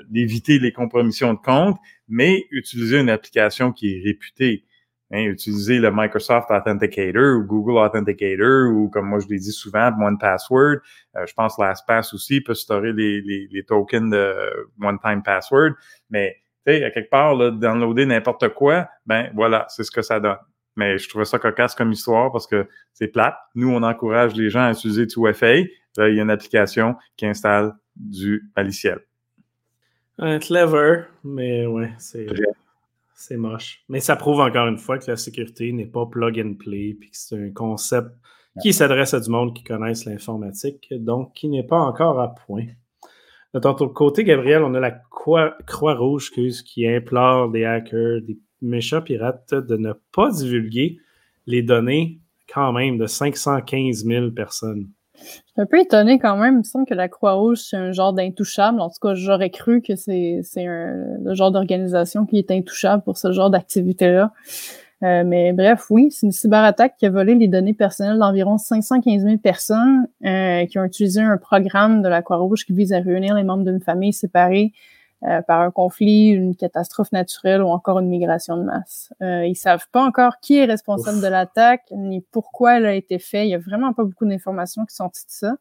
d'éviter 0.10 0.58
les 0.60 0.72
compromissions 0.72 1.34
de 1.34 1.40
compte, 1.40 1.78
mais 2.08 2.46
utiliser 2.52 2.98
une 3.00 3.10
application 3.10 3.72
qui 3.72 3.94
est 3.94 4.02
réputée. 4.04 4.64
Hein, 5.12 5.24
utiliser 5.24 5.80
le 5.80 5.90
Microsoft 5.92 6.52
Authenticator 6.52 7.40
ou 7.40 7.44
Google 7.44 7.80
Authenticator 7.80 8.72
ou, 8.72 8.90
comme 8.90 9.08
moi 9.08 9.18
je 9.18 9.28
l'ai 9.28 9.40
dit 9.40 9.52
souvent, 9.52 9.92
One 10.00 10.20
Password. 10.20 10.78
Euh, 11.16 11.26
je 11.26 11.34
pense 11.34 11.58
LastPass 11.58 12.14
aussi 12.14 12.42
peut 12.42 12.54
storer 12.54 12.94
les, 12.94 13.20
les, 13.22 13.48
les 13.52 13.64
tokens 13.64 14.12
de 14.12 14.70
One 14.80 15.00
Time 15.00 15.24
Password. 15.24 15.72
Mais, 16.12 16.36
tu 16.64 16.74
sais, 16.74 16.84
à 16.84 16.92
quelque 16.92 17.10
part, 17.10 17.34
là, 17.34 17.50
downloader 17.50 18.06
n'importe 18.06 18.50
quoi, 18.50 18.88
ben 19.08 19.32
voilà, 19.34 19.66
c'est 19.70 19.84
ce 19.84 19.90
que 19.90 20.04
ça 20.04 20.20
donne. 20.20 20.38
Mais 20.76 21.00
je 21.00 21.10
trouvais 21.10 21.26
ça 21.26 21.40
cocasse 21.40 21.74
comme 21.74 21.92
histoire 21.92 22.32
parce 22.32 22.46
que 22.46 22.68
c'est 22.94 23.08
plate. 23.08 23.36
Nous, 23.56 23.70
on 23.70 23.82
encourage 23.82 24.36
les 24.36 24.52
gens 24.52 24.62
à 24.62 24.72
utiliser 24.74 25.06
2FA. 25.06 25.68
Là, 25.98 26.10
il 26.10 26.18
y 26.18 26.20
a 26.20 26.24
une 26.24 26.30
application 26.30 26.96
qui 27.18 27.26
installe 27.26 27.74
du 27.96 28.44
maliciel. 28.56 29.00
clever, 30.20 31.02
mais 31.24 31.66
ouais, 31.66 31.94
c'est... 31.98 32.28
C'est 33.22 33.36
moche. 33.36 33.84
Mais 33.90 34.00
ça 34.00 34.16
prouve 34.16 34.40
encore 34.40 34.68
une 34.68 34.78
fois 34.78 34.98
que 34.98 35.12
la 35.12 35.18
sécurité 35.18 35.74
n'est 35.74 35.86
pas 35.86 36.06
plug 36.06 36.40
and 36.40 36.54
play, 36.54 36.96
puis 36.98 37.12
que 37.12 37.18
c'est 37.18 37.36
un 37.36 37.52
concept 37.52 38.08
qui 38.62 38.72
s'adresse 38.72 39.14
à 39.14 39.20
du 39.20 39.30
monde 39.30 39.54
qui 39.54 39.62
connaissent 39.66 40.06
l'informatique, 40.06 40.88
donc 40.94 41.34
qui 41.34 41.50
n'est 41.50 41.66
pas 41.66 41.80
encore 41.80 42.22
à 42.22 42.34
point. 42.34 42.64
De 43.54 43.60
ton 43.60 43.74
côté, 43.90 44.24
Gabriel, 44.24 44.64
on 44.64 44.74
a 44.74 44.80
la 44.80 44.92
Croix-Rouge 44.92 46.32
qui 46.64 46.88
implore 46.88 47.52
des 47.52 47.66
hackers, 47.66 48.22
des 48.22 48.40
méchants 48.62 49.02
pirates 49.02 49.54
de 49.54 49.76
ne 49.76 49.92
pas 50.14 50.32
divulguer 50.32 50.98
les 51.46 51.62
données 51.62 52.22
quand 52.48 52.72
même 52.72 52.98
de 52.98 53.06
515 53.06 54.06
000 54.06 54.32
personnes. 54.32 54.90
Je 55.20 55.52
suis 55.52 55.62
un 55.62 55.66
peu 55.66 55.80
étonnée 55.80 56.20
quand 56.20 56.38
même. 56.38 56.56
Il 56.56 56.58
me 56.60 56.64
semble 56.64 56.86
que 56.86 56.94
la 56.94 57.10
Croix-Rouge, 57.10 57.60
c'est 57.70 57.78
un 57.78 57.92
genre 57.92 58.14
d'intouchable. 58.14 58.80
En 58.80 58.90
tout 58.90 59.00
cas, 59.02 59.14
j'aurais 59.14 59.50
cru 59.50 59.82
que 59.82 59.96
c'est 59.96 60.42
le 60.58 61.34
genre 61.34 61.52
d'organisation 61.52 62.26
qui 62.26 62.38
est 62.38 62.52
intouchable 62.52 63.04
pour 63.04 63.18
ce 63.18 63.32
genre 63.32 63.50
d'activité-là. 63.50 64.32
Euh, 65.02 65.24
mais 65.26 65.54
bref, 65.54 65.86
oui, 65.90 66.12
c'est 66.12 66.26
une 66.26 66.34
cyberattaque 66.34 66.98
qui 66.98 67.06
a 67.06 67.10
volé 67.10 67.34
les 67.36 67.48
données 67.48 67.74
personnelles 67.74 68.20
d'environ 68.20 68.58
515 68.58 69.24
000 69.24 69.38
personnes 69.38 70.08
euh, 70.26 70.66
qui 70.66 70.78
ont 70.78 70.84
utilisé 70.84 71.22
un 71.22 71.38
programme 71.38 72.02
de 72.02 72.10
la 72.10 72.22
Croix-Rouge 72.22 72.66
qui 72.66 72.74
vise 72.74 72.92
à 72.92 73.00
réunir 73.00 73.34
les 73.34 73.44
membres 73.44 73.64
d'une 73.64 73.80
famille 73.80 74.12
séparée 74.12 74.74
euh, 75.26 75.42
par 75.42 75.60
un 75.60 75.70
conflit, 75.72 76.30
une 76.30 76.56
catastrophe 76.56 77.12
naturelle 77.12 77.62
ou 77.62 77.68
encore 77.68 78.00
une 78.00 78.08
migration 78.08 78.56
de 78.56 78.64
masse. 78.64 79.12
Euh, 79.22 79.46
ils 79.46 79.56
savent 79.56 79.88
pas 79.92 80.02
encore 80.02 80.40
qui 80.40 80.58
est 80.58 80.66
responsable 80.66 81.22
de 81.22 81.28
l'attaque 81.28 81.84
ni 81.92 82.22
pourquoi 82.32 82.78
elle 82.78 82.86
a 82.86 82.94
été 82.94 83.20
faite. 83.20 83.46
Il 83.46 83.50
y 83.50 83.56
a 83.56 83.60
vraiment 83.60 83.92
pas 83.92 84.06
beaucoup 84.06 84.26
d'informations 84.26 84.86
qui 84.86 84.96
sont 84.96 85.08
de 85.08 85.12
ça. 85.14 85.56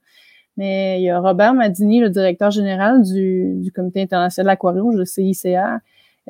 Mais 0.56 1.00
il 1.00 1.04
y 1.04 1.10
a 1.10 1.18
Robert 1.18 1.54
Madini, 1.54 1.98
le 1.98 2.08
directeur 2.10 2.52
général 2.52 3.02
du, 3.02 3.54
du 3.56 3.72
Comité 3.72 4.02
international 4.02 4.44
de 4.44 4.48
l'Aquarium, 4.48 4.96
le 4.96 5.04
CICR, 5.04 5.78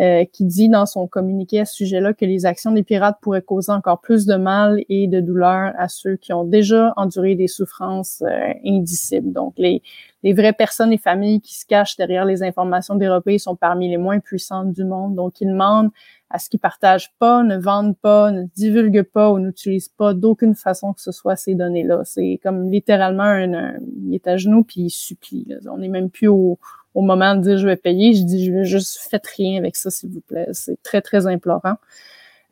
euh, 0.01 0.25
qui 0.33 0.45
dit 0.45 0.69
dans 0.69 0.87
son 0.87 1.09
communiqué 1.09 1.59
à 1.59 1.65
ce 1.65 1.75
sujet-là 1.75 2.15
que 2.15 2.25
les 2.25 2.47
actions 2.47 2.71
des 2.71 2.85
pirates 2.85 3.19
pourraient 3.21 3.43
causer 3.43 3.73
encore 3.73 4.01
plus 4.01 4.27
de 4.27 4.37
mal 4.37 4.81
et 4.89 5.09
de 5.09 5.21
douleur 5.21 5.73
à 5.77 5.89
ceux 5.89 6.15
qui 6.15 6.33
ont 6.33 6.45
déjà 6.45 6.93
enduré 6.97 7.35
des 7.35 7.49
souffrances 7.49 8.23
euh, 8.23 8.53
indicibles. 8.65 9.33
Donc, 9.33 9.55
les, 9.57 9.83
les 10.23 10.33
vraies 10.33 10.53
personnes 10.53 10.93
et 10.93 10.99
familles 10.99 11.41
qui 11.41 11.57
se 11.59 11.67
cachent 11.67 11.97
derrière 11.97 12.25
les 12.25 12.45
informations 12.45 12.95
dérobées 12.95 13.39
sont 13.39 13.57
parmi 13.57 13.89
les 13.89 13.97
moins 13.97 14.21
puissantes 14.21 14.73
du 14.73 14.85
monde. 14.85 15.17
Donc, 15.17 15.41
ils 15.41 15.49
demandent 15.49 15.91
à 16.31 16.39
ce 16.39 16.49
qu'ils 16.49 16.61
partagent 16.61 17.13
pas, 17.19 17.43
ne 17.43 17.57
vendent 17.57 17.97
pas, 17.97 18.31
ne 18.31 18.45
divulguent 18.55 19.03
pas 19.03 19.33
ou 19.33 19.39
n'utilisent 19.39 19.89
pas 19.89 20.15
d'aucune 20.15 20.55
façon 20.55 20.93
que 20.93 21.01
ce 21.01 21.11
soit 21.11 21.37
ces 21.37 21.55
données-là. 21.55 22.03
C'est 22.05 22.39
comme 22.43 22.71
littéralement 22.71 23.23
un, 23.23 23.79
il 24.05 24.15
est 24.15 24.27
à 24.27 24.37
genoux 24.37 24.63
puis 24.63 24.83
il 24.83 24.91
supplie. 24.91 25.47
On 25.71 25.79
n'est 25.79 25.89
même 25.89 26.11
plus 26.11 26.29
au, 26.29 26.59
au 26.95 27.03
moment 27.03 27.35
de 27.35 27.43
dire 27.43 27.59
je 27.59 27.67
vais 27.67 27.77
payer, 27.77 28.15
je 28.15 28.23
dis 28.23 28.47
je 28.47 28.53
vais 28.53 28.65
juste 28.65 28.99
faites 29.11 29.27
rien 29.27 29.59
avec 29.59 29.77
ça 29.77 29.91
s'il 29.91 30.11
vous 30.11 30.21
plaît. 30.21 30.49
C'est 30.53 30.83
très 30.83 31.01
très 31.01 31.27
implorant. 31.27 31.77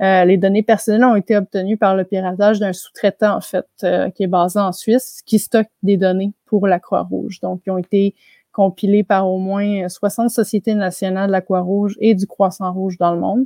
Euh, 0.03 0.25
les 0.27 0.37
données 0.37 0.62
personnelles 0.62 1.05
ont 1.05 1.16
été 1.16 1.37
obtenues 1.37 1.79
par 1.79 1.96
le 1.96 2.05
piratage 2.05 2.59
d'un 2.59 2.75
sous-traitant 2.75 3.37
en 3.37 3.40
fait 3.40 3.66
euh, 3.83 4.11
qui 4.11 4.25
est 4.25 4.29
basé 4.29 4.59
en 4.59 4.72
Suisse 4.72 5.22
qui 5.25 5.38
stocke 5.38 5.70
des 5.83 5.96
données 5.96 6.33
pour 6.44 6.66
la 6.66 6.79
Croix-Rouge. 6.79 7.40
Donc 7.40 7.62
ils 7.66 7.70
ont 7.70 7.79
été 7.79 8.14
compilés 8.53 9.05
par 9.05 9.29
au 9.29 9.38
moins 9.38 9.88
60 9.88 10.31
sociétés 10.31 10.75
nationales 10.75 11.29
de 11.29 11.33
la 11.33 11.40
Croix-Rouge 11.40 11.96
et 12.01 12.14
du 12.14 12.27
Croissant 12.27 12.72
Rouge 12.72 12.99
dans 12.99 13.14
le 13.14 13.20
monde. 13.20 13.44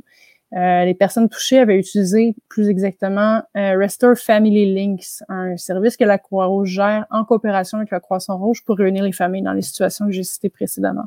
Euh, 0.53 0.83
les 0.83 0.93
personnes 0.93 1.29
touchées 1.29 1.59
avaient 1.59 1.77
utilisé 1.77 2.35
plus 2.49 2.67
exactement 2.67 3.41
euh, 3.55 3.77
Restore 3.77 4.17
Family 4.17 4.73
Links, 4.73 5.23
un 5.29 5.55
service 5.55 5.95
que 5.95 6.03
la 6.03 6.17
Croix-Rouge 6.17 6.69
gère 6.69 7.05
en 7.09 7.23
coopération 7.23 7.77
avec 7.77 7.89
la 7.89 8.01
Croissant-Rouge 8.01 8.63
pour 8.65 8.77
réunir 8.77 9.03
les 9.05 9.13
familles 9.13 9.43
dans 9.43 9.53
les 9.53 9.61
situations 9.61 10.07
que 10.07 10.11
j'ai 10.11 10.23
citées 10.23 10.49
précédemment. 10.49 11.05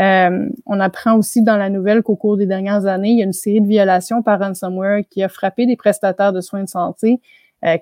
Euh, 0.00 0.50
on 0.66 0.80
apprend 0.80 1.16
aussi 1.16 1.42
dans 1.42 1.56
la 1.56 1.70
nouvelle 1.70 2.02
qu'au 2.02 2.14
cours 2.14 2.36
des 2.36 2.44
dernières 2.44 2.84
années, 2.84 3.12
il 3.12 3.18
y 3.18 3.22
a 3.22 3.24
une 3.24 3.32
série 3.32 3.62
de 3.62 3.66
violations 3.66 4.22
par 4.22 4.38
ransomware 4.38 5.00
qui 5.08 5.22
a 5.22 5.30
frappé 5.30 5.64
des 5.64 5.76
prestataires 5.76 6.34
de 6.34 6.42
soins 6.42 6.62
de 6.62 6.68
santé, 6.68 7.20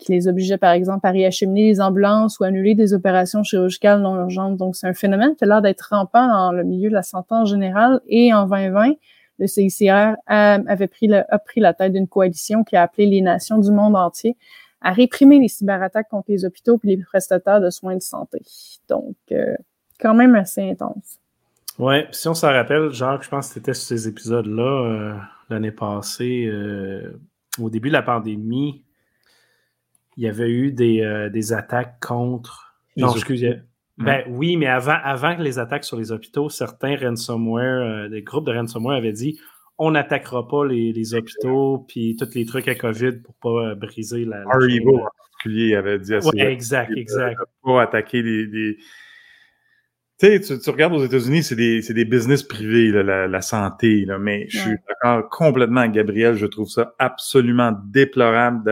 qui 0.01 0.13
les 0.13 0.27
obligeait 0.27 0.57
par 0.57 0.73
exemple 0.73 1.07
à 1.07 1.11
réacheminer 1.11 1.67
les 1.67 1.83
ambulances 1.83 2.41
ou 2.41 2.45
annuler 2.45 2.75
des 2.75 2.95
opérations 2.95 3.43
chirurgicales 3.43 4.01
non 4.01 4.17
urgentes. 4.17 4.57
Donc 4.57 4.75
c'est 4.75 4.87
un 4.87 4.95
phénomène 4.95 5.35
qui 5.37 5.45
a 5.45 5.49
l'air 5.49 5.61
d'être 5.61 5.89
rampant 5.91 6.27
dans 6.27 6.53
le 6.53 6.65
milieu 6.65 6.89
de 6.89 6.95
la 6.95 7.03
santé 7.03 7.35
en 7.35 7.45
général 7.45 8.01
et 8.09 8.33
en 8.33 8.47
2020 8.47 8.95
le 9.39 9.47
CICR 9.47 10.17
avait 10.27 10.89
pris, 10.89 11.13
a 11.13 11.39
pris 11.39 11.61
la 11.61 11.75
tête 11.75 11.93
d'une 11.93 12.09
coalition 12.09 12.65
qui 12.65 12.77
a 12.77 12.83
appelé 12.83 13.07
les 13.07 13.21
nations 13.21 13.59
du 13.59 13.71
monde 13.71 13.97
entier 13.97 14.37
à 14.81 14.93
réprimer 14.93 15.41
les 15.41 15.49
cyberattaques 15.49 16.09
contre 16.09 16.31
les 16.31 16.45
hôpitaux 16.45 16.79
et 16.85 16.87
les 16.89 16.97
prestataires 16.99 17.61
de 17.61 17.71
soins 17.71 17.97
de 17.97 18.03
santé. 18.03 18.41
Donc, 18.89 19.17
euh, 19.33 19.57
quand 19.99 20.15
même 20.15 20.35
assez 20.35 20.63
intense. 20.71 21.19
Oui, 21.79 22.05
si 22.13 22.29
on 22.29 22.35
s'en 22.35 22.49
rappelle, 22.49 22.91
Jacques, 22.91 23.25
je 23.25 23.29
pense 23.29 23.49
que 23.49 23.55
c'était 23.55 23.75
sur 23.75 23.89
ces 23.89 24.09
épisodes-là 24.09 24.63
euh, 24.63 25.15
l'année 25.51 25.73
passée, 25.73 26.47
euh, 26.47 27.19
au 27.59 27.69
début 27.69 27.89
de 27.89 27.95
la 27.95 28.03
pandémie, 28.03 28.85
il 30.17 30.25
y 30.25 30.29
avait 30.29 30.51
eu 30.51 30.73
des, 30.73 31.29
des 31.31 31.53
attaques 31.53 32.01
contre. 32.01 32.77
Non, 32.97 33.13
excusez. 33.13 33.61
Ben 33.99 34.25
oui, 34.29 34.57
mais 34.57 34.67
avant, 34.67 34.99
avant 35.03 35.37
les 35.37 35.59
attaques 35.59 35.85
sur 35.85 35.97
les 35.97 36.13
hôpitaux, 36.13 36.51
certains 36.51 36.97
ransomware, 36.97 37.81
euh, 37.81 38.09
des 38.09 38.23
groupes 38.23 38.47
de 38.47 38.53
ransomware 38.53 38.97
avaient 38.97 39.13
dit 39.13 39.39
on 39.79 39.91
n'attaquera 39.91 40.49
pas 40.49 40.65
les, 40.65 41.15
hôpitaux 41.15 41.85
puis 41.89 42.17
tous 42.17 42.35
les 42.35 42.47
trucs 42.47 42.69
à 42.69 42.75
COVID 42.75 43.19
pour 43.23 43.35
pas 43.35 43.75
briser 43.75 44.25
la. 44.25 44.39
la 44.39 44.47
en 44.47 44.99
particulier 45.05 45.75
avait 45.77 45.99
dit 45.99 46.15
à 46.15 46.19
ouais, 46.19 46.53
exact, 46.53 46.93
exact. 46.97 47.39
pas 47.63 47.83
attaquer 47.83 48.23
les 48.23 48.79
tu 50.19 50.43
sais, 50.43 50.59
tu, 50.59 50.71
regardes 50.71 50.95
aux 50.95 51.05
États-Unis, 51.05 51.43
c'est 51.43 51.57
des, 51.57 51.81
des 51.81 52.05
business 52.05 52.43
privés, 52.43 52.91
la, 52.91 53.27
la, 53.27 53.41
santé, 53.43 54.05
là, 54.07 54.19
mais 54.19 54.47
je 54.49 54.59
suis 54.59 54.77
d'accord 54.89 55.29
complètement 55.29 55.81
avec 55.81 55.93
Gabriel. 55.93 56.35
Je 56.35 56.47
trouve 56.47 56.69
ça 56.69 56.95
absolument 56.99 57.73
déplorable 57.85 58.65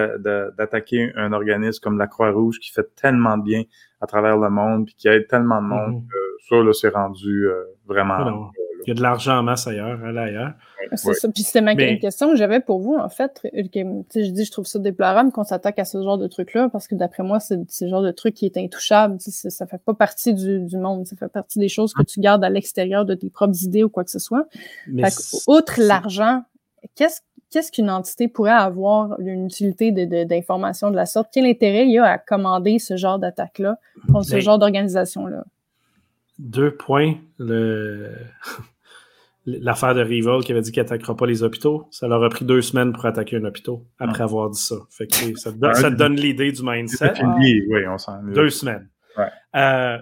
d'attaquer 0.56 1.12
un 1.16 1.32
organisme 1.32 1.80
comme 1.82 1.98
la 1.98 2.06
Croix-Rouge 2.06 2.58
qui 2.60 2.72
fait 2.72 2.94
tellement 2.94 3.36
de 3.36 3.42
bien 3.42 3.62
à 4.00 4.06
travers 4.06 4.38
le 4.38 4.48
monde 4.48 4.86
puis 4.86 4.94
qui 4.96 5.08
aide 5.08 5.26
tellement 5.28 5.60
de 5.60 5.66
monde. 5.66 6.02
Mm-hmm. 6.02 6.08
que 6.08 6.44
ça, 6.48 6.56
là, 6.62 6.72
c'est 6.72 6.88
rendu 6.88 7.46
euh, 7.46 7.64
vraiment... 7.86 8.50
Il 8.86 8.88
y 8.88 8.90
a 8.90 8.94
de 8.94 9.02
l'argent 9.02 9.38
en 9.38 9.42
masse 9.42 9.66
ailleurs, 9.66 9.98
ailleurs. 10.04 10.52
C'est 10.94 11.14
ça. 11.14 11.28
Puis 11.28 11.42
c'était 11.42 11.60
ma 11.60 11.74
question 11.74 12.30
que 12.30 12.36
j'avais 12.36 12.60
pour 12.60 12.80
vous, 12.80 12.94
en 12.94 13.08
fait. 13.08 13.40
je 13.52 14.30
dis, 14.30 14.44
je 14.44 14.50
trouve 14.50 14.66
ça 14.66 14.78
déplorable 14.78 15.32
qu'on 15.32 15.44
s'attaque 15.44 15.78
à 15.78 15.84
ce 15.84 16.02
genre 16.02 16.18
de 16.18 16.26
trucs-là, 16.26 16.68
parce 16.68 16.86
que 16.86 16.94
d'après 16.94 17.22
moi, 17.22 17.40
c'est 17.40 17.58
ce 17.70 17.88
genre 17.88 18.02
de 18.02 18.10
truc 18.10 18.34
qui 18.34 18.46
est 18.46 18.56
intouchable. 18.56 19.16
Ça 19.20 19.66
fait 19.66 19.82
pas 19.82 19.94
partie 19.94 20.34
du, 20.34 20.76
monde. 20.76 21.06
Ça 21.06 21.16
fait 21.16 21.28
partie 21.28 21.58
des 21.58 21.68
choses 21.68 21.94
que 21.94 22.00
hum. 22.00 22.06
tu 22.06 22.20
gardes 22.20 22.44
à 22.44 22.50
l'extérieur 22.50 23.04
de 23.04 23.14
tes 23.14 23.30
propres 23.30 23.62
idées 23.62 23.84
ou 23.84 23.88
quoi 23.88 24.04
que 24.04 24.10
ce 24.10 24.18
soit. 24.18 24.46
Mais 24.86 25.04
outre 25.46 25.80
l'argent, 25.80 26.42
qu'est-ce 26.94 27.20
qu'est-ce 27.50 27.70
qu'une 27.70 27.90
entité 27.90 28.26
pourrait 28.26 28.50
avoir 28.50 29.18
une 29.20 29.46
utilité 29.46 29.92
d'information 29.92 30.88
de, 30.88 30.92
de, 30.92 30.96
la 30.96 31.06
sorte? 31.06 31.28
Quel 31.32 31.46
intérêt 31.46 31.86
il 31.86 31.92
y 31.92 31.98
a 31.98 32.04
à 32.04 32.18
commander 32.18 32.80
ce 32.80 32.96
genre 32.96 33.20
d'attaque-là 33.20 33.78
contre 34.08 34.24
ce 34.24 34.32
ben 34.32 34.40
genre 34.40 34.58
d'organisation-là? 34.58 35.44
Deux 36.38 36.74
points. 36.74 37.14
Le 37.38 38.10
l'affaire 39.46 39.94
de 39.94 40.00
Rival 40.00 40.42
qui 40.42 40.52
avait 40.52 40.62
dit 40.62 40.72
qu'il 40.72 40.82
n'attaquera 40.82 41.16
pas 41.16 41.26
les 41.26 41.42
hôpitaux, 41.42 41.86
ça 41.90 42.08
leur 42.08 42.22
a 42.22 42.28
pris 42.28 42.44
deux 42.44 42.62
semaines 42.62 42.92
pour 42.92 43.04
attaquer 43.04 43.36
un 43.36 43.44
hôpital 43.44 43.76
après 43.98 44.20
ah. 44.20 44.24
avoir 44.24 44.50
dit 44.50 44.60
ça. 44.60 44.76
Fait 44.90 45.06
que, 45.06 45.36
ça, 45.38 45.52
te 45.52 45.88
donne, 45.96 46.16
l'idée 46.16 46.52
du 46.52 46.62
mindset. 46.62 47.12
oui, 47.38 47.62
on 47.86 48.32
Deux 48.32 48.50
semaines. 48.50 48.88
Euh, 49.54 49.98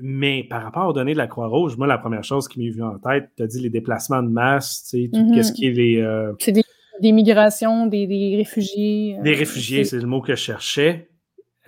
mais 0.00 0.44
par 0.44 0.62
rapport 0.62 0.88
aux 0.88 0.92
données 0.92 1.12
de 1.12 1.18
la 1.18 1.26
Croix-Rouge, 1.26 1.76
moi, 1.76 1.86
la 1.86 1.98
première 1.98 2.24
chose 2.24 2.48
qui 2.48 2.60
m'est 2.60 2.70
venue 2.70 2.84
en 2.84 2.98
tête, 2.98 3.30
tu 3.36 3.42
as 3.42 3.46
dit 3.46 3.60
les 3.60 3.70
déplacements 3.70 4.22
de 4.22 4.28
masse, 4.28 4.84
tu 4.84 4.90
sais, 4.90 5.08
mm-hmm. 5.08 5.34
qu'est-ce 5.34 5.52
qui 5.52 5.66
est 5.66 5.72
les. 5.72 6.00
Euh, 6.00 6.32
c'est 6.38 6.52
des, 6.52 7.12
migrations, 7.12 7.86
des, 7.86 8.36
réfugiés. 8.36 9.16
Euh, 9.18 9.22
des 9.22 9.34
réfugiés, 9.34 9.84
c'est 9.84 9.98
le 9.98 10.06
mot 10.06 10.20
que 10.20 10.34
je 10.34 10.40
cherchais. 10.40 11.08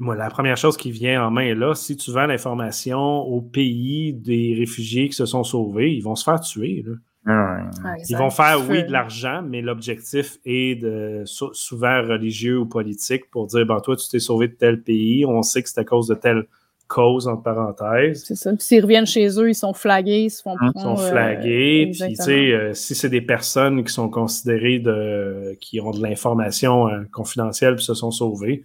Moi, 0.00 0.16
la 0.16 0.28
première 0.28 0.56
chose 0.56 0.76
qui 0.76 0.90
vient 0.90 1.24
en 1.24 1.30
main 1.30 1.42
est 1.42 1.54
là, 1.54 1.74
si 1.74 1.96
tu 1.96 2.10
vends 2.10 2.26
l'information 2.26 2.98
au 2.98 3.40
pays 3.40 4.12
des 4.12 4.54
réfugiés 4.58 5.08
qui 5.08 5.14
se 5.14 5.26
sont 5.26 5.44
sauvés, 5.44 5.94
ils 5.94 6.00
vont 6.00 6.16
se 6.16 6.24
faire 6.24 6.40
tuer. 6.40 6.82
Là. 6.84 6.94
Ils 7.26 8.16
vont 8.16 8.30
faire, 8.30 8.60
oui, 8.68 8.84
de 8.84 8.92
l'argent, 8.92 9.42
mais 9.42 9.62
l'objectif 9.62 10.38
est 10.44 10.80
de 10.80 11.22
souvent 11.24 12.02
religieux 12.02 12.58
ou 12.58 12.66
politique 12.66 13.30
pour 13.30 13.46
dire, 13.46 13.64
ben 13.66 13.80
toi, 13.80 13.96
tu 13.96 14.08
t'es 14.08 14.18
sauvé 14.18 14.48
de 14.48 14.54
tel 14.54 14.82
pays, 14.82 15.24
on 15.24 15.42
sait 15.42 15.62
que 15.62 15.68
c'est 15.68 15.80
à 15.80 15.84
cause 15.84 16.08
de 16.08 16.14
telle 16.14 16.46
cause, 16.86 17.26
entre 17.26 17.42
parenthèses. 17.42 18.24
C'est 18.26 18.34
ça. 18.34 18.50
Puis 18.50 18.64
s'ils 18.64 18.82
reviennent 18.82 19.06
chez 19.06 19.26
eux, 19.40 19.48
ils 19.48 19.54
sont 19.54 19.72
flagués, 19.72 20.24
ils 20.24 20.30
se 20.30 20.42
font 20.42 20.56
Ils 20.60 20.80
sont 20.80 20.98
euh, 20.98 21.10
flagués. 21.10 21.90
puis, 21.90 22.14
tu 22.14 22.16
sais, 22.16 22.52
euh, 22.52 22.74
si 22.74 22.94
c'est 22.94 23.08
des 23.08 23.22
personnes 23.22 23.84
qui 23.84 23.92
sont 23.92 24.08
considérées 24.08 24.78
de, 24.78 25.56
qui 25.60 25.80
ont 25.80 25.90
de 25.90 26.02
l'information 26.02 26.88
euh, 26.88 27.04
confidentielle 27.12 27.76
puis 27.76 27.84
se 27.84 27.94
sont 27.94 28.10
sauvées, 28.10 28.64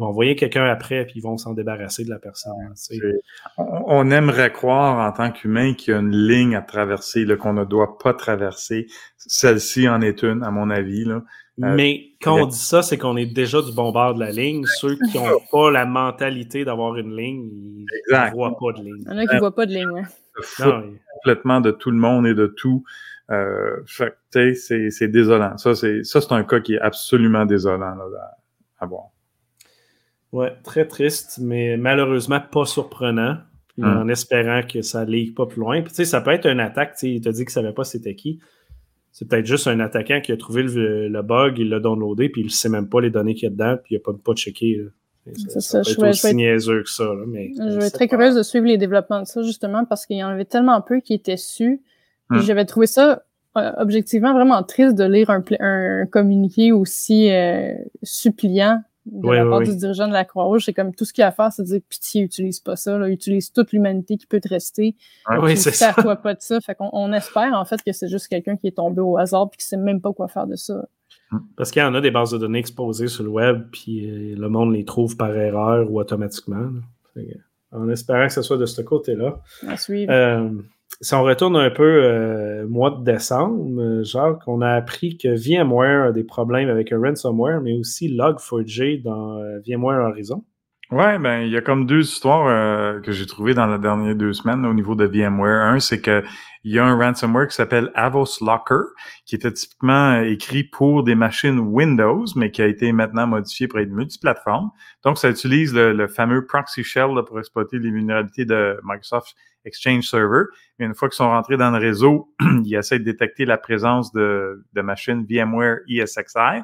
vont 0.00 0.06
envoyer 0.06 0.34
quelqu'un 0.34 0.64
après, 0.64 1.04
puis 1.04 1.14
ils 1.16 1.22
vont 1.22 1.36
s'en 1.36 1.54
débarrasser 1.54 2.04
de 2.04 2.10
la 2.10 2.18
personne. 2.18 2.52
On 3.58 4.10
aimerait 4.10 4.52
croire 4.52 5.06
en 5.06 5.12
tant 5.12 5.30
qu'humain 5.30 5.74
qu'il 5.74 5.92
y 5.92 5.96
a 5.96 6.00
une 6.00 6.16
ligne 6.16 6.56
à 6.56 6.62
traverser, 6.62 7.26
qu'on 7.38 7.52
ne 7.52 7.64
doit 7.64 7.98
pas 7.98 8.14
traverser. 8.14 8.86
Celle-ci 9.16 9.88
en 9.88 10.00
est 10.00 10.22
une, 10.22 10.42
à 10.42 10.50
mon 10.50 10.70
avis. 10.70 11.04
Là. 11.04 11.22
Euh, 11.62 11.74
Mais 11.74 12.12
quand 12.22 12.40
on 12.40 12.46
dit 12.46 12.58
ça, 12.58 12.82
c'est 12.82 12.96
qu'on 12.96 13.16
est 13.16 13.26
déjà 13.26 13.60
du 13.60 13.72
bon 13.72 13.92
bord 13.92 14.14
de 14.14 14.20
la 14.20 14.30
ligne. 14.30 14.64
Ceux 14.80 14.96
qui 14.96 15.18
n'ont 15.18 15.40
pas 15.52 15.70
la 15.70 15.84
mentalité 15.84 16.64
d'avoir 16.64 16.96
une 16.96 17.14
ligne, 17.14 17.48
ils 17.52 17.86
ne 18.10 18.34
voient 18.34 18.56
pas 18.56 18.72
de 18.72 18.84
ligne. 18.84 19.02
Il 19.06 19.12
y 19.12 19.14
en 19.14 19.18
a 19.18 19.26
qui 19.26 19.34
ne 19.34 19.40
voient 19.40 19.54
pas 19.54 19.66
de 19.66 19.74
ligne, 19.74 20.06
complètement 21.14 21.60
de 21.60 21.70
tout 21.70 21.90
le 21.90 21.98
monde 21.98 22.26
et 22.26 22.34
de 22.34 22.46
tout. 22.46 22.82
Euh, 23.30 23.76
c'est 24.30 25.08
désolant. 25.08 25.56
Ça, 25.58 25.74
c'est 25.74 26.32
un 26.32 26.44
cas 26.44 26.60
qui 26.60 26.74
est 26.74 26.80
absolument 26.80 27.44
désolant 27.44 27.94
là, 27.94 28.04
à 28.78 28.86
voir. 28.86 29.09
Ouais, 30.32 30.52
très 30.62 30.86
triste, 30.86 31.38
mais 31.40 31.76
malheureusement 31.76 32.40
pas 32.40 32.64
surprenant. 32.64 33.38
Hum. 33.78 34.02
En 34.02 34.08
espérant 34.08 34.60
que 34.62 34.82
ça 34.82 35.04
ligue 35.04 35.34
pas 35.34 35.46
plus 35.46 35.60
loin. 35.60 35.80
Puis, 35.80 35.90
tu 35.90 35.96
sais, 35.96 36.04
ça 36.04 36.20
peut 36.20 36.32
être 36.32 36.46
une 36.46 36.60
attaque. 36.60 36.96
Il 37.02 37.20
t'a 37.20 37.30
dit 37.30 37.44
qu'il 37.44 37.50
savait 37.50 37.72
pas 37.72 37.84
c'était 37.84 38.14
qui. 38.14 38.38
C'est 39.10 39.26
peut-être 39.26 39.46
juste 39.46 39.66
un 39.68 39.80
attaquant 39.80 40.20
qui 40.20 40.32
a 40.32 40.36
trouvé 40.36 40.64
le, 40.64 41.22
bug, 41.22 41.58
il 41.58 41.68
l'a 41.70 41.80
downloadé, 41.80 42.28
puis 42.28 42.42
il 42.42 42.46
ne 42.46 42.50
sait 42.50 42.68
même 42.68 42.88
pas 42.88 43.00
les 43.00 43.10
données 43.10 43.34
qu'il 43.34 43.44
y 43.44 43.46
a 43.46 43.50
dedans, 43.50 43.76
puis 43.82 43.94
il 43.94 43.98
n'a 43.98 44.02
pas, 44.04 44.12
pas 44.22 44.34
checké. 44.34 44.84
C'est 45.34 45.60
ça, 45.60 45.82
ça, 45.82 45.94
peut 45.96 46.08
aussi 46.08 46.34
niaiseux 46.34 46.82
que 46.82 46.90
ça. 46.90 47.10
mais, 47.26 47.50
je 47.56 47.78
vais 47.78 47.86
être 47.86 47.94
très 47.94 48.08
curieuse 48.08 48.34
de 48.34 48.42
suivre 48.42 48.66
les 48.66 48.78
développements 48.78 49.20
de 49.20 49.26
ça, 49.26 49.42
justement, 49.42 49.84
parce 49.84 50.04
qu'il 50.04 50.16
y 50.16 50.24
en 50.24 50.28
avait 50.28 50.44
tellement 50.44 50.80
peu 50.80 51.00
qui 51.00 51.14
étaient 51.14 51.36
su. 51.36 51.82
Hum. 52.30 52.40
J'avais 52.40 52.64
trouvé 52.64 52.86
ça 52.86 53.24
euh, 53.56 53.72
objectivement 53.78 54.32
vraiment 54.32 54.62
triste 54.62 54.94
de 54.94 55.04
lire 55.04 55.30
un, 55.30 55.42
un 55.58 56.06
communiqué 56.06 56.70
aussi 56.72 57.30
euh, 57.30 57.74
suppliant 58.02 58.82
de 59.06 59.30
la 59.30 59.46
part 59.46 59.60
du 59.60 59.74
dirigeant 59.74 60.08
de 60.08 60.12
la 60.12 60.24
Croix-Rouge, 60.24 60.64
c'est 60.66 60.72
comme 60.72 60.94
tout 60.94 61.04
ce 61.04 61.12
qu'il 61.12 61.22
y 61.22 61.24
a 61.24 61.28
à 61.28 61.32
faire, 61.32 61.52
c'est 61.52 61.62
de 61.62 61.68
dire 61.68 61.80
pitié, 61.88 62.22
utilise 62.22 62.60
pas 62.60 62.76
ça, 62.76 62.98
là, 62.98 63.08
utilise 63.08 63.52
toute 63.52 63.72
l'humanité 63.72 64.16
qui 64.16 64.26
peut 64.26 64.40
te 64.40 64.48
rester. 64.48 64.94
oui, 65.40 65.56
c'est 65.56 65.72
ça. 65.72 65.92
toi 65.94 66.16
pas 66.16 66.34
de 66.34 66.40
ça. 66.40 66.60
Fait 66.60 66.74
qu'on 66.74 66.90
on 66.92 67.12
espère 67.12 67.54
en 67.54 67.64
fait 67.64 67.82
que 67.82 67.92
c'est 67.92 68.08
juste 68.08 68.28
quelqu'un 68.28 68.56
qui 68.56 68.66
est 68.66 68.76
tombé 68.76 69.00
au 69.00 69.16
hasard 69.16 69.48
et 69.52 69.56
qui 69.56 69.64
sait 69.64 69.76
même 69.76 70.00
pas 70.00 70.12
quoi 70.12 70.28
faire 70.28 70.46
de 70.46 70.56
ça. 70.56 70.86
Parce 71.56 71.70
qu'il 71.70 71.80
y 71.80 71.84
en 71.84 71.94
a 71.94 72.00
des 72.00 72.10
bases 72.10 72.32
de 72.32 72.38
données 72.38 72.58
exposées 72.58 73.08
sur 73.08 73.24
le 73.24 73.30
web, 73.30 73.68
puis 73.72 74.08
euh, 74.08 74.34
le 74.36 74.48
monde 74.48 74.72
les 74.74 74.84
trouve 74.84 75.16
par 75.16 75.34
erreur 75.34 75.90
ou 75.90 76.00
automatiquement. 76.00 76.70
en 77.72 77.88
espérant 77.88 78.26
que 78.26 78.32
ce 78.32 78.42
soit 78.42 78.58
de 78.58 78.66
ce 78.66 78.82
côté-là. 78.82 79.40
À 79.66 79.76
suivre. 79.76 80.12
Euh, 80.12 80.50
si 81.02 81.14
on 81.14 81.22
retourne 81.22 81.56
un 81.56 81.70
peu 81.70 81.82
euh, 81.82 82.66
mois 82.68 82.90
de 82.90 83.02
décembre, 83.02 84.02
genre 84.04 84.38
qu'on 84.38 84.60
a 84.60 84.70
appris 84.72 85.16
que 85.16 85.28
VMware 85.28 86.08
a 86.08 86.12
des 86.12 86.24
problèmes 86.24 86.68
avec 86.68 86.92
un 86.92 87.00
ransomware, 87.00 87.62
mais 87.62 87.72
aussi 87.78 88.14
Log4j 88.14 89.02
dans 89.02 89.38
euh, 89.38 89.60
VMware 89.66 90.10
Horizon. 90.10 90.44
Ouais, 90.90 91.20
ben 91.20 91.42
il 91.42 91.52
y 91.52 91.56
a 91.56 91.60
comme 91.60 91.86
deux 91.86 92.02
histoires 92.02 92.48
euh, 92.48 93.00
que 93.00 93.12
j'ai 93.12 93.24
trouvées 93.24 93.54
dans 93.54 93.66
les 93.66 93.78
dernières 93.78 94.16
deux 94.16 94.32
semaines 94.32 94.66
au 94.66 94.74
niveau 94.74 94.96
de 94.96 95.04
VMware. 95.04 95.62
Un, 95.62 95.78
c'est 95.78 96.00
que 96.00 96.24
il 96.64 96.72
y 96.72 96.78
a 96.78 96.84
un 96.84 96.98
ransomware 96.98 97.46
qui 97.48 97.54
s'appelle 97.54 97.90
Avos 97.94 98.38
Locker, 98.42 98.92
qui 99.24 99.36
était 99.36 99.52
typiquement 99.52 100.20
écrit 100.20 100.64
pour 100.64 101.04
des 101.04 101.14
machines 101.14 101.58
Windows, 101.58 102.26
mais 102.36 102.50
qui 102.50 102.60
a 102.60 102.66
été 102.66 102.92
maintenant 102.92 103.26
modifié 103.26 103.66
pour 103.68 103.78
être 103.78 103.88
multiplateforme. 103.88 104.70
Donc, 105.02 105.16
ça 105.16 105.30
utilise 105.30 105.72
le, 105.72 106.06
fameux 106.06 106.44
proxy 106.44 106.84
shell 106.84 107.08
pour 107.26 107.38
exploiter 107.38 107.78
les 107.78 107.90
vulnérabilités 107.90 108.44
de 108.44 108.78
Microsoft 108.84 109.34
Exchange 109.64 110.08
Server. 110.08 110.44
Une 110.78 110.94
fois 110.94 111.08
qu'ils 111.08 111.16
sont 111.16 111.28
rentrés 111.28 111.56
dans 111.56 111.70
le 111.70 111.78
réseau, 111.78 112.32
ils 112.64 112.74
essaient 112.74 112.98
de 112.98 113.04
détecter 113.04 113.44
la 113.44 113.58
présence 113.58 114.12
de, 114.12 114.64
machines 114.74 115.26
VMware 115.28 115.78
ESXi. 115.88 116.62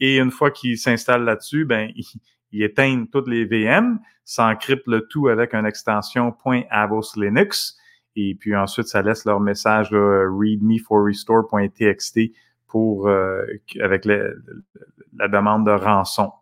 Et 0.00 0.18
une 0.18 0.30
fois 0.30 0.50
qu'ils 0.50 0.78
s'installent 0.78 1.24
là-dessus, 1.24 1.64
ben 1.64 1.90
ils, 2.52 2.62
éteignent 2.62 3.06
toutes 3.06 3.28
les 3.28 3.44
VM, 3.44 3.98
s'encryptent 4.24 4.86
le 4.86 5.06
tout 5.06 5.28
avec 5.28 5.54
une 5.54 5.66
extension 5.66 6.34
.avos 6.70 7.02
Linux 7.16 7.78
et 8.20 8.34
puis 8.34 8.56
ensuite, 8.56 8.88
ça 8.88 9.00
laisse 9.00 9.24
leur 9.24 9.38
message 9.38 9.92
là, 9.92 10.26
readme4restore.txt 10.26 12.18
pour 12.66 13.06
euh, 13.06 13.46
avec 13.80 14.04
la 14.06 15.28
demande 15.28 15.66
de 15.66 15.70
rançon. 15.70 16.32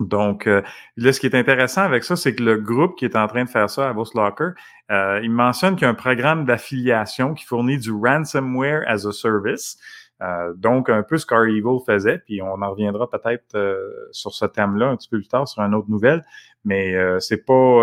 Donc, 0.00 0.46
euh, 0.46 0.62
là, 0.96 1.12
ce 1.12 1.20
qui 1.20 1.26
est 1.26 1.36
intéressant 1.36 1.82
avec 1.82 2.04
ça, 2.04 2.16
c'est 2.16 2.34
que 2.34 2.42
le 2.42 2.56
groupe 2.56 2.96
qui 2.96 3.04
est 3.04 3.16
en 3.16 3.26
train 3.26 3.44
de 3.44 3.48
faire 3.48 3.70
ça 3.70 3.88
à 3.88 3.92
VosLocker, 3.92 4.50
euh, 4.90 5.20
il 5.22 5.30
mentionne 5.30 5.76
qu'il 5.76 5.82
y 5.82 5.86
a 5.86 5.90
un 5.90 5.94
programme 5.94 6.44
d'affiliation 6.44 7.34
qui 7.34 7.44
fournit 7.44 7.78
du 7.78 7.92
ransomware 7.92 8.82
as 8.86 9.06
a 9.06 9.12
service. 9.12 9.78
Euh, 10.22 10.54
donc, 10.56 10.88
un 10.90 11.02
peu 11.02 11.18
ce 11.18 11.26
qu'Ar 11.26 11.44
Evil 11.44 11.78
faisait, 11.84 12.18
puis 12.18 12.40
on 12.40 12.62
en 12.62 12.70
reviendra 12.70 13.10
peut-être 13.10 13.56
euh, 13.56 13.90
sur 14.12 14.32
ce 14.32 14.46
thème-là 14.46 14.88
un 14.88 14.96
petit 14.96 15.08
peu 15.08 15.18
plus 15.18 15.28
tard 15.28 15.46
sur 15.48 15.62
une 15.62 15.74
autre 15.74 15.90
nouvelle, 15.90 16.24
mais 16.64 16.94
euh, 16.94 17.18
c'est 17.18 17.44
pas... 17.44 17.82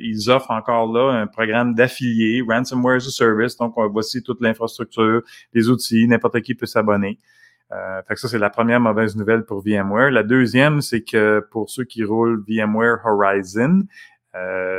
ils 0.00 0.30
offrent 0.30 0.52
encore 0.52 0.92
là 0.92 1.12
un 1.12 1.26
programme 1.26 1.74
d'affilié, 1.74 2.42
Ransomware 2.46 2.96
as 2.96 3.06
a 3.06 3.10
Service, 3.10 3.56
donc 3.56 3.74
voici 3.90 4.22
toute 4.22 4.40
l'infrastructure, 4.40 5.22
les 5.52 5.68
outils, 5.68 6.06
n'importe 6.06 6.40
qui 6.40 6.54
peut 6.54 6.66
s'abonner. 6.66 7.18
Euh, 7.72 8.02
fait 8.02 8.14
que 8.14 8.20
ça, 8.20 8.28
c'est 8.28 8.38
la 8.38 8.50
première 8.50 8.80
mauvaise 8.80 9.16
nouvelle 9.16 9.44
pour 9.44 9.62
VMware. 9.62 10.10
La 10.10 10.22
deuxième, 10.22 10.80
c'est 10.80 11.02
que 11.02 11.44
pour 11.50 11.68
ceux 11.70 11.84
qui 11.84 12.04
roulent 12.04 12.42
VMware 12.46 12.98
Horizon, 13.04 13.82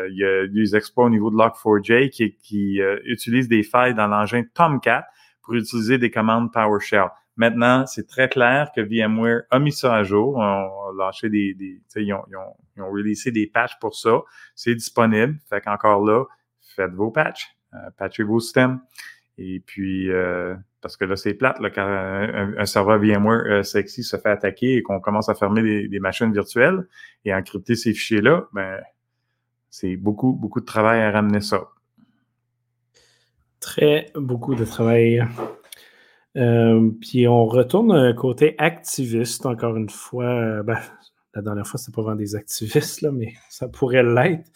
il 0.10 0.16
y 0.16 0.24
a 0.24 0.46
des 0.46 0.76
exploits 0.76 1.06
au 1.06 1.10
niveau 1.10 1.32
de 1.32 1.36
Log4j 1.36 2.12
qui, 2.12 2.36
qui 2.36 2.80
utilisent 3.06 3.48
des 3.48 3.64
failles 3.64 3.96
dans 3.96 4.06
l'engin 4.06 4.44
Tomcat 4.54 5.08
pour 5.42 5.56
utiliser 5.56 5.98
des 5.98 6.12
commandes 6.12 6.54
PowerShell. 6.54 7.08
Maintenant, 7.38 7.86
c'est 7.86 8.08
très 8.08 8.30
clair 8.30 8.72
que 8.76 8.82
VMware 8.82 9.44
a 9.52 9.60
mis 9.60 9.72
ça 9.72 9.96
à 9.96 10.04
jour. 10.04 10.38
On 10.38 10.42
a 10.42 10.92
lâché 10.98 11.30
des, 11.30 11.54
des 11.54 11.80
ils 11.96 12.12
ont, 12.12 12.24
ils, 12.30 12.36
ont, 12.36 12.56
ils 12.76 12.82
ont 12.82 13.32
des 13.32 13.48
patchs 13.48 13.78
pour 13.80 13.96
ça. 13.96 14.22
C'est 14.56 14.74
disponible. 14.74 15.38
Fait 15.48 15.62
qu'encore 15.62 16.04
là, 16.04 16.26
faites 16.76 16.94
vos 16.94 17.12
patchs, 17.12 17.56
euh, 17.76 17.78
patchez 17.96 18.24
vos 18.24 18.40
systèmes. 18.40 18.82
Et 19.38 19.60
puis, 19.60 20.12
euh, 20.12 20.56
parce 20.88 20.96
que 20.96 21.04
là, 21.04 21.18
c'est 21.18 21.34
plate 21.34 21.60
là, 21.60 21.70
quand 21.70 21.86
un, 21.86 22.66
serveur 22.66 22.98
VMware 22.98 23.44
euh, 23.46 23.62
sexy 23.62 24.04
se 24.04 24.16
fait 24.16 24.30
attaquer 24.30 24.78
et 24.78 24.82
qu'on 24.82 25.02
commence 25.02 25.28
à 25.28 25.36
fermer 25.36 25.90
des, 25.90 26.00
machines 26.00 26.32
virtuelles 26.32 26.88
et 27.26 27.34
encrypter 27.34 27.76
ces 27.76 27.92
fichiers-là, 27.92 28.48
ben, 28.54 28.80
c'est 29.70 29.98
beaucoup, 29.98 30.32
beaucoup 30.32 30.62
de 30.62 30.66
travail 30.66 31.02
à 31.02 31.12
ramener 31.12 31.42
ça. 31.42 31.68
Très 33.60 34.06
beaucoup 34.16 34.56
de 34.56 34.64
travail. 34.64 35.26
Euh, 36.38 36.90
puis 37.02 37.28
on 37.28 37.46
retourne 37.46 38.16
côté 38.16 38.56
activiste, 38.60 39.46
encore 39.46 39.76
une 39.76 39.90
fois. 39.90 40.64
Ben, 40.64 40.80
la 41.34 41.42
dernière 41.42 41.68
fois, 41.68 41.78
c'était 41.78 41.94
pas 41.94 42.04
vraiment 42.04 42.16
des 42.16 42.38
activistes, 42.38 43.02
là, 43.02 43.12
mais 43.12 43.34
ça 43.50 43.68
pourrait 43.68 44.04
l'être. 44.04 44.50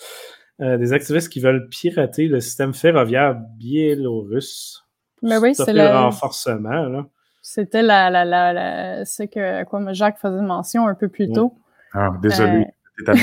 Euh, 0.61 0.77
des 0.77 0.93
activistes 0.93 1.27
qui 1.27 1.41
veulent 1.41 1.67
pirater 1.67 2.27
le 2.27 2.39
système 2.39 2.73
ferroviaire 2.73 3.35
biélorusse. 3.57 4.85
Mais 5.21 5.37
oui, 5.37 5.55
c'est 5.55 5.73
le 5.73 5.87
renforcement. 5.87 6.85
Là. 6.87 7.05
C'était 7.41 7.81
la, 7.81 8.09
la, 8.09 8.25
la, 8.25 9.05
ce 9.05 9.23
que 9.23 9.63
quoi 9.63 9.93
Jacques 9.93 10.19
faisait 10.19 10.41
mention 10.41 10.87
un 10.87 10.95
peu 10.95 11.09
plus 11.09 11.31
tôt. 11.31 11.55
Ah, 11.93 12.11
désolé, 12.21 12.67
euh... 13.07 13.13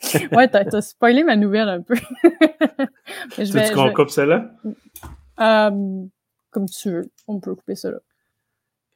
t'es 0.00 0.28
ouais, 0.36 0.48
t'as 0.48 0.80
spoilé 0.80 1.24
ma 1.24 1.36
nouvelle 1.36 1.68
un 1.68 1.82
peu. 1.82 1.94
tu 3.34 3.44
veux 3.44 3.74
qu'on 3.74 3.92
coupe 3.92 4.10
cela? 4.10 4.50
Euh, 5.40 6.04
comme 6.50 6.66
tu 6.66 6.90
veux, 6.90 7.10
on 7.26 7.40
peut 7.40 7.54
couper 7.54 7.74
cela. 7.74 7.98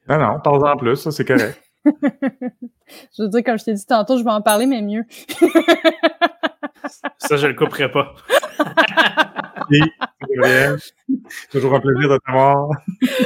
Non, 0.07 0.17
non, 0.17 0.39
parle-en 0.39 0.77
plus, 0.77 0.95
ça 0.95 1.11
c'est 1.11 1.25
correct. 1.25 1.61
je 1.85 3.23
veux 3.23 3.29
dire, 3.29 3.43
comme 3.43 3.59
je 3.59 3.65
t'ai 3.65 3.73
dit 3.73 3.85
tantôt, 3.85 4.17
je 4.17 4.23
vais 4.23 4.31
en 4.31 4.41
parler, 4.41 4.65
mais 4.65 4.81
mieux. 4.81 5.03
ça, 7.17 7.37
je 7.37 7.47
le 7.47 7.53
couperai 7.53 7.91
pas. 7.91 8.15
Toujours 11.51 11.75
un 11.75 11.79
plaisir 11.79 12.09
de 12.09 12.17
te 12.17 12.31
voir. 12.31 12.69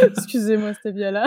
Excusez-moi, 0.04 0.74
c'était 0.74 0.92
violent. 0.92 1.26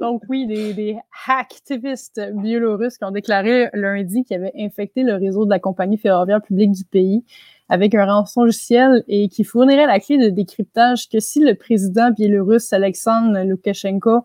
Donc 0.00 0.22
oui, 0.28 0.46
des, 0.46 0.74
des 0.74 0.96
hacktivistes 1.26 2.20
biélorusses 2.34 2.98
qui 2.98 3.04
ont 3.04 3.10
déclaré 3.10 3.70
lundi 3.72 4.24
qu'ils 4.24 4.36
avaient 4.36 4.52
infecté 4.58 5.02
le 5.02 5.14
réseau 5.14 5.44
de 5.44 5.50
la 5.50 5.58
compagnie 5.58 5.98
ferroviaire 5.98 6.42
publique 6.42 6.72
du 6.72 6.84
pays 6.84 7.24
avec 7.68 7.94
un 7.94 8.04
rançon 8.04 8.44
logiciel 8.44 9.04
et 9.08 9.28
qui 9.28 9.44
fournirait 9.44 9.86
la 9.86 10.00
clé 10.00 10.18
de 10.18 10.28
décryptage 10.28 11.08
que 11.08 11.20
si 11.20 11.40
le 11.40 11.54
président 11.54 12.10
biélorusse 12.10 12.72
Alexandre 12.72 13.42
Loukachenko 13.42 14.24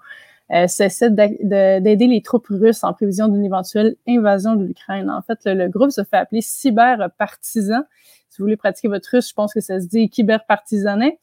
euh, 0.53 0.67
cessait 0.67 1.09
d'aider 1.09 2.07
les 2.07 2.21
troupes 2.21 2.47
russes 2.47 2.83
en 2.83 2.93
prévision 2.93 3.29
d'une 3.29 3.45
éventuelle 3.45 3.95
invasion 4.07 4.55
de 4.55 4.65
l'Ukraine. 4.65 5.09
En 5.09 5.21
fait, 5.21 5.39
le, 5.45 5.69
groupe 5.69 5.91
se 5.91 6.03
fait 6.03 6.17
appeler 6.17 6.41
cyberpartisan. 6.41 7.83
Si 8.31 8.37
vous 8.39 8.45
voulez 8.45 8.57
pratiquer 8.57 8.87
votre 8.87 9.09
russe, 9.11 9.29
je 9.29 9.33
pense 9.33 9.53
que 9.53 9.59
ça 9.59 9.79
se 9.79 9.87
dit 9.87 10.09
cyberpartisanet. 10.11 11.19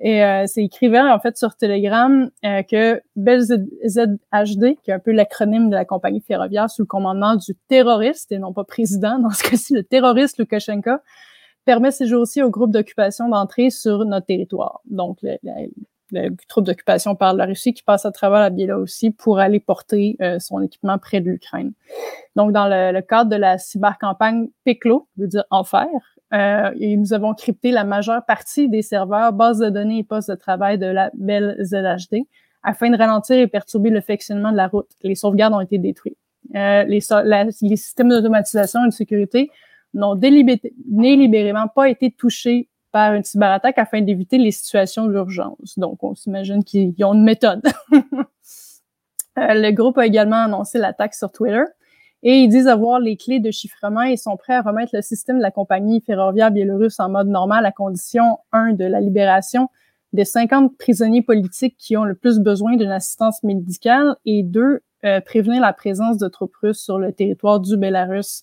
Et 0.00 0.24
euh, 0.24 0.44
c'est 0.46 0.64
écrivait 0.64 1.00
en 1.00 1.18
fait 1.18 1.36
sur 1.36 1.56
Telegram 1.56 2.30
euh, 2.44 2.62
que 2.62 3.02
BelZHD, 3.16 4.76
qui 4.82 4.90
est 4.90 4.94
un 4.94 4.98
peu 4.98 5.10
l'acronyme 5.10 5.70
de 5.70 5.74
la 5.74 5.84
compagnie 5.84 6.20
ferroviaire 6.20 6.70
sous 6.70 6.82
le 6.82 6.86
commandement 6.86 7.34
du 7.34 7.54
terroriste 7.68 8.32
et 8.32 8.38
non 8.38 8.52
pas 8.52 8.64
président, 8.64 9.18
dans 9.22 9.30
ce 9.30 9.42
cas-ci 9.42 9.74
le 9.74 9.82
terroriste 9.82 10.38
Lukashenko, 10.38 10.92
permet 11.64 11.90
ces 11.90 12.06
jours-ci 12.06 12.42
au 12.42 12.48
groupe 12.48 12.70
d'occupation 12.70 13.28
d'entrer 13.28 13.70
sur 13.70 14.04
notre 14.04 14.26
territoire. 14.26 14.80
Donc 14.86 15.18
le, 15.22 15.36
le 16.10 16.30
troupe 16.48 16.64
d'occupation 16.64 17.14
par 17.14 17.34
la 17.34 17.44
Russie 17.44 17.74
qui 17.74 17.82
passe 17.82 18.06
à 18.06 18.12
travers 18.12 18.40
la 18.40 18.50
Biélorussie 18.50 19.10
pour 19.10 19.38
aller 19.38 19.60
porter 19.60 20.16
euh, 20.22 20.38
son 20.38 20.62
équipement 20.62 20.98
près 20.98 21.20
de 21.20 21.30
l'Ukraine. 21.30 21.72
Donc, 22.36 22.52
dans 22.52 22.68
le, 22.68 23.00
cadre 23.00 23.30
de 23.30 23.36
la 23.36 23.58
cybercampagne 23.58 24.48
PECLO, 24.64 25.08
veut 25.16 25.26
dire 25.26 25.44
enfer, 25.50 25.86
euh, 26.34 26.70
et 26.78 26.96
nous 26.96 27.12
avons 27.12 27.34
crypté 27.34 27.70
la 27.70 27.84
majeure 27.84 28.24
partie 28.26 28.68
des 28.68 28.82
serveurs, 28.82 29.32
bases 29.32 29.58
de 29.58 29.70
données 29.70 29.98
et 29.98 30.04
postes 30.04 30.30
de 30.30 30.34
travail 30.34 30.78
de 30.78 30.86
la 30.86 31.10
belle 31.14 31.56
ZHD 31.62 32.26
afin 32.62 32.90
de 32.90 32.96
ralentir 32.96 33.38
et 33.38 33.46
perturber 33.46 33.90
le 33.90 34.00
fonctionnement 34.00 34.52
de 34.52 34.56
la 34.56 34.68
route. 34.68 34.90
Les 35.02 35.14
sauvegardes 35.14 35.54
ont 35.54 35.60
été 35.60 35.78
détruites. 35.78 36.18
Euh, 36.54 36.84
les, 36.84 37.00
les 37.62 37.76
systèmes 37.76 38.08
d'automatisation 38.08 38.84
et 38.84 38.88
de 38.88 38.92
sécurité 38.92 39.50
n'ont 39.94 40.14
délibérément 40.14 41.68
pas 41.68 41.88
été 41.88 42.10
touchés 42.10 42.68
par 42.92 43.14
une 43.14 43.24
cyberattaque 43.24 43.78
afin 43.78 44.00
d'éviter 44.00 44.38
les 44.38 44.50
situations 44.50 45.06
d'urgence. 45.06 45.78
Donc, 45.78 46.02
on 46.02 46.14
s'imagine 46.14 46.64
qu'ils 46.64 46.94
ont 47.04 47.14
une 47.14 47.24
méthode. 47.24 47.62
Euh, 49.36 49.54
le 49.54 49.70
groupe 49.70 49.96
a 49.98 50.06
également 50.06 50.42
annoncé 50.42 50.78
l'attaque 50.78 51.14
sur 51.14 51.30
Twitter 51.30 51.62
et 52.22 52.38
ils 52.40 52.48
disent 52.48 52.66
avoir 52.66 52.98
les 52.98 53.16
clés 53.16 53.40
de 53.40 53.50
chiffrement 53.50 54.02
et 54.02 54.16
sont 54.16 54.36
prêts 54.36 54.54
à 54.54 54.62
remettre 54.62 54.90
le 54.94 55.02
système 55.02 55.38
de 55.38 55.42
la 55.42 55.50
compagnie 55.50 56.00
ferroviaire 56.00 56.50
biélorusse 56.50 56.98
en 57.00 57.08
mode 57.08 57.28
normal 57.28 57.64
à 57.64 57.72
condition, 57.72 58.38
un, 58.52 58.72
de 58.72 58.84
la 58.84 59.00
libération 59.00 59.68
des 60.12 60.24
50 60.24 60.76
prisonniers 60.78 61.22
politiques 61.22 61.76
qui 61.78 61.96
ont 61.96 62.04
le 62.04 62.14
plus 62.14 62.38
besoin 62.40 62.76
d'une 62.76 62.90
assistance 62.90 63.42
médicale 63.42 64.16
et 64.24 64.42
deux, 64.42 64.80
euh, 65.04 65.20
prévenir 65.20 65.60
la 65.60 65.72
présence 65.72 66.18
de 66.18 66.28
troupes 66.28 66.56
russes 66.56 66.82
sur 66.82 66.98
le 66.98 67.12
territoire 67.12 67.60
du 67.60 67.76
Bélarus 67.76 68.42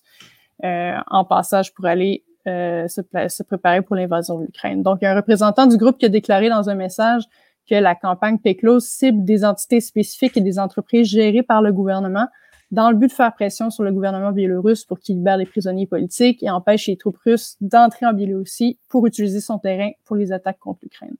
euh, 0.64 0.94
en 1.08 1.24
passage 1.24 1.74
pour 1.74 1.86
aller 1.86 2.24
euh, 2.46 2.86
se, 2.86 3.42
préparer 3.42 3.82
pour 3.82 3.96
l'invasion 3.96 4.38
de 4.38 4.46
l'Ukraine. 4.46 4.82
Donc, 4.82 5.02
un 5.02 5.16
représentant 5.16 5.66
du 5.66 5.76
groupe 5.76 5.98
qui 5.98 6.06
a 6.06 6.08
déclaré 6.08 6.48
dans 6.48 6.70
un 6.70 6.76
message 6.76 7.24
que 7.68 7.74
la 7.74 7.96
campagne 7.96 8.38
PECLOS 8.38 8.80
cible 8.80 9.24
des 9.24 9.44
entités 9.44 9.80
spécifiques 9.80 10.36
et 10.36 10.40
des 10.40 10.60
entreprises 10.60 11.08
gérées 11.08 11.42
par 11.42 11.60
le 11.60 11.72
gouvernement 11.72 12.28
dans 12.70 12.90
le 12.90 12.96
but 12.96 13.08
de 13.08 13.12
faire 13.12 13.32
pression 13.34 13.70
sur 13.70 13.84
le 13.84 13.92
gouvernement 13.92 14.32
biélorusse 14.32 14.84
pour 14.84 14.98
qu'il 14.98 15.16
libère 15.16 15.36
les 15.36 15.46
prisonniers 15.46 15.86
politiques 15.86 16.42
et 16.42 16.50
empêche 16.50 16.88
les 16.88 16.96
troupes 16.96 17.18
russes 17.24 17.56
d'entrer 17.60 18.06
en 18.06 18.12
Biélorussie 18.12 18.78
pour 18.88 19.06
utiliser 19.06 19.40
son 19.40 19.58
terrain 19.58 19.90
pour 20.04 20.16
les 20.16 20.32
attaques 20.32 20.58
contre 20.58 20.80
l'Ukraine. 20.82 21.16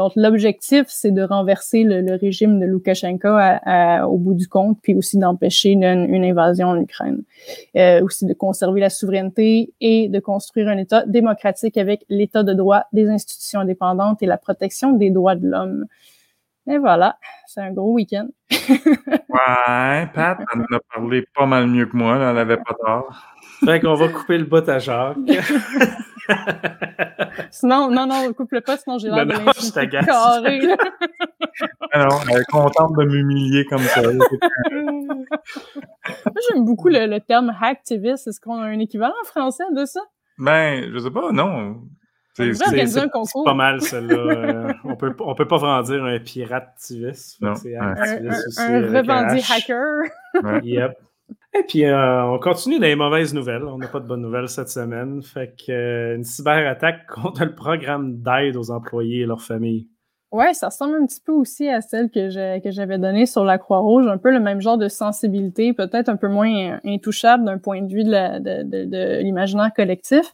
Donc, 0.00 0.12
l'objectif, 0.16 0.86
c'est 0.88 1.10
de 1.10 1.20
renverser 1.20 1.82
le, 1.82 2.16
régime 2.16 2.58
de 2.58 2.64
Loukachenko 2.64 3.28
au 4.08 4.16
bout 4.16 4.32
du 4.32 4.48
compte, 4.48 4.78
puis 4.82 4.94
aussi 4.94 5.18
d'empêcher 5.18 5.72
une, 5.72 5.84
invasion 5.84 6.68
en 6.68 6.80
Ukraine. 6.80 7.22
Euh, 7.76 8.02
aussi 8.02 8.24
de 8.24 8.32
conserver 8.32 8.80
la 8.80 8.88
souveraineté 8.88 9.74
et 9.82 10.08
de 10.08 10.18
construire 10.18 10.68
un 10.68 10.78
État 10.78 11.04
démocratique 11.06 11.76
avec 11.76 12.06
l'État 12.08 12.42
de 12.42 12.54
droit, 12.54 12.84
des 12.94 13.08
institutions 13.08 13.60
indépendantes 13.60 14.22
et 14.22 14.26
la 14.26 14.38
protection 14.38 14.92
des 14.92 15.10
droits 15.10 15.34
de 15.34 15.46
l'homme. 15.46 15.84
Et 16.68 16.78
voilà, 16.78 17.16
c'est 17.46 17.60
un 17.60 17.72
gros 17.72 17.94
week-end. 17.94 18.28
ouais, 18.50 20.06
Pat, 20.14 20.38
elle 20.52 20.60
en 20.60 20.76
a 20.76 20.80
parlé 20.92 21.26
pas 21.34 21.46
mal 21.46 21.66
mieux 21.66 21.86
que 21.86 21.96
moi, 21.96 22.16
elle 22.16 22.34
n'avait 22.34 22.58
pas 22.58 22.74
tort. 22.74 23.14
Fait 23.64 23.80
qu'on 23.80 23.94
va 23.94 24.08
couper 24.08 24.38
le 24.38 24.44
bout 24.44 24.66
à 24.68 24.78
Jacques. 24.78 25.16
sinon, 27.50 27.90
non, 27.90 28.06
non, 28.06 28.32
coupe-le 28.32 28.60
pas, 28.60 28.76
sinon 28.76 28.98
j'ai 28.98 29.08
l'air 29.10 29.26
de 29.26 29.32
l'insulter 29.32 29.88
carré. 29.88 30.60
Alors, 31.92 32.22
elle 32.30 32.40
est 32.40 32.50
contente 32.50 32.96
de 32.96 33.04
m'humilier 33.04 33.64
comme 33.66 33.82
ça. 33.82 34.02
Moi, 34.02 34.26
j'aime 36.48 36.64
beaucoup 36.64 36.88
le, 36.88 37.18
terme 37.18 37.54
hacktivist. 37.60 38.28
Est-ce 38.28 38.40
qu'on 38.40 38.60
a 38.60 38.66
un 38.66 38.78
équivalent 38.78 39.14
en 39.22 39.26
français 39.26 39.64
de 39.74 39.84
ça? 39.84 40.00
Ben, 40.38 40.90
je 40.92 40.98
sais 40.98 41.10
pas, 41.10 41.32
non. 41.32 41.82
C'est 42.34 43.44
pas 43.44 43.54
mal, 43.54 43.80
celle-là. 43.80 44.16
Euh, 44.16 44.72
on, 44.84 44.96
peut, 44.96 45.14
on 45.20 45.34
peut 45.34 45.48
pas 45.48 45.56
vraiment 45.56 45.82
dire 45.82 46.04
un 46.04 46.18
pirativiste. 46.18 47.38
C'est 47.56 47.76
un, 47.76 47.94
un, 47.94 48.98
revendique 48.98 49.44
hacker. 49.50 50.04
Yep. 50.62 50.92
Et 51.58 51.62
puis, 51.64 51.84
euh, 51.84 52.24
on 52.26 52.38
continue 52.38 52.78
dans 52.78 52.86
les 52.86 52.96
mauvaises 52.96 53.34
nouvelles. 53.34 53.64
On 53.64 53.78
n'a 53.78 53.88
pas 53.88 54.00
de 54.00 54.06
bonnes 54.06 54.22
nouvelles 54.22 54.48
cette 54.48 54.68
semaine. 54.68 55.22
Fait 55.22 55.54
que 55.56 55.72
euh, 55.72 56.16
une 56.16 56.24
cyberattaque 56.24 57.06
contre 57.08 57.44
le 57.44 57.54
programme 57.54 58.20
d'aide 58.20 58.56
aux 58.56 58.70
employés 58.70 59.22
et 59.22 59.26
leurs 59.26 59.42
familles. 59.42 59.88
Ouais, 60.30 60.54
ça 60.54 60.68
ressemble 60.68 60.94
un 60.94 61.06
petit 61.06 61.20
peu 61.20 61.32
aussi 61.32 61.68
à 61.68 61.80
celle 61.80 62.08
que 62.08 62.30
j'avais 62.30 62.98
donnée 62.98 63.26
sur 63.26 63.44
la 63.44 63.58
Croix-Rouge, 63.58 64.06
un 64.06 64.16
peu 64.16 64.30
le 64.30 64.38
même 64.38 64.60
genre 64.60 64.78
de 64.78 64.86
sensibilité, 64.86 65.72
peut-être 65.72 66.08
un 66.08 66.14
peu 66.14 66.28
moins 66.28 66.78
intouchable 66.84 67.44
d'un 67.44 67.58
point 67.58 67.82
de 67.82 67.92
vue 67.92 68.04
de 68.04 69.22
l'imaginaire 69.22 69.72
collectif. 69.74 70.32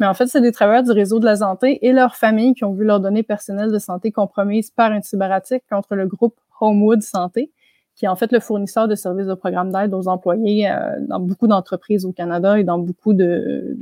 Mais 0.00 0.06
en 0.06 0.14
fait, 0.14 0.26
c'est 0.26 0.40
des 0.40 0.52
travailleurs 0.52 0.82
du 0.82 0.90
réseau 0.90 1.20
de 1.20 1.24
la 1.24 1.36
santé 1.36 1.86
et 1.86 1.92
leurs 1.92 2.16
familles 2.16 2.54
qui 2.54 2.64
ont 2.64 2.72
vu 2.72 2.84
leurs 2.84 3.00
données 3.00 3.22
personnelles 3.22 3.70
de 3.70 3.78
santé 3.78 4.10
compromises 4.10 4.70
par 4.70 4.92
une 4.92 5.02
cyberattaque 5.02 5.64
contre 5.70 5.94
le 5.94 6.06
groupe 6.06 6.34
Homewood 6.60 7.02
Santé 7.02 7.52
qui 7.96 8.06
est 8.06 8.08
en 8.08 8.16
fait 8.16 8.32
le 8.32 8.40
fournisseur 8.40 8.88
de 8.88 8.94
services 8.94 9.26
de 9.26 9.34
programme 9.34 9.70
d'aide 9.70 9.94
aux 9.94 10.08
employés 10.08 10.68
euh, 10.68 10.96
dans 11.08 11.20
beaucoup 11.20 11.46
d'entreprises 11.46 12.04
au 12.04 12.12
Canada 12.12 12.58
et 12.58 12.64
dans 12.64 12.78
beaucoup 12.78 13.14
de, 13.14 13.76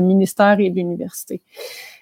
ministères 0.00 0.60
et 0.60 0.70
d'universités. 0.70 1.40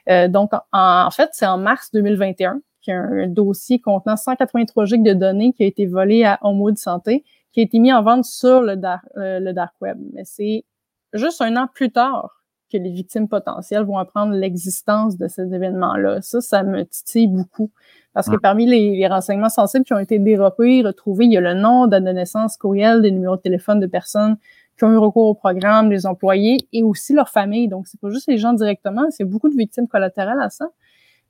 Euh, 0.08 0.28
donc, 0.28 0.50
en, 0.72 1.10
fait, 1.10 1.30
c'est 1.32 1.46
en 1.46 1.58
mars 1.58 1.90
2021 1.92 2.60
qu'il 2.80 2.94
y 2.94 2.96
a 2.96 3.00
un 3.00 3.28
dossier 3.28 3.78
contenant 3.78 4.16
183 4.16 4.84
gigs 4.86 5.04
de 5.04 5.12
données 5.12 5.52
qui 5.52 5.62
a 5.62 5.66
été 5.66 5.86
volé 5.86 6.24
à 6.24 6.40
Homewood 6.42 6.76
Santé, 6.76 7.24
qui 7.52 7.60
a 7.60 7.62
été 7.62 7.78
mis 7.78 7.92
en 7.92 8.02
vente 8.02 8.24
sur 8.24 8.60
le 8.60 8.72
euh, 8.72 9.38
le 9.38 9.52
dark 9.52 9.74
web. 9.80 9.98
Mais 10.12 10.22
c'est 10.24 10.64
juste 11.12 11.40
un 11.40 11.56
an 11.56 11.68
plus 11.72 11.92
tard 11.92 12.41
que 12.72 12.78
les 12.78 12.90
victimes 12.90 13.28
potentielles 13.28 13.84
vont 13.84 13.98
apprendre 13.98 14.32
l'existence 14.32 15.16
de 15.18 15.28
ces 15.28 15.54
événements-là. 15.54 16.22
Ça, 16.22 16.40
ça 16.40 16.62
me 16.62 16.84
titille 16.84 17.28
beaucoup. 17.28 17.70
Parce 18.14 18.28
que 18.28 18.36
parmi 18.36 18.66
les, 18.66 19.06
renseignements 19.06 19.48
sensibles 19.48 19.84
qui 19.84 19.94
ont 19.94 19.98
été 19.98 20.18
dérobés, 20.18 20.82
retrouvés, 20.82 21.24
il 21.24 21.32
y 21.32 21.36
a 21.36 21.40
le 21.40 21.54
nom, 21.54 21.86
date 21.86 22.04
de 22.04 22.10
naissance, 22.10 22.56
courriel, 22.56 23.00
des 23.00 23.10
numéros 23.10 23.36
de 23.36 23.40
téléphone 23.40 23.80
de 23.80 23.86
personnes 23.86 24.36
qui 24.76 24.84
ont 24.84 24.92
eu 24.92 24.98
recours 24.98 25.26
au 25.26 25.34
programme, 25.34 25.90
les 25.90 26.06
employés 26.06 26.58
et 26.72 26.82
aussi 26.82 27.14
leur 27.14 27.28
famille. 27.28 27.68
Donc, 27.68 27.86
c'est 27.86 28.00
pas 28.00 28.10
juste 28.10 28.28
les 28.28 28.36
gens 28.36 28.52
directement, 28.52 29.02
c'est 29.10 29.24
beaucoup 29.24 29.48
de 29.48 29.56
victimes 29.56 29.88
collatérales 29.88 30.40
à 30.40 30.50
ça. 30.50 30.68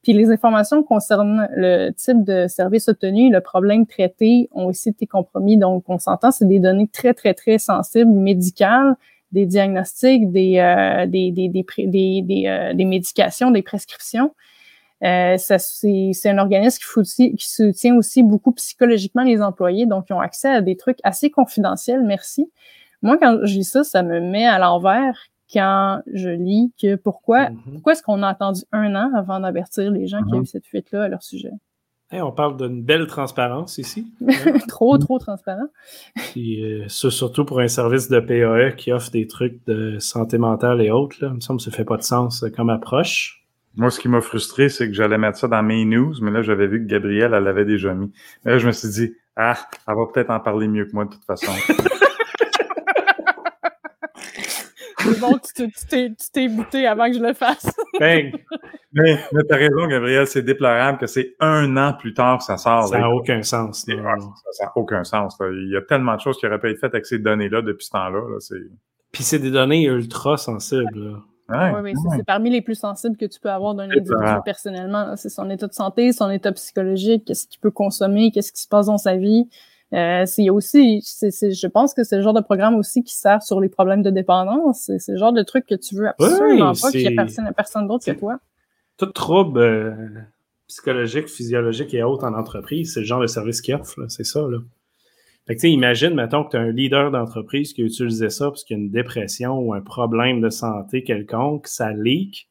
Puis 0.02 0.12
les 0.12 0.30
informations 0.32 0.82
concernant 0.82 1.46
le 1.54 1.90
type 1.90 2.24
de 2.24 2.48
service 2.48 2.88
obtenu, 2.88 3.30
le 3.30 3.40
problème 3.40 3.86
traité 3.86 4.48
ont 4.50 4.66
aussi 4.66 4.88
été 4.88 5.06
compromis. 5.06 5.56
Donc, 5.56 5.84
on 5.86 5.98
s'entend, 5.98 6.32
c'est 6.32 6.48
des 6.48 6.58
données 6.58 6.88
très, 6.88 7.14
très, 7.14 7.34
très 7.34 7.58
sensibles, 7.58 8.10
médicales, 8.10 8.96
des 9.32 9.46
diagnostics, 9.46 10.30
des, 10.30 10.58
euh, 10.58 11.06
des, 11.06 11.32
des, 11.32 11.48
des, 11.48 11.64
des, 11.86 12.44
euh, 12.46 12.74
des, 12.74 12.84
médications, 12.84 13.50
des 13.50 13.62
prescriptions. 13.62 14.34
Euh, 15.02 15.36
c'est 15.38 16.30
un 16.30 16.38
organisme 16.38 16.78
qui, 17.04 17.34
qui 17.34 17.50
soutient 17.50 17.96
aussi 17.96 18.22
beaucoup 18.22 18.52
psychologiquement 18.52 19.24
les 19.24 19.42
employés, 19.42 19.86
donc 19.86 20.06
ils 20.08 20.12
ont 20.12 20.20
accès 20.20 20.48
à 20.48 20.60
des 20.60 20.76
trucs 20.76 20.98
assez 21.02 21.30
confidentiels, 21.30 22.02
merci. 22.02 22.50
Moi, 23.00 23.18
quand 23.18 23.40
je 23.42 23.54
lis 23.54 23.64
ça, 23.64 23.82
ça 23.82 24.02
me 24.04 24.20
met 24.20 24.46
à 24.46 24.58
l'envers 24.58 25.26
quand 25.52 26.02
je 26.06 26.30
lis 26.30 26.72
que 26.80 26.94
pourquoi, 26.94 27.46
mm-hmm. 27.46 27.72
pourquoi 27.72 27.92
est-ce 27.92 28.02
qu'on 28.02 28.22
a 28.22 28.28
attendu 28.28 28.62
un 28.70 28.94
an 28.94 29.12
avant 29.14 29.40
d'avertir 29.40 29.90
les 29.90 30.06
gens 30.06 30.22
qui 30.22 30.34
ont 30.34 30.42
eu 30.42 30.46
cette 30.46 30.66
fuite-là 30.66 31.04
à 31.04 31.08
leur 31.08 31.22
sujet? 31.22 31.50
On 32.20 32.32
parle 32.32 32.56
d'une 32.56 32.82
belle 32.82 33.06
transparence 33.06 33.78
ici. 33.78 34.12
trop, 34.68 34.98
trop 34.98 35.18
transparent. 35.18 35.68
Puis, 36.14 36.62
euh, 36.62 36.88
surtout 36.88 37.44
pour 37.44 37.60
un 37.60 37.68
service 37.68 38.08
de 38.08 38.20
PAE 38.20 38.76
qui 38.76 38.92
offre 38.92 39.10
des 39.10 39.26
trucs 39.26 39.64
de 39.66 39.98
santé 39.98 40.36
mentale 40.36 40.82
et 40.82 40.90
autres. 40.90 41.16
Là. 41.20 41.28
Il 41.30 41.36
me 41.36 41.40
semble 41.40 41.58
que 41.58 41.64
ça 41.64 41.70
fait 41.70 41.84
pas 41.84 41.96
de 41.96 42.02
sens 42.02 42.42
euh, 42.42 42.50
comme 42.50 42.68
approche. 42.68 43.44
Moi, 43.74 43.90
ce 43.90 43.98
qui 43.98 44.08
m'a 44.08 44.20
frustré, 44.20 44.68
c'est 44.68 44.86
que 44.88 44.92
j'allais 44.92 45.16
mettre 45.16 45.38
ça 45.38 45.48
dans 45.48 45.62
mes 45.62 45.86
news, 45.86 46.14
mais 46.20 46.30
là, 46.30 46.42
j'avais 46.42 46.66
vu 46.66 46.84
que 46.84 46.90
Gabrielle, 46.90 47.32
elle 47.32 47.44
l'avait 47.44 47.64
déjà 47.64 47.94
mis. 47.94 48.12
là, 48.44 48.58
je 48.58 48.66
me 48.66 48.72
suis 48.72 48.88
dit, 48.90 49.14
ah, 49.36 49.56
elle 49.88 49.94
va 49.94 50.02
peut-être 50.12 50.30
en 50.30 50.40
parler 50.40 50.68
mieux 50.68 50.84
que 50.84 50.92
moi 50.92 51.06
de 51.06 51.10
toute 51.10 51.24
façon. 51.24 51.52
C'est 55.12 55.20
bon, 55.20 55.38
tu 55.38 55.70
t'es 56.32 56.48
buté 56.48 56.86
avant 56.86 57.06
que 57.06 57.14
je 57.14 57.22
le 57.22 57.34
fasse. 57.34 57.70
Bang! 58.00 58.32
Mais, 58.92 59.18
mais 59.32 59.42
t'as 59.48 59.56
raison, 59.56 59.86
Gabriel, 59.86 60.26
c'est 60.26 60.42
déplorable 60.42 60.98
que 60.98 61.06
c'est 61.06 61.34
un 61.40 61.76
an 61.76 61.94
plus 61.94 62.12
tard 62.12 62.38
que 62.38 62.44
ça 62.44 62.56
sort. 62.58 62.88
Ça 62.88 62.98
n'a 62.98 63.10
aucun 63.10 63.42
sens. 63.42 63.86
ça 63.86 63.94
n'a 63.94 64.72
aucun 64.76 65.04
sens. 65.04 65.36
Il 65.40 65.70
y 65.72 65.76
a 65.76 65.82
tellement 65.82 66.14
de 66.14 66.20
choses 66.20 66.38
qui 66.38 66.46
auraient 66.46 66.58
pu 66.58 66.70
être 66.70 66.78
faites 66.78 66.94
avec 66.94 67.06
ces 67.06 67.18
données-là 67.18 67.62
depuis 67.62 67.86
ce 67.86 67.90
temps-là. 67.90 68.20
Puis 69.12 69.24
c'est 69.24 69.38
des 69.38 69.50
données 69.50 69.84
ultra 69.84 70.36
sensibles. 70.36 71.18
oui, 71.48 71.92
c'est 72.16 72.24
parmi 72.24 72.50
les 72.50 72.62
plus 72.62 72.74
sensibles 72.74 73.16
que 73.16 73.26
tu 73.26 73.40
peux 73.40 73.50
avoir 73.50 73.74
d'un 73.74 73.90
individu 73.90 74.14
personnellement. 74.44 75.16
C'est 75.16 75.30
son 75.30 75.48
état 75.50 75.66
de 75.66 75.74
santé, 75.74 76.12
son 76.12 76.30
état 76.30 76.52
psychologique, 76.52 77.24
qu'est-ce 77.26 77.46
qu'il 77.46 77.60
peut 77.60 77.70
consommer, 77.70 78.30
qu'est-ce 78.30 78.52
qui 78.52 78.62
se 78.62 78.68
passe 78.68 78.86
dans 78.86 78.98
sa 78.98 79.16
vie. 79.16 79.48
Euh, 79.94 80.24
c'est 80.24 80.48
aussi, 80.48 81.00
je 81.00 81.66
pense 81.66 81.92
que 81.92 82.02
c'est 82.02 82.16
le 82.16 82.22
genre 82.22 82.32
de 82.32 82.40
programme 82.40 82.76
aussi 82.76 83.02
qui 83.02 83.14
sert 83.14 83.42
sur 83.42 83.60
les 83.60 83.68
problèmes 83.68 84.02
de 84.02 84.10
dépendance. 84.10 84.90
C'est 84.98 85.12
le 85.12 85.18
genre 85.18 85.32
de 85.32 85.42
truc 85.42 85.66
que 85.66 85.74
tu 85.74 85.96
veux 85.96 86.08
absolument 86.08 86.72
pas 86.72 86.90
qu'il 86.90 87.00
y 87.02 87.06
ait 87.06 87.14
personne, 87.14 87.52
personne 87.54 87.86
d'autre 87.86 88.04
que 88.06 88.18
toi. 88.18 88.38
Tout 88.96 89.06
trouble 89.06 89.60
euh, 89.60 89.92
psychologique, 90.66 91.28
physiologique 91.28 91.92
et 91.92 92.02
autres 92.02 92.24
en 92.24 92.34
entreprise, 92.34 92.94
c'est 92.94 93.00
le 93.00 93.06
genre 93.06 93.20
de 93.20 93.26
service 93.26 93.60
qu'ils 93.60 93.74
offre. 93.74 93.98
C'est 94.08 94.24
ça. 94.24 94.40
Là. 94.40 94.58
Fait 95.46 95.56
que, 95.56 95.60
tu 95.60 95.68
imagine, 95.68 96.14
mettons, 96.14 96.44
que 96.44 96.50
tu 96.50 96.56
as 96.56 96.60
un 96.60 96.70
leader 96.70 97.10
d'entreprise 97.10 97.74
qui 97.74 97.82
a 97.82 97.84
utilisé 97.84 98.30
ça 98.30 98.46
parce 98.46 98.64
qu'il 98.64 98.78
y 98.78 98.80
a 98.80 98.82
une 98.82 98.90
dépression 98.90 99.58
ou 99.58 99.74
un 99.74 99.82
problème 99.82 100.40
de 100.40 100.48
santé 100.48 101.02
quelconque, 101.02 101.66
ça 101.66 101.92
leak 101.92 102.48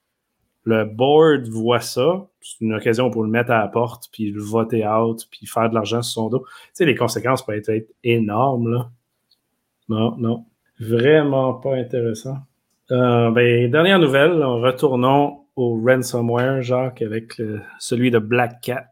le 0.64 0.86
board 0.86 1.48
voit 1.48 1.80
ça, 1.80 2.28
c'est 2.42 2.62
une 2.62 2.74
occasion 2.74 3.10
pour 3.10 3.24
le 3.24 3.30
mettre 3.30 3.52
à 3.52 3.60
la 3.60 3.68
porte, 3.68 4.10
puis 4.12 4.32
le 4.32 4.42
voter 4.42 4.88
out, 4.88 5.28
puis 5.32 5.46
faire 5.46 5.70
de 5.70 5.76
l'argent 5.76 6.02
sur 6.02 6.14
son 6.14 6.30
dos. 6.30 6.40
Tu 6.40 6.70
sais, 6.74 6.86
les 6.86 6.96
conséquences 6.96 7.46
peuvent 7.46 7.62
être, 7.68 7.88
énormes, 8.04 8.72
là. 8.72 8.90
Non, 9.90 10.16
non. 10.18 10.46
Vraiment 10.80 11.54
pas 11.54 11.76
intéressant. 11.76 12.38
Euh, 12.92 13.32
ben, 13.32 13.70
dernière 13.70 14.00
nouvelle, 14.00 14.44
retournons 14.44 15.42
au 15.56 15.80
ransomware, 15.84 16.62
Jacques, 16.62 17.02
avec 17.02 17.42
celui 17.78 18.10
de 18.12 18.20
Black 18.20 18.62
Cat. 18.62 18.88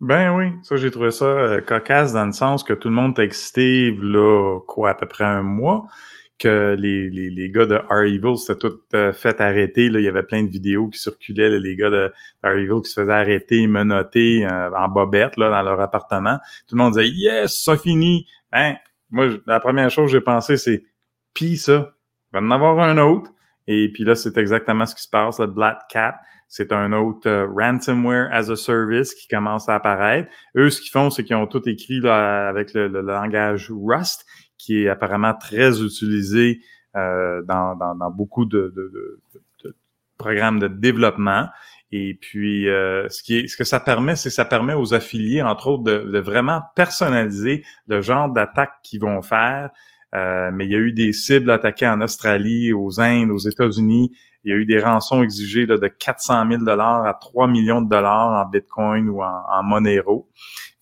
Ben 0.00 0.34
oui, 0.34 0.46
ça 0.62 0.76
j'ai 0.76 0.90
trouvé 0.90 1.10
ça 1.10 1.26
euh, 1.26 1.60
cocasse 1.60 2.14
dans 2.14 2.24
le 2.24 2.32
sens 2.32 2.64
que 2.64 2.72
tout 2.72 2.88
le 2.88 2.94
monde 2.94 3.18
est 3.18 3.22
excité 3.22 3.94
là, 4.00 4.58
quoi, 4.66 4.90
à 4.90 4.94
peu 4.94 5.06
près 5.06 5.24
un 5.24 5.42
mois 5.42 5.86
que 6.40 6.74
les, 6.76 7.10
les, 7.10 7.28
les 7.28 7.50
gars 7.50 7.66
de 7.66 7.76
R-Evil 7.76 8.38
s'étaient 8.38 8.58
tout 8.58 8.80
euh, 8.94 9.12
fait 9.12 9.40
arrêter. 9.40 9.90
Là. 9.90 10.00
Il 10.00 10.04
y 10.04 10.08
avait 10.08 10.22
plein 10.22 10.42
de 10.42 10.48
vidéos 10.48 10.88
qui 10.88 10.98
circulaient, 10.98 11.60
les 11.60 11.76
gars 11.76 11.90
de 11.90 12.12
R-Evil 12.42 12.80
qui 12.82 12.90
se 12.90 13.00
faisaient 13.00 13.12
arrêter, 13.12 13.66
menotter 13.66 14.46
euh, 14.46 14.70
en 14.74 14.88
bobette 14.88 15.36
là, 15.36 15.50
dans 15.50 15.62
leur 15.62 15.80
appartement. 15.80 16.38
Tout 16.66 16.76
le 16.76 16.82
monde 16.82 16.94
disait 16.94 17.08
«Yes, 17.14 17.62
ça 17.62 17.76
finit! 17.76 18.26
Hein?» 18.52 18.74
Moi, 19.10 19.28
la 19.46 19.60
première 19.60 19.90
chose 19.90 20.06
que 20.06 20.12
j'ai 20.12 20.22
pensé, 20.22 20.56
c'est 20.56 20.82
«Pis 21.34 21.58
ça, 21.58 21.92
il 22.32 22.40
va 22.40 22.40
en 22.40 22.50
avoir 22.50 22.80
un 22.80 22.96
autre.» 22.98 23.30
Et 23.66 23.90
puis 23.92 24.04
là, 24.04 24.14
c'est 24.14 24.38
exactement 24.38 24.86
ce 24.86 24.94
qui 24.94 25.02
se 25.02 25.10
passe. 25.10 25.38
Le 25.38 25.46
Black 25.46 25.82
Cat, 25.90 26.18
c'est 26.48 26.72
un 26.72 26.92
autre 26.92 27.28
euh, 27.28 27.46
ransomware 27.46 28.28
as 28.32 28.50
a 28.50 28.56
service 28.56 29.14
qui 29.14 29.28
commence 29.28 29.68
à 29.68 29.74
apparaître. 29.74 30.28
Eux, 30.56 30.70
ce 30.70 30.80
qu'ils 30.80 30.90
font, 30.90 31.10
c'est 31.10 31.22
qu'ils 31.22 31.36
ont 31.36 31.46
tout 31.46 31.68
écrit 31.68 32.04
avec 32.08 32.72
le, 32.72 32.88
langage 32.88 33.70
Rust 33.70 34.24
qui 34.60 34.84
est 34.84 34.88
apparemment 34.88 35.34
très 35.34 35.82
utilisé 35.82 36.60
euh, 36.96 37.42
dans, 37.42 37.76
beaucoup 38.10 38.44
de, 38.44 38.74
programmes 40.18 40.58
de 40.58 40.68
développement. 40.68 41.48
Et 41.92 42.18
puis, 42.20 42.68
euh, 42.68 43.08
ce, 43.08 43.56
que 43.56 43.64
ça 43.64 43.80
permet, 43.80 44.16
c'est 44.16 44.28
que 44.28 44.34
ça 44.34 44.44
permet 44.44 44.74
aux 44.74 44.94
affiliés, 44.94 45.42
entre 45.42 45.68
autres, 45.68 45.84
de, 45.84 46.18
vraiment 46.18 46.60
personnaliser 46.76 47.64
le 47.88 48.00
genre 48.02 48.30
d'attaque 48.30 48.72
qu'ils 48.82 49.00
vont 49.00 49.22
faire. 49.22 49.70
Euh, 50.14 50.50
mais 50.52 50.66
il 50.66 50.72
y 50.72 50.74
a 50.74 50.78
eu 50.78 50.92
des 50.92 51.12
cibles 51.12 51.50
attaquées 51.50 51.88
en 51.88 52.00
Australie, 52.00 52.72
aux 52.72 53.00
Indes, 53.00 53.30
aux 53.30 53.38
États-Unis. 53.38 54.12
Il 54.44 54.50
y 54.50 54.54
a 54.54 54.56
eu 54.56 54.66
des 54.66 54.80
rançons 54.80 55.22
exigées 55.22 55.66
de 55.66 55.76
400 55.76 56.48
000 56.48 56.64
dollars 56.64 57.06
à 57.06 57.14
3 57.14 57.46
millions 57.46 57.80
de 57.80 57.88
dollars 57.88 58.44
en 58.44 58.48
Bitcoin 58.48 59.08
ou 59.08 59.22
en 59.22 59.62
Monero. 59.62 60.28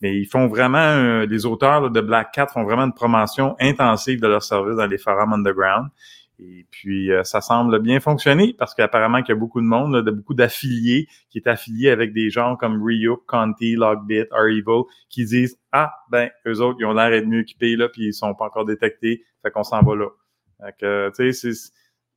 Mais 0.01 0.17
ils 0.17 0.27
font 0.27 0.47
vraiment, 0.47 0.79
euh, 0.79 1.27
les 1.27 1.45
auteurs 1.47 1.91
de 1.91 2.01
Black 2.01 2.33
Cat 2.33 2.47
font 2.47 2.65
vraiment 2.65 2.85
une 2.85 2.95
promotion 2.95 3.57
intensive 3.61 4.21
de 4.21 4.29
leur 4.29 4.43
service 4.43 4.77
dans 4.77 4.87
les 4.87 4.99
forums 4.99 5.33
underground. 5.33 5.89
Et 6.41 6.67
puis, 6.71 7.11
euh, 7.11 7.25
ça 7.25 7.41
semble 7.41 7.81
bien 7.81 7.99
fonctionner 7.99 8.55
parce 8.57 8.73
qu'apparemment 8.73 9.23
qu'il 9.23 9.35
y 9.35 9.37
a 9.37 9.41
beaucoup 9.41 9.61
de 9.61 9.67
monde, 9.67 10.05
de 10.05 10.11
beaucoup 10.13 10.35
d'affiliés 10.35 11.09
qui 11.31 11.39
est 11.39 11.49
affiliés 11.49 11.91
avec 11.91 12.13
des 12.13 12.31
gens 12.31 12.55
comme 12.55 12.81
Ryuk, 12.81 13.27
Conti, 13.27 13.75
Logbit, 13.75 14.23
R-Evil, 14.31 14.85
qui 15.09 15.25
disent 15.25 15.59
«Ah, 15.73 15.93
ben, 16.11 16.31
eux 16.47 16.61
autres, 16.61 16.79
ils 16.79 16.87
ont 16.87 16.93
l'air 16.93 17.11
d'être 17.11 17.27
mieux 17.27 17.41
équipés, 17.41 17.75
là, 17.75 17.89
puis 17.89 18.07
ils 18.07 18.15
sont 18.15 18.35
pas 18.35 18.45
encore 18.45 18.67
détectés, 18.67 19.25
fait 19.43 19.51
qu'on 19.51 19.65
s'en 19.65 19.83
va 19.83 19.97
là.» 19.97 20.07
Fait 20.61 21.13
tu 21.13 21.33
sais, 21.33 21.53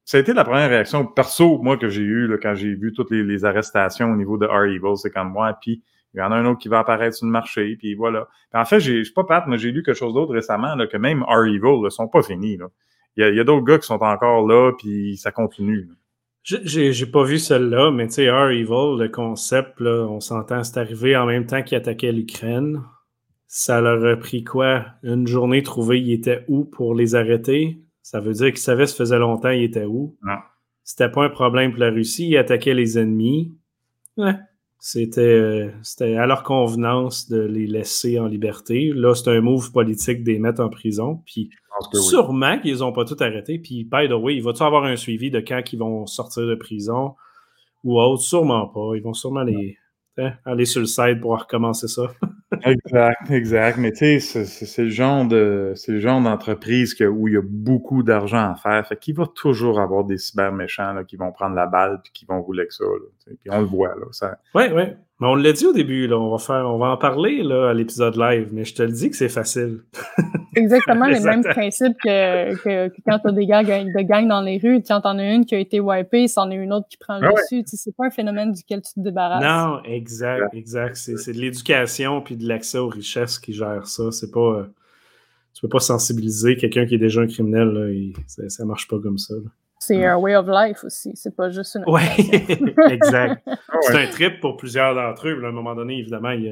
ça 0.04 0.18
a 0.18 0.20
été 0.20 0.34
la 0.34 0.44
première 0.44 0.70
réaction 0.70 1.06
perso, 1.06 1.58
moi, 1.60 1.78
que 1.78 1.90
j'ai 1.90 2.02
eue 2.02 2.30
quand 2.42 2.56
j'ai 2.56 2.74
vu 2.74 2.92
toutes 2.94 3.12
les, 3.12 3.46
arrestations 3.46 4.12
au 4.12 4.16
niveau 4.16 4.38
de 4.38 4.46
R-Evil. 4.46 4.98
C'est 4.98 5.12
comme 5.12 5.32
moi, 5.32 5.58
puis 5.62 5.84
il 6.14 6.20
y 6.20 6.22
en 6.22 6.32
a 6.32 6.36
un 6.36 6.46
autre 6.46 6.60
qui 6.60 6.68
va 6.68 6.80
apparaître 6.80 7.16
sur 7.16 7.26
le 7.26 7.32
marché, 7.32 7.76
puis 7.78 7.96
voilà. 7.96 8.28
en 8.54 8.66
fait, 8.66 8.80
je 8.80 9.04
suis 9.04 9.14
pas 9.14 9.24
pat, 9.24 9.46
mais 9.48 9.58
j'ai 9.58 9.72
lu 9.72 9.82
quelque 9.84 9.98
chose 9.98 10.14
d'autre 10.14 10.34
récemment, 10.34 10.76
là, 10.76 10.88
que 10.88 10.98
même 10.98 11.24
R-Evil 11.24 11.82
ne 11.82 11.90
sont 11.90 12.08
pas 12.08 12.22
finis. 12.22 12.58
Là. 12.58 12.68
Il 13.18 13.36
y 13.36 13.40
a, 13.40 13.44
d'autres 13.44 13.66
gars 13.66 13.78
qui 13.78 13.88
sont 13.88 14.02
encore 14.02 14.48
là, 14.48 14.72
puis 14.78 15.18
ça 15.18 15.32
continue. 15.32 15.90
J'ai, 16.44 16.92
j'ai 16.92 17.06
pas 17.06 17.24
vu 17.24 17.38
celle-là, 17.38 17.92
mais 17.92 18.08
tu 18.08 18.14
sais, 18.14 18.32
R-Evil, 18.32 18.98
le 19.00 19.08
concept, 19.08 19.80
là, 19.80 20.08
on 20.10 20.20
s'entend, 20.20 20.64
c'est 20.64 20.80
arrivé 20.80 21.16
en 21.16 21.26
même 21.26 21.46
temps 21.46 21.62
qu'ils 21.62 21.78
attaquaient 21.78 22.12
l'Ukraine. 22.12 22.84
Ça 23.48 23.82
leur 23.82 24.06
a 24.06 24.16
pris 24.18 24.44
quoi? 24.44 24.86
Une 25.04 25.28
journée 25.28 25.62
trouver 25.62 26.02
ils 26.02 26.14
étaient 26.14 26.46
où 26.48 26.64
pour 26.66 26.96
les 26.96 27.16
arrêter? 27.16 27.82
Ça 28.02 28.20
veut 28.20 28.34
dire 28.34 28.48
qu'ils 28.48 28.58
savaient, 28.58 28.88
ça 28.88 28.96
faisait 28.96 29.20
longtemps, 29.20 29.50
ils 29.50 29.64
étaient 29.64 29.86
où? 29.86 30.18
Non. 30.24 30.38
C'était 30.84 31.10
pas 31.10 31.24
un 31.24 31.30
problème 31.30 31.72
pour 31.72 31.82
la 31.82 31.90
Russie, 31.90 32.30
ils 32.30 32.38
attaquaient 32.38 32.74
les 32.74 32.98
ennemis. 32.98 33.54
Ouais, 34.18 34.36
c'était, 34.84 35.22
euh, 35.22 35.70
c'était 35.84 36.16
à 36.16 36.26
leur 36.26 36.42
convenance 36.42 37.30
de 37.30 37.40
les 37.40 37.68
laisser 37.68 38.20
en 38.20 38.26
liberté. 38.26 38.92
Là, 38.96 39.14
c'est 39.14 39.30
un 39.30 39.40
move 39.40 39.72
politique 39.72 40.24
de 40.24 40.32
les 40.32 40.40
mettre 40.40 40.60
en 40.60 40.70
prison. 40.70 41.22
Puis 41.28 41.52
sûrement 41.94 42.58
qu'ils 42.60 42.80
n'ont 42.80 42.92
pas 42.92 43.06
tout 43.06 43.16
arrêté. 43.20 43.60
Puis, 43.60 43.84
by 43.84 44.10
the 44.10 44.14
way, 44.14 44.38
il 44.38 44.42
va-tu 44.42 44.64
avoir 44.64 44.86
un 44.86 44.96
suivi 44.96 45.30
de 45.30 45.40
quand 45.40 45.62
ils 45.72 45.78
vont 45.78 46.08
sortir 46.08 46.48
de 46.48 46.56
prison 46.56 47.14
ou 47.84 48.02
autre? 48.02 48.24
Sûrement 48.24 48.68
pas. 48.70 48.96
Ils 48.96 49.04
vont 49.04 49.14
sûrement 49.14 49.44
les, 49.44 49.78
hein, 50.18 50.34
aller 50.46 50.66
sur 50.66 50.80
le 50.80 50.88
site 50.88 51.22
pour 51.22 51.40
recommencer 51.40 51.88
ça. 51.88 52.12
Exact, 52.64 53.30
exact. 53.30 53.78
Mais 53.78 53.92
tu 53.92 54.20
sais, 54.20 54.46
c'est 54.46 54.84
le 54.84 54.90
genre 54.90 55.26
de 55.26 55.74
le 55.88 56.00
genre 56.00 56.22
d'entreprise 56.22 56.96
où 57.02 57.28
il 57.28 57.34
y 57.34 57.38
a 57.38 57.42
beaucoup 57.44 58.04
d'argent 58.04 58.52
à 58.52 58.56
faire. 58.56 58.86
Fait 58.88 58.98
qu'il 58.98 59.16
va 59.16 59.26
toujours 59.28 59.80
avoir 59.80 60.04
des 60.04 60.18
cyber 60.18 60.52
méchants 60.52 61.04
qui 61.08 61.16
vont 61.16 61.32
prendre 61.32 61.56
la 61.56 61.68
balle 61.68 62.00
puis 62.04 62.12
qui 62.14 62.26
vont 62.26 62.42
rouler 62.42 62.62
avec 62.62 62.72
ça. 62.72 62.86
puis 63.26 63.38
on 63.50 63.60
le 63.60 63.66
voit 63.66 63.96
là. 63.96 64.06
Ça... 64.12 64.38
Oui, 64.56 64.64
oui. 64.74 64.84
Mais 65.20 65.28
on 65.28 65.36
l'a 65.36 65.54
dit 65.54 65.66
au 65.68 65.74
début, 65.74 66.08
là, 66.08 66.18
on 66.18 66.32
va 66.32 66.40
faire, 66.40 66.66
on 66.66 66.80
va 66.80 66.88
en 66.88 66.98
parler 66.98 67.44
là, 67.44 67.70
à 67.70 67.74
l'épisode 67.74 68.16
live, 68.18 68.50
mais 68.52 68.66
je 68.66 68.74
te 68.74 68.82
le 68.82 68.92
dis 68.92 69.10
que 69.10 69.16
c'est 69.16 69.30
facile. 69.30 69.82
Exactement 70.56 71.06
les 71.06 71.20
mêmes 71.20 71.44
principes 71.44 71.98
que, 72.04 72.56
que, 72.56 72.92
quand 73.08 73.20
tu 73.20 73.28
as 73.28 73.32
des 73.32 73.46
gangs, 73.46 73.66
de 73.66 74.02
gangs 74.02 74.28
dans 74.28 74.42
les 74.42 74.58
rues, 74.58 74.82
quand 74.86 75.02
t'en 75.02 75.18
as 75.18 75.34
une 75.34 75.46
qui 75.46 75.56
a 75.56 75.60
été 75.60 75.80
wipée, 75.80 76.28
c'en 76.28 76.52
est 76.52 76.56
une 76.56 76.74
autre 76.74 76.88
qui 76.90 76.98
prend 76.98 77.20
le 77.20 77.28
ah 77.28 77.32
dessus. 77.34 77.64
C'est 77.66 77.96
pas 77.96 78.06
un 78.08 78.10
phénomène 78.10 78.52
duquel 78.52 78.82
tu 78.82 78.94
te 78.94 79.00
débarrasses. 79.00 79.44
Non, 79.44 79.82
exact, 79.84 80.54
exact. 80.54 80.96
C'est 80.96 81.34
de 81.34 81.40
l'éducation 81.40 82.22
puis 82.22 82.36
de 82.36 82.48
l'accès 82.48 82.78
aux 82.78 82.90
richesses 82.90 83.40
qui 83.40 83.54
gère 83.54 83.88
ça. 83.88 84.12
C'est 84.12 84.32
pas. 84.32 84.40
Euh, 84.40 84.64
tu 85.54 85.62
peux 85.62 85.70
pas 85.70 85.80
sensibiliser 85.80 86.56
quelqu'un 86.56 86.86
qui 86.86 86.96
est 86.96 87.00
déjà 87.00 87.22
un 87.22 87.28
criminel, 87.28 87.68
là, 87.68 88.12
ça, 88.26 88.48
ça 88.50 88.66
marche 88.66 88.88
pas 88.88 89.00
comme 89.00 89.18
ça. 89.18 89.36
C'est 89.84 90.06
un 90.06 90.16
way 90.16 90.36
of 90.36 90.46
life 90.48 90.84
aussi, 90.84 91.12
c'est 91.16 91.36
pas 91.36 91.50
juste 91.50 91.76
une. 91.76 91.84
Oui, 91.88 92.02
exact. 92.92 93.44
C'est 93.82 93.96
un 93.96 94.06
trip 94.06 94.40
pour 94.40 94.56
plusieurs 94.56 94.94
d'entre 94.94 95.28
eux. 95.28 95.44
à 95.44 95.48
un 95.48 95.52
moment 95.52 95.74
donné, 95.74 95.98
évidemment, 95.98 96.30
il 96.30 96.44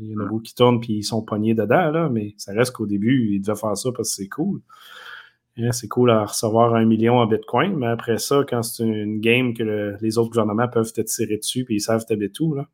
y, 0.00 0.16
en 0.16 0.20
a 0.20 0.24
beaucoup 0.24 0.40
qui 0.40 0.52
tournent 0.52 0.80
puis 0.80 0.94
ils 0.94 1.04
sont 1.04 1.22
pognés 1.22 1.54
dedans, 1.54 1.92
là, 1.92 2.08
mais 2.08 2.34
ça 2.38 2.52
reste 2.52 2.72
qu'au 2.72 2.86
début, 2.86 3.28
ils 3.30 3.40
devaient 3.40 3.56
faire 3.56 3.76
ça 3.76 3.90
parce 3.94 4.08
que 4.08 4.16
c'est 4.16 4.28
cool. 4.28 4.62
Hein, 5.58 5.70
c'est 5.70 5.86
cool 5.86 6.10
à 6.10 6.24
recevoir 6.24 6.74
un 6.74 6.84
million 6.84 7.18
en 7.18 7.26
bitcoin, 7.26 7.76
mais 7.76 7.86
après 7.86 8.18
ça, 8.18 8.42
quand 8.48 8.64
c'est 8.64 8.82
une 8.82 9.20
game 9.20 9.54
que 9.54 9.96
les 10.00 10.18
autres 10.18 10.30
gouvernements 10.30 10.66
peuvent 10.66 10.92
te 10.92 11.02
tirer 11.02 11.36
dessus 11.36 11.64
puis 11.64 11.76
ils 11.76 11.80
savent 11.80 12.04
t'habiter 12.04 12.32
tout, 12.32 12.52
là. 12.52 12.66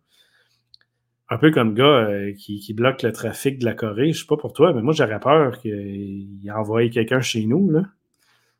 Un 1.28 1.36
peu 1.36 1.50
comme 1.50 1.68
le 1.68 1.74
gars 1.74 1.84
euh, 1.84 2.32
qui, 2.32 2.60
qui, 2.60 2.72
bloque 2.72 3.02
le 3.02 3.12
trafic 3.12 3.58
de 3.58 3.66
la 3.66 3.74
Corée, 3.74 4.14
je 4.14 4.20
sais 4.20 4.26
pas 4.26 4.38
pour 4.38 4.54
toi, 4.54 4.72
mais 4.72 4.80
moi 4.80 4.94
j'aurais 4.94 5.20
peur 5.20 5.58
qu'il 5.58 6.50
envoie 6.56 6.88
quelqu'un 6.88 7.20
chez 7.20 7.44
nous, 7.44 7.70
là. 7.70 7.82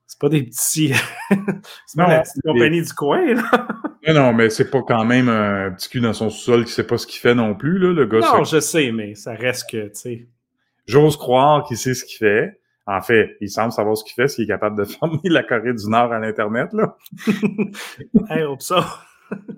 C'est 0.08 0.18
pas 0.18 0.30
des 0.30 0.42
petits. 0.42 0.94
c'est 1.28 1.96
pas 1.96 2.08
la 2.08 2.20
petite 2.22 2.42
compagnie 2.42 2.80
du 2.80 2.92
coin, 2.94 3.34
là. 3.34 3.68
non, 4.08 4.14
non, 4.14 4.32
mais 4.32 4.48
c'est 4.48 4.70
pas 4.70 4.80
quand 4.80 5.04
même 5.04 5.28
un 5.28 5.70
petit 5.72 5.90
cul 5.90 6.00
dans 6.00 6.14
son 6.14 6.30
sous-sol 6.30 6.64
qui 6.64 6.72
sait 6.72 6.86
pas 6.86 6.96
ce 6.96 7.06
qu'il 7.06 7.20
fait 7.20 7.34
non 7.34 7.54
plus, 7.54 7.78
là, 7.78 7.92
le 7.92 8.06
gars. 8.06 8.20
Non, 8.20 8.42
je 8.42 8.58
sais, 8.58 8.90
mais 8.90 9.14
ça 9.14 9.34
reste 9.34 9.70
que, 9.70 9.88
tu 9.88 9.94
sais. 9.94 10.26
J'ose 10.86 11.18
croire 11.18 11.62
qu'il 11.64 11.76
sait 11.76 11.92
ce 11.92 12.06
qu'il 12.06 12.16
fait. 12.16 12.58
En 12.86 13.02
fait, 13.02 13.36
il 13.42 13.50
semble 13.50 13.70
savoir 13.70 13.98
ce 13.98 14.04
qu'il 14.04 14.14
fait 14.14 14.28
s'il 14.28 14.44
est 14.44 14.46
capable 14.46 14.78
de 14.78 14.84
former 14.90 15.20
la 15.24 15.42
Corée 15.42 15.74
du 15.74 15.86
Nord 15.90 16.10
à 16.10 16.18
l'Internet, 16.18 16.72
là. 16.72 16.96
hey, 18.30 18.44
hope 18.44 18.62
ça. 18.62 18.86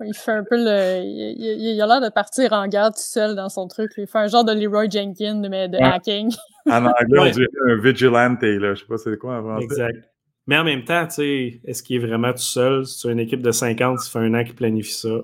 il 0.05 0.13
fait 0.13 0.33
un 0.33 0.43
peu 0.43 0.57
le. 0.57 1.01
Il, 1.01 1.81
a 1.81 1.87
l'air 1.87 2.01
de 2.01 2.13
partir 2.13 2.51
en 2.51 2.67
garde 2.67 2.93
tout 2.93 2.99
seul 2.99 3.37
dans 3.37 3.47
son 3.47 3.69
truc. 3.69 3.93
Il 3.95 4.05
fait 4.05 4.19
un 4.19 4.27
genre 4.27 4.43
de 4.43 4.51
Leroy 4.51 4.89
Jenkins, 4.89 5.47
mais 5.49 5.69
de 5.69 5.77
hacking. 5.77 6.35
En 6.69 6.85
anglais, 6.85 7.19
on 7.19 7.29
dirait 7.29 7.47
un 7.69 7.77
vigilante, 7.77 8.41
là. 8.41 8.73
Je 8.73 8.81
sais 8.81 8.85
pas 8.85 8.97
c'est 8.97 9.17
quoi 9.17 9.37
avant. 9.37 9.59
Exact. 9.59 10.10
Mais 10.47 10.57
en 10.57 10.63
même 10.63 10.83
temps, 10.83 11.07
est-ce 11.07 11.83
qu'il 11.83 11.97
est 11.97 12.05
vraiment 12.05 12.31
tout 12.31 12.39
seul? 12.39 12.85
Si 12.85 12.99
tu 12.99 13.07
as 13.07 13.11
une 13.11 13.19
équipe 13.19 13.41
de 13.41 13.51
50, 13.51 13.99
ça 13.99 14.09
fait 14.09 14.25
un 14.25 14.33
an 14.33 14.43
qu'il 14.43 14.55
planifie 14.55 14.93
ça, 14.93 15.21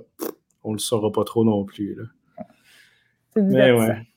on 0.63 0.73
le 0.73 0.79
saura 0.79 1.11
pas 1.11 1.23
trop 1.23 1.43
non 1.43 1.65
plus. 1.65 1.95
Là. 1.95 2.03
Mais 3.35 3.71
ouais. 3.71 4.07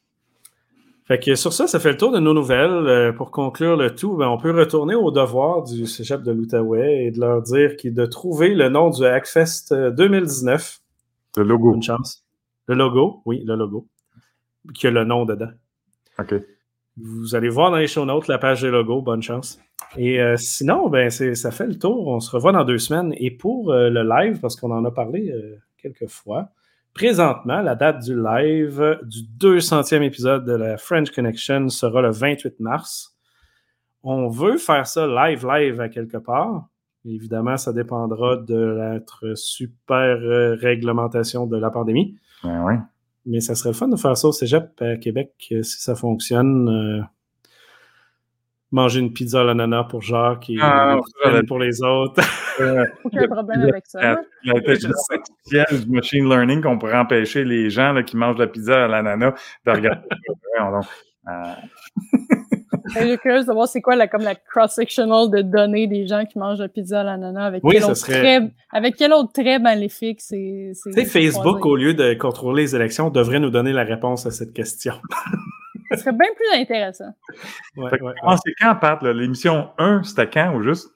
Fait 1.10 1.18
que 1.18 1.34
sur 1.34 1.52
ça, 1.52 1.66
ça 1.66 1.80
fait 1.80 1.90
le 1.90 1.96
tour 1.96 2.12
de 2.12 2.20
nos 2.20 2.32
nouvelles. 2.32 2.70
Euh, 2.70 3.12
pour 3.12 3.32
conclure 3.32 3.76
le 3.76 3.94
tout, 3.94 4.16
ben, 4.16 4.28
on 4.28 4.38
peut 4.38 4.56
retourner 4.56 4.94
au 4.94 5.10
devoir 5.10 5.64
du 5.64 5.86
cégep 5.86 6.22
de 6.22 6.30
l'Outaouais 6.30 7.06
et 7.06 7.10
de 7.10 7.18
leur 7.18 7.42
dire 7.42 7.76
qu'il 7.76 7.94
de 7.94 8.06
trouver 8.06 8.54
le 8.54 8.68
nom 8.68 8.90
du 8.90 9.04
Hackfest 9.04 9.74
2019. 9.74 10.80
Le 11.36 11.42
logo. 11.42 11.74
Une 11.74 11.82
chance. 11.82 12.24
Le 12.68 12.76
logo, 12.76 13.22
oui, 13.24 13.42
le 13.44 13.56
logo. 13.56 13.88
Qui 14.72 14.86
a 14.86 14.90
le 14.92 15.04
nom 15.04 15.24
dedans. 15.24 15.50
OK. 16.20 16.34
Vous 16.96 17.34
allez 17.34 17.48
voir 17.48 17.70
dans 17.70 17.76
les 17.76 17.86
show 17.86 18.04
notes 18.04 18.28
la 18.28 18.38
page 18.38 18.62
des 18.62 18.70
logos. 18.70 19.02
Bonne 19.02 19.22
chance. 19.22 19.60
Et 19.96 20.20
euh, 20.20 20.36
sinon, 20.36 20.88
ben, 20.88 21.10
ça 21.10 21.50
fait 21.50 21.66
le 21.66 21.78
tour. 21.78 22.08
On 22.08 22.20
se 22.20 22.30
revoit 22.30 22.52
dans 22.52 22.64
deux 22.64 22.78
semaines. 22.78 23.14
Et 23.16 23.30
pour 23.30 23.72
euh, 23.72 23.88
le 23.90 24.02
live, 24.02 24.40
parce 24.40 24.56
qu'on 24.56 24.70
en 24.70 24.84
a 24.84 24.90
parlé 24.90 25.30
euh, 25.30 25.56
quelques 25.78 26.08
fois, 26.08 26.50
présentement, 26.94 27.60
la 27.60 27.74
date 27.74 28.02
du 28.02 28.14
live 28.14 28.98
du 29.02 29.20
200e 29.38 30.02
épisode 30.02 30.44
de 30.44 30.52
la 30.52 30.76
French 30.76 31.10
Connection 31.10 31.68
sera 31.68 32.02
le 32.02 32.10
28 32.10 32.60
mars. 32.60 33.16
On 34.02 34.28
veut 34.28 34.56
faire 34.56 34.86
ça 34.86 35.06
live, 35.06 35.46
live 35.46 35.80
à 35.80 35.88
quelque 35.88 36.16
part. 36.16 36.66
Évidemment, 37.04 37.56
ça 37.56 37.72
dépendra 37.72 38.36
de 38.36 38.76
notre 38.78 39.34
super 39.34 40.18
réglementation 40.58 41.46
de 41.46 41.56
la 41.56 41.70
pandémie. 41.70 42.18
Ben 42.42 42.62
oui. 42.64 42.74
Mais 43.26 43.40
ça 43.40 43.54
serait 43.54 43.70
le 43.70 43.74
fun 43.74 43.88
de 43.88 43.96
faire 43.96 44.16
ça 44.16 44.28
au 44.28 44.32
cégep 44.32 44.80
à 44.80 44.96
Québec 44.96 45.32
si 45.38 45.82
ça 45.82 45.94
fonctionne 45.94 47.06
manger 48.72 49.00
une 49.00 49.12
pizza 49.12 49.40
à 49.40 49.44
l'ananas 49.44 49.84
pour 49.84 50.02
Jacques 50.02 50.48
et 50.50 50.56
ah, 50.60 50.98
pour 51.46 51.58
les 51.58 51.82
autres. 51.82 52.22
Aucun 53.04 53.26
problème 53.28 53.62
avec 53.62 53.86
ça. 53.86 54.16
L'intelligence 54.44 55.10
artificielle 55.10 55.84
du 55.84 55.90
machine 55.90 56.28
learning 56.28 56.62
qu'on 56.62 56.78
pourrait 56.78 56.98
empêcher 56.98 57.44
les 57.44 57.70
gens 57.70 57.92
là, 57.92 58.02
qui 58.02 58.16
mangent 58.16 58.38
la 58.38 58.46
pizza 58.46 58.84
à 58.84 58.88
l'ananas 58.88 59.34
de 59.66 59.70
regarder. 59.70 60.06
euh... 61.28 61.54
Je 62.94 63.06
suis 63.06 63.18
curieuse 63.18 63.46
de 63.46 63.52
voir 63.52 63.68
c'est 63.68 63.80
quoi 63.80 63.96
la, 63.96 64.08
comme 64.08 64.22
la 64.22 64.34
cross-sectional 64.34 65.30
de 65.30 65.42
données 65.42 65.86
des 65.86 66.06
gens 66.06 66.24
qui 66.24 66.38
mangent 66.38 66.58
la 66.58 66.68
pizza 66.68 67.00
à 67.00 67.04
l'ananas 67.04 67.46
avec, 67.46 67.62
quel 67.68 67.84
autre 67.84 68.00
trait, 68.00 68.50
avec 68.70 68.96
quel 68.96 69.12
autre 69.12 69.32
trait 69.32 69.58
maléfique 69.58 70.20
c'est. 70.20 70.72
Tu 70.94 71.04
Facebook, 71.04 71.64
au 71.64 71.76
lieu 71.76 71.94
de 71.94 72.14
contrôler 72.14 72.62
les 72.62 72.76
élections, 72.76 73.10
devrait 73.10 73.40
nous 73.40 73.50
donner 73.50 73.72
la 73.72 73.84
réponse 73.84 74.26
à 74.26 74.30
cette 74.30 74.52
question. 74.52 74.94
Ce 75.92 75.98
serait 75.98 76.12
bien 76.12 76.28
plus 76.36 76.60
intéressant. 76.60 77.12
Ouais, 77.76 77.90
C'est 77.90 78.54
quand, 78.60 78.76
Pat? 78.76 79.02
L'émission 79.02 79.70
1, 79.78 80.04
c'était 80.04 80.30
quand 80.30 80.54
ou 80.54 80.62
juste? 80.62 80.88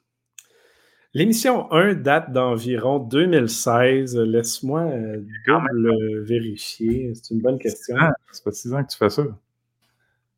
L'émission 1.15 1.71
1 1.73 1.95
date 1.95 2.33
d'environ 2.33 2.99
2016. 2.99 4.17
Laisse-moi 4.17 4.81
euh, 4.83 5.21
le 5.47 6.23
vérifier. 6.25 7.13
C'est 7.15 7.35
une 7.35 7.41
bonne 7.41 7.59
question. 7.59 7.97
C'est 8.33 8.45
pas 8.45 8.53
six 8.53 8.73
ans 8.73 8.83
que 8.85 8.91
tu 8.91 8.99
fais 8.99 9.11
ça. 9.11 9.23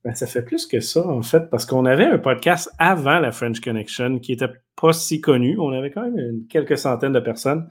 Ben, 0.07 0.15
ça 0.15 0.29
fait 0.29 0.43
plus 0.43 0.67
que 0.67 0.79
ça, 0.79 1.05
en 1.05 1.23
fait, 1.23 1.51
parce 1.51 1.67
qu'on 1.67 1.85
avait 1.85 2.05
un 2.05 2.19
podcast 2.19 2.71
avant 2.79 3.19
la 3.19 3.33
French 3.33 3.59
Connection 3.59 4.21
qui 4.21 4.31
n'était 4.31 4.53
pas 4.81 4.93
si 4.93 5.21
connu. 5.21 5.59
On 5.59 5.73
avait 5.73 5.91
quand 5.91 6.09
même 6.09 6.47
quelques 6.49 6.79
centaines 6.79 7.13
de 7.13 7.19
personnes. 7.19 7.69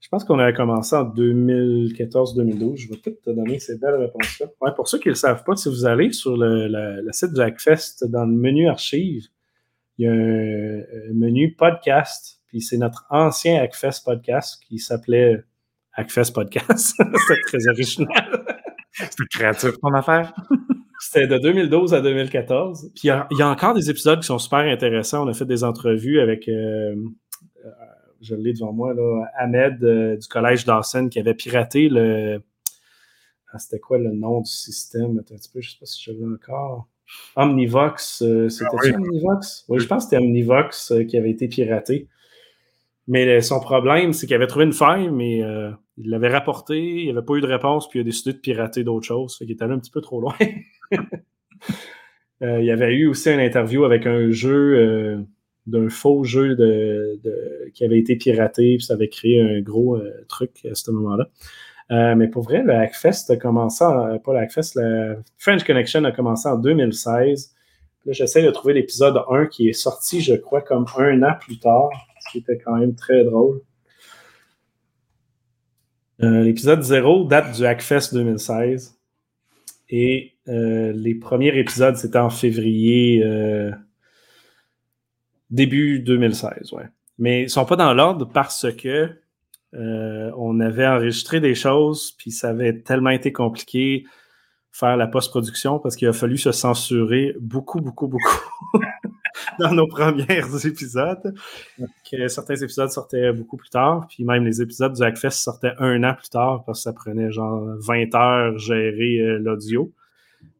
Je 0.00 0.08
pense 0.08 0.24
qu'on 0.24 0.40
avait 0.40 0.52
commencé 0.52 0.96
en 0.96 1.04
2014-2012. 1.04 2.76
Je 2.76 2.88
vais 2.88 2.96
peut-être 2.96 3.22
te 3.22 3.30
donner 3.30 3.60
ces 3.60 3.78
belles 3.78 3.94
réponses-là. 3.94 4.46
Ouais, 4.60 4.72
pour 4.74 4.88
ceux 4.88 4.98
qui 4.98 5.06
ne 5.06 5.12
le 5.12 5.16
savent 5.16 5.44
pas, 5.44 5.54
si 5.54 5.68
vous 5.68 5.86
allez 5.86 6.10
sur 6.10 6.36
le, 6.36 7.08
site 7.12 7.34
du 7.34 7.40
Hackfest, 7.40 8.04
dans 8.08 8.24
le 8.24 8.34
menu 8.34 8.68
archives, 8.68 9.28
il 9.96 10.06
y 10.06 10.08
a 10.08 10.10
un, 10.10 11.14
menu 11.14 11.54
podcast, 11.54 12.40
puis 12.48 12.62
c'est 12.62 12.78
notre 12.78 13.06
ancien 13.10 13.62
Hackfest 13.62 14.02
podcast 14.04 14.60
qui 14.66 14.80
s'appelait 14.80 15.44
Hackfest 15.92 16.32
Podcast. 16.34 16.96
C'était 17.28 17.40
très 17.46 17.68
original. 17.68 18.44
C'était 18.92 19.24
créatif 19.30 19.78
ton 19.80 19.94
affaire. 19.94 20.34
C'était 21.00 21.26
de 21.26 21.38
2012 21.38 21.94
à 21.94 22.00
2014. 22.00 22.90
Puis 22.94 23.08
il 23.08 23.38
y, 23.38 23.42
a, 23.42 23.48
encore 23.48 23.74
des 23.74 23.90
épisodes 23.90 24.20
qui 24.20 24.26
sont 24.26 24.38
super 24.38 24.60
intéressants. 24.60 25.24
On 25.24 25.28
a 25.28 25.34
fait 25.34 25.46
des 25.46 25.64
entrevues 25.64 26.20
avec 26.20 26.48
euh, 26.48 26.94
je 28.20 28.34
l'ai 28.34 28.52
devant 28.52 28.72
moi, 28.72 28.94
là, 28.94 29.24
Ahmed 29.36 29.82
euh, 29.82 30.16
du 30.16 30.28
collège 30.28 30.64
Dawson 30.64 31.08
qui 31.08 31.18
avait 31.18 31.34
piraté 31.34 31.88
le. 31.88 32.42
Ah, 33.52 33.58
c'était 33.58 33.80
quoi 33.80 33.98
le 33.98 34.12
nom 34.12 34.40
du 34.42 34.50
système? 34.50 35.18
Attends 35.18 35.34
un 35.34 35.38
petit 35.38 35.50
peu, 35.50 35.60
je 35.60 35.68
ne 35.68 35.72
sais 35.72 35.78
pas 35.80 35.86
si 35.86 36.02
je 36.04 36.12
l'ai 36.12 36.24
encore. 36.24 36.88
Omnivox, 37.34 38.22
euh, 38.22 38.48
c'était 38.48 38.70
ah 38.72 38.96
Omnivox? 38.96 39.64
Oui, 39.68 39.80
je 39.80 39.86
pense 39.86 40.04
que 40.04 40.10
c'était 40.10 40.22
Omnivox 40.22 40.92
euh, 40.92 41.04
qui 41.04 41.16
avait 41.16 41.30
été 41.30 41.48
piraté. 41.48 42.08
Mais 43.08 43.40
son 43.40 43.58
problème, 43.58 44.12
c'est 44.12 44.26
qu'il 44.26 44.36
avait 44.36 44.46
trouvé 44.46 44.66
une 44.66 44.72
faille, 44.72 45.10
mais 45.10 45.40
il 45.96 46.10
l'avait 46.10 46.28
rapporté, 46.28 46.78
il 46.78 47.04
n'y 47.06 47.10
avait 47.10 47.24
pas 47.24 47.34
eu 47.34 47.40
de 47.40 47.46
réponse, 47.46 47.88
puis 47.88 47.98
il 47.98 48.02
a 48.02 48.04
décidé 48.04 48.34
de 48.34 48.38
pirater 48.38 48.84
d'autres 48.84 49.06
choses. 49.06 49.36
Fait 49.36 49.46
qu'il 49.46 49.54
était 49.54 49.64
allé 49.64 49.72
un 49.72 49.80
petit 49.80 49.90
peu 49.90 50.00
trop 50.00 50.20
loin. 50.20 50.36
il 52.40 52.64
y 52.64 52.70
avait 52.70 52.94
eu 52.94 53.06
aussi 53.06 53.30
une 53.30 53.40
interview 53.40 53.84
avec 53.84 54.06
un 54.06 54.30
jeu 54.30 55.26
d'un 55.66 55.88
faux 55.88 56.24
jeu 56.24 56.56
qui 57.74 57.84
avait 57.84 57.98
été 57.98 58.16
piraté, 58.16 58.76
puis 58.76 58.84
ça 58.84 58.94
avait 58.94 59.08
créé 59.08 59.40
un 59.40 59.60
gros 59.60 59.96
euh, 59.96 60.24
truc 60.28 60.66
à 60.70 60.74
ce 60.74 60.90
moment-là. 60.90 61.28
Euh, 61.90 62.14
mais 62.14 62.28
pour 62.28 62.42
vrai, 62.42 62.62
le 62.62 62.72
Hackfest 62.72 63.30
a 63.30 63.36
commencé, 63.36 63.84
pas 63.84 64.32
le 64.32 64.38
Hackfest, 64.38 64.76
la 64.76 65.16
French 65.38 65.64
Connection 65.64 66.04
a 66.04 66.12
commencé 66.12 66.48
en 66.48 66.56
2016. 66.56 67.52
Là, 68.06 68.12
j'essaie 68.12 68.42
de 68.42 68.50
trouver 68.50 68.74
l'épisode 68.74 69.20
1 69.28 69.46
qui 69.46 69.68
est 69.68 69.72
sorti, 69.72 70.20
je 70.20 70.34
crois, 70.34 70.62
comme 70.62 70.86
un 70.96 71.22
an 71.22 71.34
plus 71.40 71.58
tard, 71.58 71.90
ce 72.20 72.32
qui 72.32 72.38
était 72.38 72.58
quand 72.58 72.76
même 72.76 72.94
très 72.94 73.24
drôle. 73.24 73.60
Euh, 76.22 76.42
l'épisode 76.42 76.82
0 76.82 77.24
date 77.24 77.56
du 77.56 77.66
Hackfest 77.66 78.14
2016. 78.14 78.99
Et 79.90 80.36
les 80.46 81.14
premiers 81.14 81.56
épisodes, 81.58 81.96
c'était 81.96 82.18
en 82.18 82.30
février 82.30 83.24
Début 85.50 86.00
2016, 86.00 86.72
ouais. 86.72 86.84
Mais 87.18 87.42
ils 87.42 87.50
sont 87.50 87.64
pas 87.64 87.76
dans 87.76 87.92
l'ordre 87.92 88.28
parce 88.32 88.66
que 88.72 89.10
euh, 89.74 90.32
on 90.36 90.58
avait 90.60 90.86
enregistré 90.86 91.40
des 91.40 91.54
choses, 91.54 92.12
puis 92.12 92.30
ça 92.30 92.48
avait 92.50 92.80
tellement 92.80 93.10
été 93.10 93.32
compliqué 93.32 94.04
faire 94.72 94.96
la 94.96 95.06
post-production 95.06 95.78
parce 95.78 95.96
qu'il 95.96 96.08
a 96.08 96.12
fallu 96.12 96.38
se 96.38 96.52
censurer 96.52 97.34
beaucoup, 97.40 97.80
beaucoup, 97.80 98.08
beaucoup 98.08 98.40
dans 99.58 99.72
nos 99.72 99.86
premiers 99.86 100.24
épisodes. 100.64 101.34
Que 102.10 102.28
certains 102.28 102.56
épisodes 102.56 102.90
sortaient 102.90 103.32
beaucoup 103.32 103.56
plus 103.56 103.70
tard, 103.70 104.06
puis 104.08 104.24
même 104.24 104.44
les 104.44 104.62
épisodes 104.62 104.92
du 104.92 105.02
Hackfest 105.02 105.30
sortaient 105.30 105.74
un 105.78 106.02
an 106.04 106.14
plus 106.14 106.30
tard 106.30 106.64
parce 106.64 106.80
que 106.80 106.82
ça 106.84 106.92
prenait 106.92 107.30
genre 107.30 107.62
20 107.80 108.14
heures 108.14 108.58
gérer 108.58 109.18
euh, 109.18 109.38
l'audio. 109.38 109.92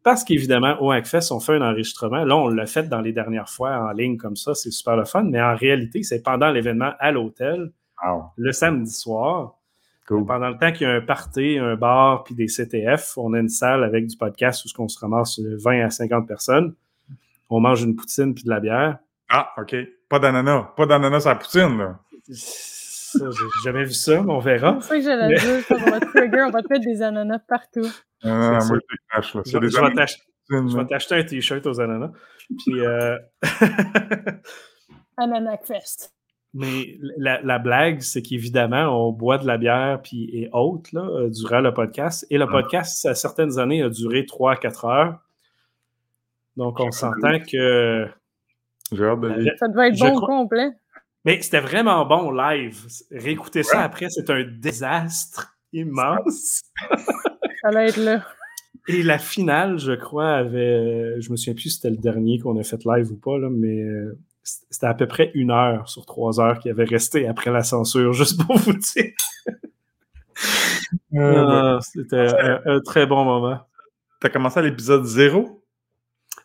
Parce 0.02 0.24
qu'évidemment, 0.24 0.80
au 0.80 0.90
Hackfest, 0.90 1.30
on 1.30 1.40
fait 1.40 1.54
un 1.54 1.62
enregistrement. 1.62 2.24
Là, 2.24 2.36
on 2.36 2.48
l'a 2.48 2.66
fait 2.66 2.88
dans 2.88 3.00
les 3.00 3.12
dernières 3.12 3.50
fois 3.50 3.76
en 3.76 3.92
ligne 3.92 4.16
comme 4.16 4.36
ça, 4.36 4.54
c'est 4.54 4.70
super 4.70 4.96
le 4.96 5.04
fun, 5.04 5.24
mais 5.24 5.40
en 5.40 5.54
réalité, 5.54 6.02
c'est 6.02 6.22
pendant 6.22 6.50
l'événement 6.50 6.92
à 6.98 7.12
l'hôtel, 7.12 7.70
le 8.36 8.52
samedi 8.52 8.92
soir. 8.92 9.56
Pendant 10.08 10.48
le 10.48 10.58
temps 10.58 10.72
qu'il 10.72 10.88
y 10.88 10.90
a 10.90 10.94
un 10.94 11.00
party, 11.00 11.58
un 11.58 11.76
bar, 11.76 12.24
puis 12.24 12.34
des 12.34 12.46
CTF, 12.46 13.16
on 13.16 13.32
a 13.32 13.38
une 13.38 13.48
salle 13.48 13.84
avec 13.84 14.08
du 14.08 14.16
podcast 14.16 14.64
où 14.64 14.82
on 14.82 14.88
se 14.88 14.98
ramasse 14.98 15.38
20 15.38 15.84
à 15.84 15.90
50 15.90 16.26
personnes. 16.26 16.74
On 17.50 17.60
mange 17.60 17.82
une 17.82 17.96
poutine 17.96 18.34
puis 18.34 18.44
de 18.44 18.50
la 18.50 18.60
bière. 18.60 18.98
Ah, 19.28 19.50
OK. 19.58 19.74
Pas 20.08 20.18
d'ananas. 20.18 20.68
Pas 20.76 20.86
d'ananas 20.86 21.26
à 21.26 21.30
la 21.30 21.34
poutine, 21.36 21.78
là. 21.78 21.98
Ça, 22.32 23.18
j'ai 23.30 23.44
jamais 23.64 23.84
vu 23.84 23.92
ça, 23.92 24.22
mais 24.22 24.32
on 24.32 24.38
verra. 24.38 24.78
C'est 24.80 24.88
ça 24.88 24.96
que 24.96 25.02
j'allais 25.02 25.34
dire. 25.34 25.64
On 25.70 25.90
va 25.90 26.00
trigger, 26.00 26.42
on 26.42 26.50
va 26.50 26.62
te 26.62 26.72
mettre 26.72 26.84
des 26.84 27.02
ananas 27.02 27.40
partout. 27.48 27.86
Ah, 28.22 28.58
C'est 28.60 28.68
moi, 28.68 28.78
ça. 28.78 29.20
je 29.20 29.38
là. 29.38 29.42
Je, 29.44 29.50
C'est 29.50 29.60
des 29.60 29.68
je 29.68 29.80
vais 29.80 30.68
je 30.70 30.76
vais 30.76 30.86
t'acheter 30.86 31.14
un 31.16 31.22
t-shirt 31.24 31.66
aux 31.66 31.80
ananas. 31.80 32.10
Puis, 32.64 32.80
euh, 32.80 33.16
Ananas 35.16 35.58
Fest. 35.66 36.14
mais 36.54 36.96
la, 37.16 37.40
la 37.42 37.58
blague, 37.58 38.00
c'est 38.00 38.22
qu'évidemment, 38.22 39.06
on 39.08 39.12
boit 39.12 39.38
de 39.38 39.46
la 39.46 39.58
bière 39.58 40.00
puis 40.02 40.28
et 40.32 40.48
autres 40.52 40.90
là, 40.92 41.02
euh, 41.02 41.28
durant 41.30 41.60
le 41.60 41.72
podcast. 41.74 42.26
Et 42.30 42.38
le 42.38 42.44
Ouais. 42.46 42.50
podcast, 42.50 43.04
à 43.06 43.14
certaines 43.14 43.58
années, 43.58 43.82
a 43.82 43.88
duré 43.88 44.24
3 44.26 44.52
à 44.52 44.56
4 44.56 44.84
heures. 44.86 45.18
Donc, 46.56 46.78
on 46.80 46.90
s'entend 46.90 47.38
que. 47.40 48.06
J'ai 48.92 49.04
hâte 49.04 49.20
de 49.20 49.28
La- 49.28 49.36
les- 49.36 49.56
Ça 49.58 49.68
devait 49.68 49.88
être 49.88 49.96
Je 49.96 50.04
bon 50.04 50.14
crois- 50.16 50.28
complet. 50.28 50.68
Mais 51.24 51.40
c'était 51.42 51.60
vraiment 51.60 52.04
bon 52.06 52.30
live. 52.30 52.86
Réécouter 53.12 53.62
ça 53.62 53.82
après, 53.82 54.06
c'est 54.08 54.30
un 54.30 54.42
désastre 54.42 55.54
immense. 55.72 56.62
Ça 56.88 57.68
allait 57.68 57.88
être 57.88 57.98
là. 57.98 58.24
Et 58.88 59.02
la 59.02 59.18
finale, 59.18 59.78
je 59.78 59.92
crois, 59.92 60.30
avait. 60.32 61.20
Je 61.20 61.30
me 61.30 61.36
souviens 61.36 61.52
plus 61.54 61.64
si 61.64 61.70
c'était 61.76 61.90
le 61.90 61.98
dernier 61.98 62.38
qu'on 62.38 62.58
a 62.58 62.62
fait 62.64 62.82
live 62.84 63.12
ou 63.12 63.16
pas, 63.16 63.38
là, 63.38 63.48
mais 63.50 63.82
euh, 63.82 64.18
c'était 64.42 64.86
à 64.86 64.94
peu 64.94 65.06
près 65.06 65.30
une 65.34 65.50
heure 65.50 65.88
sur 65.88 66.06
trois 66.06 66.40
heures 66.40 66.58
qui 66.58 66.70
avait 66.70 66.84
resté 66.84 67.28
après 67.28 67.50
la 67.52 67.62
censure, 67.62 68.12
juste 68.14 68.44
pour 68.44 68.56
vous 68.56 68.72
dire. 68.72 69.12
Euh, 71.14 71.78
c'était 71.80 72.34
un, 72.40 72.60
un 72.64 72.80
très 72.80 73.06
bon 73.06 73.24
moment. 73.24 73.60
T'as 74.20 74.30
commencé 74.30 74.58
à 74.58 74.62
l'épisode 74.62 75.04
0? 75.04 75.59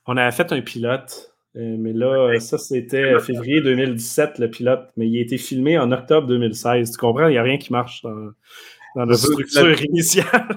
On 0.08 0.18
avait 0.18 0.32
fait 0.32 0.52
un 0.52 0.62
pilote, 0.62 1.34
euh, 1.56 1.76
mais 1.80 1.94
là, 1.94 2.40
ça, 2.40 2.58
c'était 2.58 3.18
février 3.20 3.62
2017, 3.62 4.40
le 4.40 4.50
pilote, 4.50 4.90
mais 4.98 5.08
il 5.08 5.18
a 5.18 5.22
été 5.22 5.38
filmé 5.38 5.78
en 5.80 5.92
octobre 5.92 6.28
2016. 6.28 6.92
Tu 6.92 6.98
comprends? 6.98 7.28
Il 7.28 7.32
n'y 7.32 7.38
a 7.38 7.44
rien 7.44 7.58
qui 7.58 7.72
marche 7.72 8.04
dans, 8.04 8.32
Ça, 9.16 9.28
structure 9.28 9.68
la- 9.68 9.82
initiale. 9.84 10.48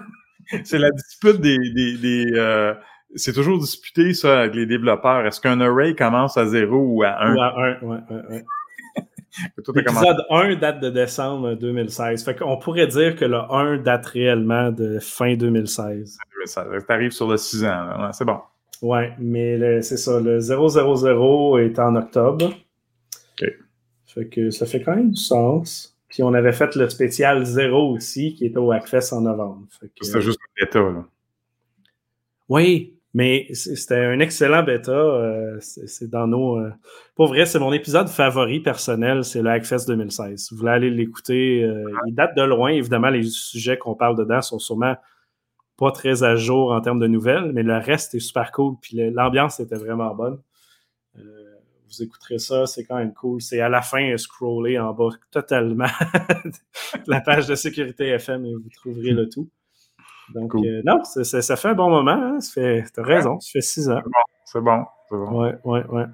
C'est 0.64 0.78
la 0.78 0.90
dispute 0.90 1.40
des. 1.40 1.58
des, 1.58 1.98
des, 1.98 2.26
euh, 2.34 2.72
c'est 3.14 3.32
toujours 3.34 3.58
disputé, 3.58 4.12
ça, 4.14 4.40
avec 4.40 4.54
les 4.54 4.64
développeurs. 4.66 5.26
Est-ce 5.26 5.40
qu'un 5.42 5.60
array 5.60 5.94
commence 5.94 6.36
à 6.38 6.46
0 6.46 6.74
ou 6.76 7.02
à 7.02 7.22
1? 7.22 7.34
Ou 7.34 7.40
à 7.40 7.54
un, 7.54 7.80
ouais, 7.80 7.96
ouais, 8.10 8.20
ouais. 8.30 8.44
L'épisode 9.74 10.24
1 10.30 10.56
date 10.56 10.80
de 10.80 10.90
décembre 10.90 11.54
2016. 11.54 12.24
Fait 12.24 12.34
qu'on 12.34 12.56
pourrait 12.58 12.86
dire 12.86 13.14
que 13.16 13.24
le 13.26 13.36
1 13.38 13.78
date 13.78 14.06
réellement 14.06 14.70
de 14.72 14.98
fin 15.00 15.34
2016. 15.36 16.18
Ça 16.46 16.66
t'arrive 16.86 17.12
sur 17.12 17.28
le 17.28 17.36
6 17.36 17.64
ans. 17.64 18.10
c'est 18.12 18.24
bon. 18.24 18.38
Ouais, 18.82 19.12
mais 19.18 19.82
c'est 19.82 19.96
ça. 19.96 20.20
Le 20.20 20.40
000 20.40 21.58
est 21.58 21.78
en 21.78 21.96
octobre. 21.96 22.46
OK. 23.40 23.48
Fait 24.06 24.26
que 24.28 24.50
ça 24.50 24.66
fait 24.66 24.82
quand 24.82 24.94
même 24.96 25.10
du 25.10 25.20
sens. 25.20 25.96
Puis 26.08 26.22
on 26.22 26.32
avait 26.32 26.52
fait 26.52 26.74
le 26.76 26.88
spécial 26.88 27.44
0 27.44 27.92
aussi, 27.92 28.34
qui 28.34 28.46
était 28.46 28.56
au 28.58 28.72
Hackfest 28.72 29.12
en 29.12 29.20
novembre. 29.22 29.66
C'était 30.00 30.20
juste 30.20 30.38
le 30.56 30.64
bêta. 30.64 30.78
Là. 30.80 31.04
Oui, 32.48 32.94
mais 33.12 33.46
c'était 33.52 33.96
un 33.96 34.18
excellent 34.20 34.62
bêta. 34.62 34.92
euh, 34.92 35.58
c'est 35.60 35.86
c'est 35.88 36.08
dans 36.08 36.26
nos. 36.26 36.58
euh, 36.58 36.70
Pour 37.14 37.26
vrai, 37.28 37.44
c'est 37.46 37.58
mon 37.58 37.72
épisode 37.72 38.08
favori 38.08 38.60
personnel, 38.60 39.24
c'est 39.24 39.42
le 39.42 39.50
Hackfest 39.50 39.86
2016. 39.86 40.40
Si 40.40 40.54
vous 40.54 40.60
voulez 40.60 40.72
aller 40.72 40.90
l'écouter, 40.90 41.62
euh, 41.64 41.84
il 42.06 42.14
date 42.14 42.36
de 42.36 42.42
loin. 42.42 42.70
Évidemment, 42.70 43.10
les 43.10 43.24
sujets 43.24 43.76
qu'on 43.76 43.94
parle 43.94 44.16
dedans 44.16 44.40
sont 44.40 44.58
sûrement 44.58 44.96
pas 45.78 45.90
très 45.92 46.22
à 46.24 46.36
jour 46.36 46.72
en 46.72 46.80
termes 46.80 46.98
de 46.98 47.06
nouvelles, 47.06 47.52
mais 47.54 47.62
le 47.62 47.76
reste 47.78 48.14
est 48.14 48.20
super 48.20 48.50
cool. 48.52 48.74
Puis 48.82 48.98
l'ambiance 49.12 49.60
était 49.60 49.76
vraiment 49.76 50.14
bonne. 50.14 50.38
Euh, 51.16 51.22
vous 51.88 52.02
écouterez 52.02 52.38
ça, 52.38 52.66
c'est 52.66 52.84
quand 52.84 52.96
même 52.96 53.14
cool. 53.14 53.40
C'est 53.40 53.60
à 53.60 53.68
la 53.70 53.80
fin 53.80 54.14
scroller 54.18 54.78
en 54.78 54.92
bas 54.92 55.08
totalement 55.30 55.86
de 56.44 56.50
la 57.06 57.20
page 57.20 57.46
de 57.46 57.54
sécurité 57.54 58.08
FM 58.08 58.44
et 58.44 58.54
vous 58.54 58.68
trouverez 58.74 59.12
le 59.12 59.28
tout. 59.28 59.48
Donc, 60.34 60.50
Cool. 60.50 60.66
euh, 60.66 60.82
non, 60.84 61.02
ça 61.04 61.56
fait 61.56 61.68
un 61.68 61.74
bon 61.74 61.88
moment. 61.88 62.10
Hein? 62.10 62.40
Ça 62.40 62.52
fait, 62.52 62.84
t'as 62.92 63.02
raison, 63.02 63.40
ça 63.40 63.48
fait 63.52 63.60
six 63.62 63.88
ans. 63.88 64.02
C'est 64.44 64.60
bon. 64.60 64.84
C'est 65.08 65.16
bon. 65.16 65.40
Ouais, 65.42 65.54
ouais, 65.64 65.84
ouais. 65.86 66.04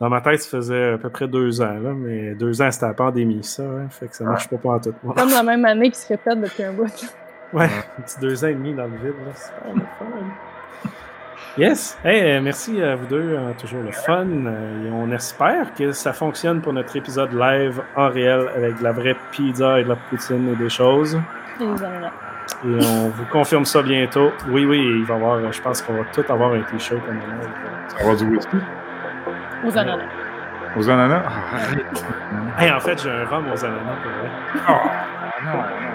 Dans 0.00 0.08
ma 0.08 0.20
tête, 0.20 0.40
ça 0.42 0.48
faisait 0.50 0.94
à 0.94 0.98
peu 0.98 1.08
près 1.10 1.28
deux 1.28 1.60
ans, 1.62 1.78
là, 1.78 1.92
mais 1.94 2.34
deux 2.34 2.60
ans, 2.60 2.70
c'était 2.72 2.86
la 2.86 2.94
pandémie, 2.94 3.44
ça. 3.44 3.62
hein, 3.62 3.88
fait 3.90 4.08
que 4.08 4.16
ça 4.16 4.24
marche 4.24 4.48
pas 4.50 4.58
pour 4.58 4.72
en 4.72 4.80
tout. 4.80 4.92
Comme 5.16 5.30
la 5.30 5.44
même 5.44 5.64
année 5.64 5.90
qui 5.92 5.98
se 6.00 6.08
répète 6.08 6.40
depuis 6.40 6.64
un 6.64 6.72
bout. 6.72 6.90
Ouais 7.54 7.70
un 7.98 8.02
petit 8.02 8.20
deux 8.20 8.44
ans 8.44 8.48
et 8.48 8.54
demi 8.54 8.74
dans 8.74 8.84
le 8.84 8.96
vide, 8.96 9.14
là. 9.24 9.32
C'est 9.34 9.52
pas 9.52 9.68
le 9.74 9.80
fun. 9.80 10.06
Yes! 11.56 11.96
Hey, 12.04 12.20
euh, 12.20 12.40
merci 12.42 12.82
à 12.82 12.96
vous 12.96 13.06
deux, 13.06 13.36
hein, 13.36 13.52
toujours 13.56 13.82
le 13.82 13.92
fun. 13.92 14.26
euh, 14.26 14.88
et 14.88 14.90
on 14.90 15.10
espère 15.12 15.72
que 15.72 15.92
ça 15.92 16.12
fonctionne 16.12 16.60
pour 16.60 16.72
notre 16.72 16.96
épisode 16.96 17.32
live 17.32 17.80
en 17.94 18.08
réel 18.08 18.48
avec 18.56 18.78
de 18.78 18.82
la 18.82 18.90
vraie 18.90 19.16
pizza 19.30 19.78
et 19.78 19.84
de 19.84 19.88
la 19.88 19.96
poutine 19.96 20.52
et 20.52 20.56
des 20.56 20.68
choses. 20.68 21.16
Et 21.60 21.64
ananas. 21.64 22.10
On 22.64 23.08
vous 23.08 23.26
confirme 23.30 23.64
ça 23.64 23.82
bientôt. 23.82 24.32
Oui, 24.48 24.64
oui, 24.64 24.80
il 24.80 25.04
va 25.04 25.14
y 25.14 25.16
avoir, 25.16 25.52
je 25.52 25.62
pense 25.62 25.80
qu'on 25.80 25.94
va 25.94 26.04
tous 26.12 26.28
avoir 26.28 26.52
un 26.54 26.62
t-shirt 26.62 27.00
en 27.06 27.10
honneur. 27.10 27.48
Ça 27.88 27.94
va 27.96 28.00
avoir 28.00 28.16
du 28.16 28.24
whisky? 28.24 28.56
Aux 29.64 29.78
ananas. 29.78 30.04
Aux 30.76 30.90
ananas? 30.90 31.22
Ah. 31.24 32.62
Hey, 32.62 32.72
en 32.72 32.80
fait, 32.80 33.00
j'ai 33.00 33.10
un 33.10 33.24
rhum 33.26 33.46
aux 33.52 33.64
ananas 33.64 33.96
pour 34.02 34.10
vrai. 34.10 34.30
Ah, 34.66 34.80
non, 35.44 35.52
non, 35.52 35.58
non. 35.58 35.93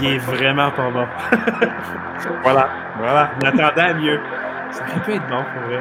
Il 0.00 0.14
est 0.14 0.18
vraiment 0.18 0.70
pas 0.70 0.90
bon. 0.90 1.06
Voilà. 2.42 2.68
Voilà. 2.98 3.30
On 3.42 3.46
attendait 3.48 3.80
à 3.82 3.94
mieux. 3.94 4.18
Ça 4.70 4.82
aurait 4.82 5.00
pu 5.04 5.12
être 5.14 5.26
bon 5.28 5.44
pour 5.44 5.62
vrai. 5.68 5.80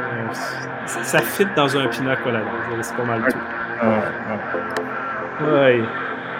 Ça, 0.85 1.03
ça 1.03 1.19
fit 1.19 1.47
dans 1.55 1.77
un 1.77 1.87
pina 1.87 2.15
colada. 2.17 2.45
C'est 2.81 2.95
pas 2.95 3.03
mal 3.03 3.21
tout. 3.31 3.37
Ouais. 5.45 5.81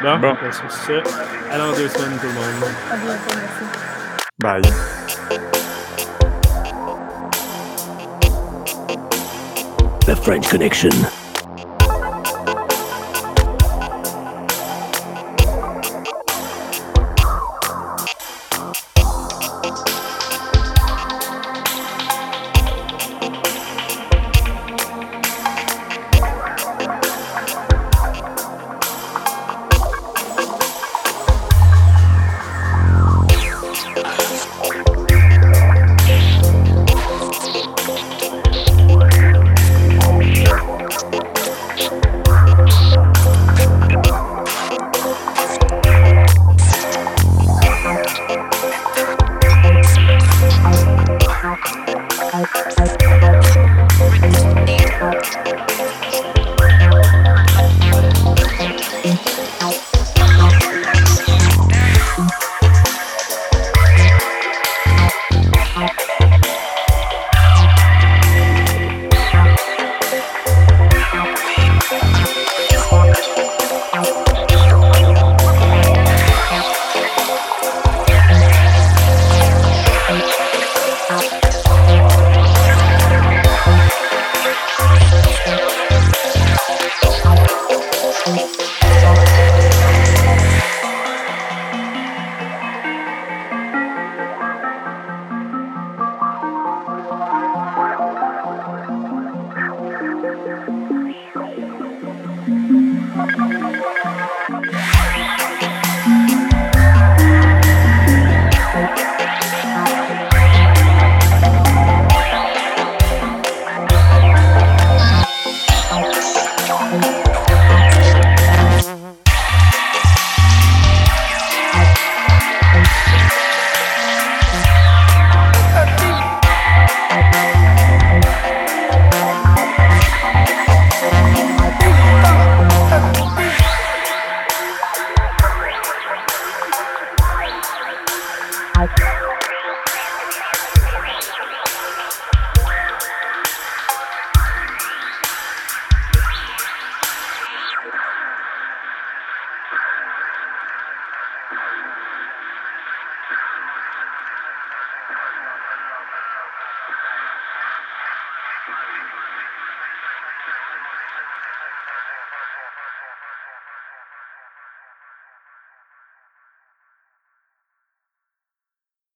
Bon, 0.02 0.18
Bon. 0.18 0.36
ben, 0.42 0.52
sur 0.52 0.70
ce, 0.72 0.92
allons 1.52 1.72
deux 1.78 1.88
semaines 1.88 2.20
tout 2.20 2.28
le 2.28 2.34
monde. 2.34 2.72
À 2.92 2.98
bientôt, 2.98 3.36
merci. 3.38 3.64
Bye. 4.40 4.62
The 10.06 10.16
French 10.16 10.50
Connection. 10.50 10.92